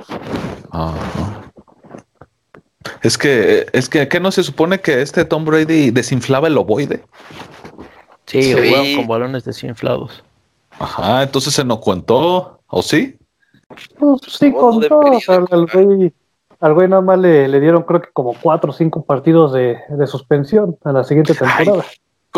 Ah. 0.72 0.91
Es 3.03 3.16
que, 3.16 3.68
es 3.74 3.88
que, 3.88 4.08
¿qué 4.08 4.20
no 4.20 4.32
se 4.32 4.41
supone 4.41 4.82
que 4.82 5.03
este 5.03 5.24
Tom 5.24 5.45
Brady 5.45 5.91
desinflaba 5.91 6.47
el 6.47 6.58
ovoide? 6.58 7.03
Sí, 8.26 8.41
Sí. 8.41 8.95
con 8.95 9.08
balones 9.08 9.45
desinflados. 9.45 10.24
Ajá, 10.80 11.22
entonces 11.22 11.53
se 11.53 11.64
nos 11.64 11.78
contó, 11.80 12.60
¿o 12.66 12.82
sí? 12.82 13.18
Pues 13.68 14.22
sí, 14.28 14.51
con 14.51 14.84
al 14.84 15.68
güey, 15.72 16.13
al 16.59 16.74
güey 16.74 16.88
nada 16.88 17.01
más 17.01 17.20
le, 17.20 17.47
le 17.47 17.59
dieron 17.59 17.84
creo 17.84 18.01
que 18.01 18.09
como 18.13 18.34
cuatro 18.39 18.72
o 18.72 18.74
cinco 18.74 19.03
partidos 19.03 19.53
de, 19.53 19.78
de 19.89 20.07
suspensión 20.07 20.78
a 20.84 20.91
la 20.91 21.03
siguiente 21.03 21.34
temporada. 21.34 21.84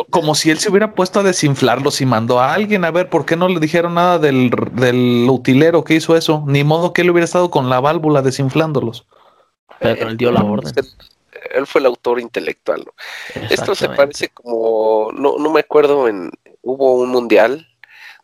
como 0.09 0.35
si 0.35 0.51
él 0.51 0.59
se 0.59 0.69
hubiera 0.69 0.93
puesto 0.95 1.19
a 1.19 1.23
desinflarlos 1.23 2.01
y 2.01 2.05
mandó 2.05 2.39
a 2.39 2.53
alguien 2.53 2.85
a 2.85 2.91
ver 2.91 3.09
por 3.09 3.25
qué 3.25 3.35
no 3.35 3.47
le 3.49 3.59
dijeron 3.59 3.95
nada 3.95 4.19
del, 4.19 4.51
del 4.73 5.27
utilero 5.29 5.83
que 5.83 5.95
hizo 5.95 6.15
eso. 6.15 6.43
Ni 6.47 6.63
modo 6.63 6.93
que 6.93 7.01
él 7.01 7.09
hubiera 7.09 7.25
estado 7.25 7.51
con 7.51 7.69
la 7.69 7.79
válvula 7.79 8.21
desinflándolos. 8.21 9.05
Pero 9.79 10.07
él 10.07 10.17
dio 10.17 10.31
la 10.31 10.43
orden. 10.43 10.73
Él 11.53 11.67
fue 11.67 11.79
el 11.79 11.87
autor 11.87 12.19
intelectual. 12.19 12.85
Esto 13.49 13.75
se 13.75 13.89
parece 13.89 14.29
como, 14.29 15.11
no, 15.13 15.37
no 15.37 15.51
me 15.51 15.59
acuerdo, 15.61 16.07
en 16.07 16.31
hubo 16.61 16.95
un 16.95 17.09
mundial 17.09 17.65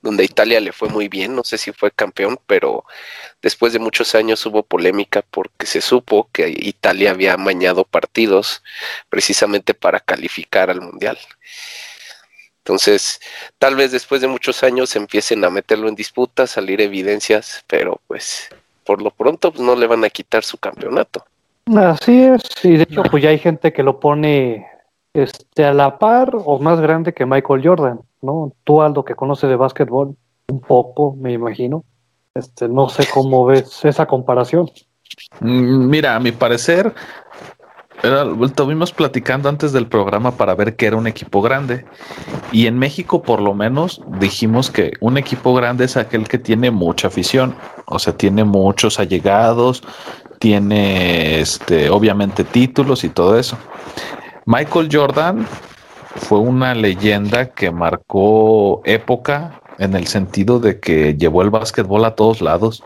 donde 0.04 0.26
Italia 0.26 0.60
le 0.60 0.74
fue 0.74 0.90
muy 0.90 1.08
bien, 1.08 1.34
no 1.34 1.44
sé 1.46 1.58
si 1.58 1.72
fue 1.72 1.90
campeón, 1.90 2.38
pero 2.46 2.84
después 3.42 3.72
de 3.72 3.80
muchos 3.80 4.14
años 4.16 4.46
hubo 4.46 4.62
polémica 4.62 5.24
porque 5.32 5.66
se 5.66 5.80
supo 5.80 6.30
que 6.34 6.50
Italia 6.50 7.12
había 7.12 7.34
amañado 7.34 7.86
partidos 7.86 8.62
precisamente 9.10 9.74
para 9.74 10.02
calificar 10.02 10.70
al 10.70 10.82
mundial. 10.82 11.18
Entonces, 12.58 13.22
tal 13.58 13.76
vez 13.76 13.94
después 13.94 14.20
de 14.20 14.28
muchos 14.28 14.64
años 14.64 14.96
empiecen 14.98 15.44
a 15.46 15.50
meterlo 15.50 15.88
en 15.88 15.96
disputa, 15.96 16.48
salir 16.48 16.82
evidencias, 16.82 17.64
pero 17.68 18.02
pues 18.08 18.50
por 18.84 19.02
lo 19.02 19.10
pronto 19.10 19.52
pues, 19.52 19.62
no 19.62 19.76
le 19.76 19.88
van 19.88 20.04
a 20.04 20.10
quitar 20.10 20.44
su 20.44 20.58
campeonato. 20.58 21.26
Así 21.78 22.24
es, 22.24 22.42
y 22.64 22.76
de 22.76 22.84
hecho 22.84 23.04
pues 23.04 23.24
ya 23.24 23.30
hay 23.30 23.40
gente 23.40 23.72
que 23.72 23.84
lo 23.84 24.02
pone 24.02 24.68
este, 25.14 25.66
a 25.66 25.74
la 25.74 26.00
par 26.00 26.32
o 26.34 26.60
más 26.60 26.80
grande 26.82 27.14
que 27.14 27.26
Michael 27.26 27.66
Jordan, 27.66 28.00
¿no? 28.22 28.54
Tú, 28.64 28.82
Aldo, 28.82 29.06
que 29.06 29.16
conoce 29.16 29.48
de 29.48 29.56
básquetbol 29.56 30.16
un 30.48 30.62
poco, 30.62 31.16
me 31.16 31.32
imagino. 31.32 31.84
Este, 32.34 32.68
no 32.68 32.90
sé 32.90 33.08
cómo 33.14 33.46
ves 33.46 33.86
esa 33.86 34.08
comparación. 34.08 34.70
Mm, 35.40 35.90
mira, 35.90 36.16
a 36.16 36.20
mi 36.20 36.32
parecer, 36.32 36.94
era, 38.02 38.26
estuvimos 38.44 38.92
platicando 38.92 39.50
antes 39.50 39.72
del 39.72 39.88
programa 39.88 40.32
para 40.32 40.56
ver 40.56 40.76
que 40.76 40.88
era 40.88 40.98
un 40.98 41.06
equipo 41.06 41.42
grande. 41.42 41.86
Y 42.52 42.66
en 42.66 42.80
México, 42.80 43.22
por 43.22 43.40
lo 43.40 43.54
menos, 43.54 44.02
dijimos 44.20 44.72
que 44.72 44.94
un 45.00 45.18
equipo 45.18 45.54
grande 45.54 45.86
es 45.86 45.96
aquel 45.96 46.28
que 46.28 46.40
tiene 46.40 46.72
mucha 46.72 47.08
afición. 47.08 47.56
O 47.86 48.00
sea, 48.00 48.18
tiene 48.18 48.44
muchos 48.44 49.00
allegados, 49.00 49.84
tiene 50.40 51.40
este, 51.40 51.92
obviamente 51.92 52.44
títulos 52.44 53.04
y 53.04 53.10
todo 53.10 53.38
eso. 53.38 53.58
Michael 54.46 54.90
Jordan 54.92 55.48
fue 56.16 56.40
una 56.40 56.76
leyenda 56.76 57.48
que 57.48 57.72
marcó 57.72 58.82
época 58.86 59.62
en 59.80 59.96
el 59.96 60.08
sentido 60.08 60.60
de 60.60 60.80
que 60.80 61.16
llevó 61.16 61.42
el 61.42 61.50
básquetbol 61.50 62.06
a 62.06 62.16
todos 62.16 62.42
lados. 62.42 62.84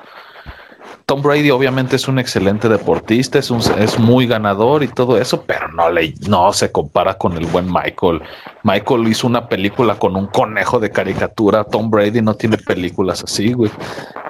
Tom 1.06 1.22
Brady 1.22 1.52
obviamente 1.52 1.96
es 1.96 2.08
un 2.10 2.20
excelente 2.20 2.68
deportista, 2.68 3.40
es, 3.40 3.50
es 3.50 3.98
muy 3.98 4.28
ganador 4.28 4.84
y 4.84 4.90
todo 4.90 5.18
eso, 5.18 5.44
pero 5.44 5.70
no, 5.70 5.90
le, 5.90 6.14
no 6.28 6.52
se 6.52 6.72
compara 6.72 7.14
con 7.14 7.38
el 7.38 7.46
buen 7.46 7.66
Michael. 7.72 8.22
Michael 8.64 9.08
hizo 9.08 9.26
una 9.26 9.48
película 9.48 9.96
con 9.96 10.18
un 10.18 10.28
conejo 10.28 10.80
de 10.80 10.92
caricatura. 10.92 11.64
Tom 11.64 11.90
Brady 11.90 12.22
no 12.22 12.34
tiene 12.36 12.58
películas 12.58 13.24
así, 13.24 13.54
güey. 13.54 13.72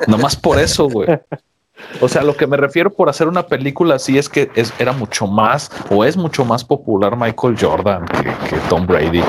Nomás 0.05 0.35
por 0.35 0.59
eso, 0.59 0.87
güey. 0.87 1.07
O 2.01 2.07
sea, 2.07 2.23
lo 2.23 2.35
que 2.35 2.47
me 2.47 2.57
refiero 2.57 2.91
por 2.91 3.09
hacer 3.09 3.27
una 3.27 3.47
película 3.47 3.95
así 3.95 4.17
es 4.17 4.29
que 4.29 4.51
era 4.79 4.93
mucho 4.93 5.27
más 5.27 5.71
o 5.89 6.05
es 6.05 6.17
mucho 6.17 6.45
más 6.45 6.63
popular 6.63 7.15
Michael 7.17 7.55
Jordan 7.59 8.05
que, 8.05 8.57
Tom 8.69 8.85
Brady. 8.85 9.23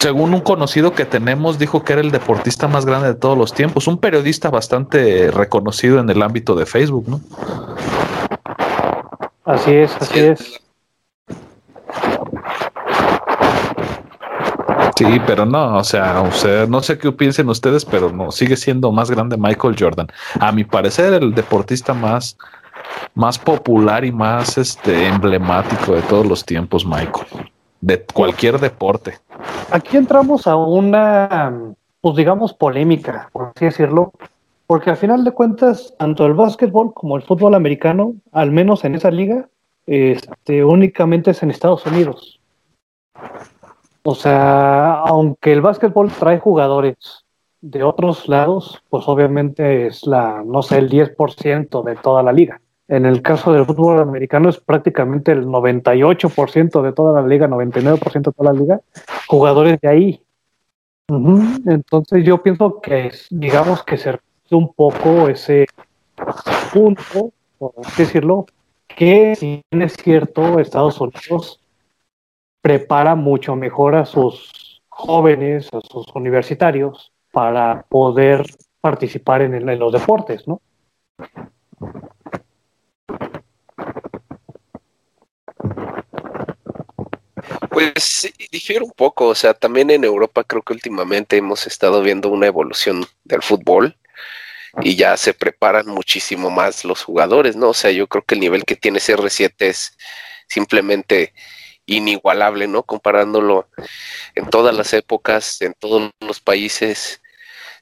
Según 0.00 0.34
un 0.34 0.40
conocido 0.40 0.92
que 0.92 1.04
tenemos, 1.04 1.58
dijo 1.58 1.84
que 1.84 1.92
era 1.92 2.02
el 2.02 2.10
deportista 2.10 2.66
más 2.66 2.84
grande 2.86 3.08
de 3.08 3.14
todos 3.14 3.38
los 3.38 3.52
tiempos, 3.52 3.86
un 3.86 3.98
periodista 3.98 4.50
bastante 4.50 5.30
reconocido 5.30 6.00
en 6.00 6.10
el 6.10 6.22
ámbito 6.22 6.54
de 6.54 6.66
Facebook, 6.66 7.08
¿no? 7.08 7.20
Así 9.44 9.72
es, 9.72 9.96
así 10.00 10.18
es. 10.20 10.61
Sí, 15.02 15.20
pero 15.26 15.44
no, 15.44 15.78
o 15.78 15.84
sea, 15.84 16.22
o 16.22 16.30
sea, 16.30 16.66
no 16.66 16.80
sé 16.80 16.96
qué 16.96 17.10
piensen 17.10 17.48
ustedes, 17.48 17.84
pero 17.84 18.12
no, 18.12 18.30
sigue 18.30 18.56
siendo 18.56 18.92
más 18.92 19.10
grande 19.10 19.36
Michael 19.36 19.74
Jordan. 19.76 20.06
A 20.38 20.52
mi 20.52 20.62
parecer, 20.62 21.14
el 21.14 21.34
deportista 21.34 21.92
más, 21.92 22.38
más 23.14 23.36
popular 23.36 24.04
y 24.04 24.12
más 24.12 24.58
este 24.58 25.08
emblemático 25.08 25.94
de 25.94 26.02
todos 26.02 26.24
los 26.24 26.44
tiempos, 26.44 26.86
Michael. 26.86 27.50
De 27.80 28.04
cualquier 28.14 28.60
deporte. 28.60 29.18
Aquí 29.72 29.96
entramos 29.96 30.46
a 30.46 30.54
una, 30.54 31.52
pues 32.00 32.14
digamos, 32.14 32.52
polémica, 32.52 33.28
por 33.32 33.50
así 33.56 33.64
decirlo, 33.64 34.12
porque 34.68 34.90
al 34.90 34.96
final 34.96 35.24
de 35.24 35.32
cuentas, 35.32 35.94
tanto 35.98 36.26
el 36.26 36.34
básquetbol 36.34 36.94
como 36.94 37.16
el 37.16 37.24
fútbol 37.24 37.56
americano, 37.56 38.14
al 38.30 38.52
menos 38.52 38.84
en 38.84 38.94
esa 38.94 39.10
liga, 39.10 39.48
este, 39.86 40.64
únicamente 40.64 41.32
es 41.32 41.42
en 41.42 41.50
Estados 41.50 41.84
Unidos. 41.86 42.40
O 44.04 44.14
sea, 44.14 44.94
aunque 44.94 45.52
el 45.52 45.60
básquetbol 45.60 46.10
trae 46.10 46.38
jugadores 46.38 46.96
de 47.60 47.84
otros 47.84 48.28
lados, 48.28 48.82
pues 48.90 49.04
obviamente 49.06 49.86
es 49.86 50.06
la, 50.06 50.42
no 50.44 50.62
sé, 50.62 50.78
el 50.78 50.90
10% 50.90 51.82
de 51.84 51.96
toda 51.96 52.22
la 52.22 52.32
liga. 52.32 52.60
En 52.88 53.06
el 53.06 53.22
caso 53.22 53.52
del 53.52 53.64
fútbol 53.64 54.00
americano 54.00 54.48
es 54.48 54.58
prácticamente 54.58 55.32
el 55.32 55.46
98% 55.46 56.82
de 56.82 56.92
toda 56.92 57.20
la 57.20 57.26
liga, 57.26 57.46
99% 57.46 58.30
de 58.30 58.32
toda 58.32 58.52
la 58.52 58.58
liga, 58.58 58.80
jugadores 59.28 59.80
de 59.80 59.88
ahí. 59.88 60.22
Entonces 61.08 62.24
yo 62.24 62.42
pienso 62.42 62.80
que 62.80 63.12
digamos 63.30 63.84
que 63.84 63.96
se 63.96 64.18
un 64.50 64.72
poco 64.74 65.28
ese 65.28 65.66
punto, 66.72 67.32
por 67.58 67.72
así 67.84 68.02
decirlo, 68.02 68.46
que 68.86 69.34
si 69.36 69.62
bien 69.70 69.82
es 69.82 69.94
cierto, 69.94 70.58
Estados 70.58 71.00
Unidos 71.00 71.61
prepara 72.62 73.16
mucho 73.16 73.56
mejor 73.56 73.96
a 73.96 74.06
sus 74.06 74.80
jóvenes, 74.88 75.68
a 75.72 75.80
sus 75.80 76.06
universitarios, 76.14 77.12
para 77.32 77.82
poder 77.88 78.46
participar 78.80 79.42
en, 79.42 79.78
los 79.78 79.92
deportes, 79.92 80.46
¿no? 80.46 80.62
Pues 87.70 88.32
difiere 88.50 88.84
un 88.84 88.92
poco, 88.92 89.28
o 89.28 89.34
sea, 89.34 89.54
también 89.54 89.90
en 89.90 90.04
Europa 90.04 90.44
creo 90.44 90.62
que 90.62 90.74
últimamente 90.74 91.36
hemos 91.36 91.66
estado 91.66 92.02
viendo 92.02 92.28
una 92.28 92.46
evolución 92.46 93.04
del 93.24 93.42
fútbol 93.42 93.96
y 94.82 94.94
ya 94.94 95.16
se 95.16 95.34
preparan 95.34 95.86
muchísimo 95.86 96.50
más 96.50 96.84
los 96.84 97.02
jugadores, 97.02 97.56
¿no? 97.56 97.70
O 97.70 97.74
sea, 97.74 97.90
yo 97.90 98.06
creo 98.06 98.24
que 98.24 98.34
el 98.34 98.40
nivel 98.40 98.64
que 98.64 98.76
tiene 98.76 98.98
CR7 98.98 99.54
es 99.58 99.96
simplemente 100.48 101.32
inigualable, 101.86 102.68
¿no? 102.68 102.82
Comparándolo 102.82 103.68
en 104.34 104.48
todas 104.48 104.74
las 104.74 104.92
épocas, 104.92 105.60
en 105.62 105.74
todos 105.78 106.10
los 106.20 106.40
países, 106.40 107.22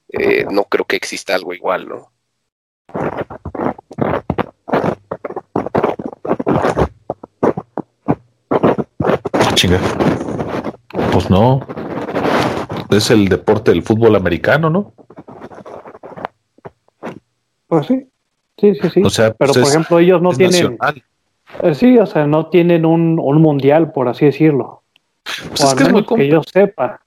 eh, 0.08 0.46
no 0.50 0.64
creo 0.64 0.84
que 0.84 0.96
exista 0.96 1.34
algo 1.34 1.54
igual, 1.54 1.88
¿no? 1.88 2.12
Chinga. 9.54 9.78
Pues 11.12 11.28
no. 11.30 11.66
Es 12.90 13.10
el 13.10 13.28
deporte 13.28 13.70
del 13.70 13.82
fútbol 13.82 14.16
americano, 14.16 14.70
¿no? 14.70 14.94
Pues 17.68 17.86
sí. 17.86 18.06
Sí, 18.58 18.74
sí, 18.74 18.90
sí. 18.90 19.02
O 19.04 19.10
sea, 19.10 19.32
pero 19.32 19.52
pues 19.52 19.64
por 19.64 19.70
ejemplo, 19.70 19.98
ellos 19.98 20.20
no 20.20 20.32
tienen. 20.32 20.76
Sí, 21.74 21.98
o 21.98 22.06
sea, 22.06 22.26
no 22.26 22.46
tienen 22.46 22.84
un, 22.84 23.16
mundial, 23.16 23.92
por 23.92 24.08
así 24.08 24.26
decirlo. 24.26 24.82
Pues 25.24 25.62
es 25.62 25.74
que, 25.74 25.82
es 25.84 25.92
muy 25.92 26.04
que 26.04 26.28
yo 26.28 26.42
sepa. 26.42 27.00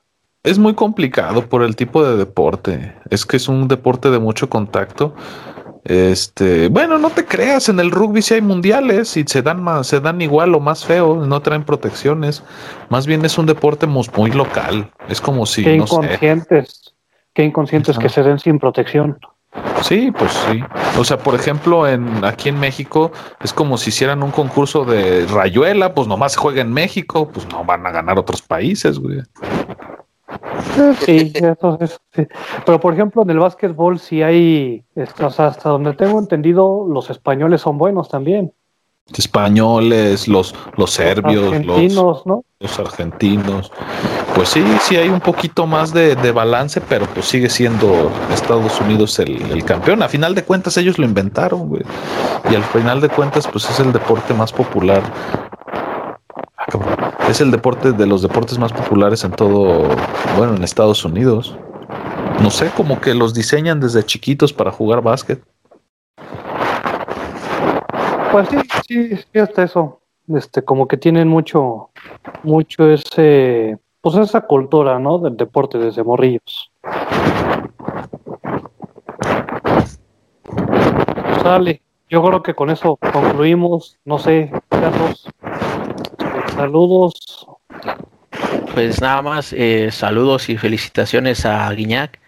Es 0.44 0.60
muy 0.60 0.74
complicado 0.74 1.48
por 1.48 1.64
el 1.64 1.76
tipo 1.76 2.04
de 2.04 2.18
deporte. 2.18 2.94
Es 3.10 3.26
que 3.26 3.38
es 3.38 3.48
un 3.48 3.68
deporte 3.68 4.10
de 4.10 4.20
mucho 4.20 4.50
contacto. 4.50 5.16
Este, 5.86 6.70
bueno, 6.70 6.98
no 6.98 7.10
te 7.10 7.26
creas, 7.26 7.68
en 7.68 7.80
el 7.80 7.92
rugby 7.92 8.22
sí 8.22 8.36
hay 8.36 8.42
mundiales 8.42 9.18
y 9.18 9.26
se 9.26 9.42
dan 9.42 9.62
más, 9.62 9.88
se 9.88 10.00
dan 10.00 10.22
igual 10.22 10.56
o 10.56 10.62
más 10.62 10.86
feo, 10.86 11.26
no 11.26 11.42
traen 11.42 11.66
protecciones. 11.66 12.44
Más 12.90 13.06
bien 13.06 13.26
es 13.26 13.38
un 13.38 13.46
deporte 13.46 13.86
muy, 13.86 14.32
local. 14.32 14.92
Es 15.10 15.20
como 15.20 15.46
si. 15.46 15.64
Qué 15.64 15.76
inconscientes, 15.76 16.96
qué 17.34 17.44
inconscientes 17.44 17.98
que 17.98 18.08
se 18.08 18.24
den 18.24 18.40
sin 18.40 18.60
protección. 18.60 19.20
Sí, 19.82 20.12
pues 20.18 20.32
sí. 20.32 20.62
O 20.98 21.04
sea, 21.04 21.18
por 21.18 21.36
ejemplo, 21.36 21.88
en 21.88 22.24
aquí 22.24 22.50
en 22.50 22.60
México 22.60 23.12
es 23.44 23.54
como 23.54 23.78
si 23.78 23.90
hicieran 23.90 24.24
un 24.24 24.32
concurso 24.32 24.86
de 24.86 25.26
rayuela, 25.28 25.94
pues 25.94 26.08
nomás 26.08 26.36
juega 26.38 26.62
en 26.62 26.72
México, 26.72 27.30
pues 27.30 27.48
no 27.52 27.64
van 27.64 27.86
a 27.86 27.92
ganar 27.92 28.18
otros 28.18 28.42
países, 28.42 29.00
güey. 29.00 29.22
Sí, 31.02 31.32
eso, 31.36 31.78
es. 31.82 32.00
sí. 32.14 32.26
Pero 32.66 32.80
por 32.80 32.94
ejemplo, 32.94 33.24
en 33.24 33.30
el 33.30 33.40
básquetbol 33.40 34.00
sí 34.00 34.24
hay, 34.24 34.86
o 34.96 35.30
sea, 35.30 35.48
hasta 35.48 35.70
donde 35.70 35.94
tengo 35.94 36.18
entendido, 36.18 36.88
los 36.88 37.10
españoles 37.10 37.62
son 37.62 37.78
buenos 37.78 38.10
también 38.10 38.54
españoles, 39.12 40.28
los, 40.28 40.56
los 40.78 40.92
serbios, 40.92 41.54
argentinos, 41.54 42.24
los, 42.26 42.44
los, 42.60 42.80
argentinos. 42.80 43.72
Pues 44.36 44.50
sí, 44.50 44.64
sí 44.82 44.96
hay 44.96 45.10
un 45.10 45.20
poquito 45.20 45.68
más 45.68 45.94
de, 45.94 46.16
balance, 46.32 46.82
pero 46.82 47.06
pues 47.08 47.26
sigue 47.26 47.50
siendo 47.50 48.12
Estados 48.34 48.80
Unidos 48.80 49.20
el, 49.20 49.64
campeón. 49.66 50.02
A 50.04 50.10
final 50.10 50.34
de 50.36 50.44
cuentas 50.44 50.78
ellos 50.78 50.98
lo 50.98 51.06
inventaron, 51.06 51.68
güey. 51.68 51.84
Y 52.50 52.56
al 52.56 52.64
final 52.64 53.02
de 53.02 53.10
cuentas 53.10 53.48
pues 53.48 53.70
es 53.70 53.80
el 53.80 53.92
deporte 53.92 54.34
más 54.34 54.52
popular 54.52 55.04
cabrón. 56.68 56.96
Es 57.30 57.42
el 57.42 57.52
deporte 57.52 57.92
de 57.92 58.08
los 58.08 58.22
deportes 58.22 58.58
más 58.58 58.72
populares 58.72 59.24
en 59.24 59.32
todo, 59.32 59.88
bueno, 60.38 60.56
en 60.56 60.64
Estados 60.64 61.04
Unidos. 61.06 61.58
No 62.42 62.50
sé, 62.50 62.70
como 62.76 63.00
que 63.00 63.14
los 63.14 63.34
diseñan 63.34 63.80
desde 63.80 64.04
chiquitos 64.04 64.54
para 64.54 64.72
jugar 64.72 65.02
básquet. 65.02 65.42
Pues 68.34 68.50
sí, 68.50 68.58
sí, 68.88 69.16
sí, 69.16 69.40
hasta 69.40 69.62
eso. 69.62 70.02
Este, 70.28 70.64
como 70.64 70.88
que 70.88 70.98
tienen 70.98 71.28
mucho, 71.28 71.92
mucho 72.42 72.90
ese, 72.90 73.78
pues 74.02 74.16
esa 74.16 74.42
cultura, 74.42 74.98
¿no? 74.98 75.20
Del 75.20 75.38
deporte 75.38 75.78
desde 75.78 76.04
morrillos. 76.04 76.72
Sale. 81.44 81.84
Yo 82.10 82.24
creo 82.24 82.42
que 82.42 82.56
con 82.56 82.72
eso 82.72 82.98
concluimos. 82.98 84.00
No 84.04 84.18
sé, 84.18 84.52
Carlos. 84.68 85.28
Saludos. 86.56 87.48
Pues 88.74 89.00
nada 89.00 89.22
más, 89.22 89.54
eh, 89.54 89.92
saludos 89.92 90.50
y 90.50 90.58
felicitaciones 90.58 91.46
a 91.46 91.72
Guiñac. 91.72 92.20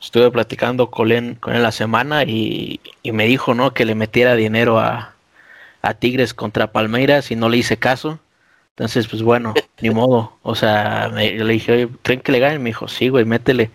Estuve 0.00 0.30
platicando 0.30 0.92
con 0.92 1.10
él, 1.10 1.36
con 1.40 1.56
él 1.56 1.64
la 1.64 1.72
semana 1.72 2.22
y, 2.22 2.78
y 3.02 3.10
me 3.10 3.26
dijo, 3.26 3.54
¿no? 3.54 3.74
Que 3.74 3.84
le 3.84 3.96
metiera 3.96 4.36
dinero 4.36 4.78
a, 4.78 5.11
a 5.82 5.94
Tigres 5.94 6.32
contra 6.32 6.72
Palmeiras 6.72 7.30
y 7.30 7.36
no 7.36 7.48
le 7.48 7.58
hice 7.58 7.76
caso. 7.76 8.20
Entonces, 8.70 9.06
pues 9.08 9.22
bueno, 9.22 9.54
ni 9.80 9.90
modo. 9.90 10.38
O 10.42 10.54
sea, 10.54 11.10
me, 11.12 11.32
le 11.32 11.52
dije, 11.52 11.72
oye, 11.72 11.88
¿creen 12.02 12.20
que 12.20 12.32
le 12.32 12.38
ganen? 12.38 12.62
Me 12.62 12.70
dijo, 12.70 12.88
sí, 12.88 13.08
güey, 13.08 13.24
métele. 13.24 13.70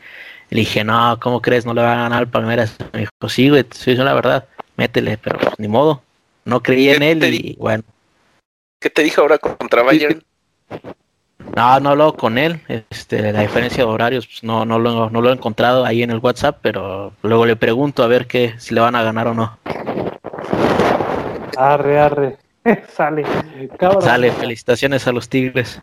Le 0.50 0.62
dije, 0.62 0.84
no, 0.84 1.20
¿cómo 1.22 1.42
crees? 1.42 1.66
No 1.66 1.74
le 1.74 1.82
va 1.82 1.94
a 1.94 2.04
ganar 2.04 2.20
al 2.20 2.30
Palmeiras. 2.30 2.76
Me 2.94 3.02
dijo, 3.02 3.12
sí, 3.30 3.50
güey, 3.50 3.66
sí, 3.72 3.92
es 3.92 4.00
la 4.00 4.14
verdad, 4.14 4.48
métele, 4.78 5.18
pero 5.18 5.38
pues, 5.38 5.54
ni 5.60 5.68
modo. 5.68 6.02
No 6.46 6.64
creí 6.64 6.90
en 6.90 7.04
él 7.04 7.24
y 7.26 7.56
bueno. 7.60 7.84
¿Qué 8.80 8.90
te 8.90 9.04
dijo 9.04 9.22
ahora 9.22 9.38
contra 9.38 9.84
Bayern? 9.84 10.24
No, 11.56 11.80
no 11.80 11.90
hablo 11.90 12.14
con 12.16 12.38
él. 12.38 12.62
Este, 12.90 13.34
la 13.34 13.42
diferencia 13.42 13.84
de 13.84 13.90
horarios, 13.90 14.28
pues 14.28 14.44
no, 14.44 14.64
no, 14.64 14.80
lo, 14.80 15.10
no 15.10 15.22
lo 15.22 15.30
he 15.30 15.34
encontrado 15.34 15.84
ahí 15.84 16.04
en 16.04 16.12
el 16.12 16.20
WhatsApp, 16.20 16.60
pero 16.62 17.14
luego 17.24 17.46
le 17.46 17.56
pregunto 17.56 18.04
a 18.04 18.08
ver 18.08 18.28
qué, 18.28 18.56
si 18.60 18.74
le 18.74 18.82
van 18.82 18.96
a 18.96 19.04
ganar 19.04 19.28
o 19.28 19.34
no. 19.34 19.58
Arre, 21.58 22.00
arre. 22.00 22.38
Sale. 22.96 23.24
Sale, 24.02 24.32
felicitaciones 24.32 25.08
a 25.08 25.12
los 25.12 25.28
Tigres. 25.28 25.82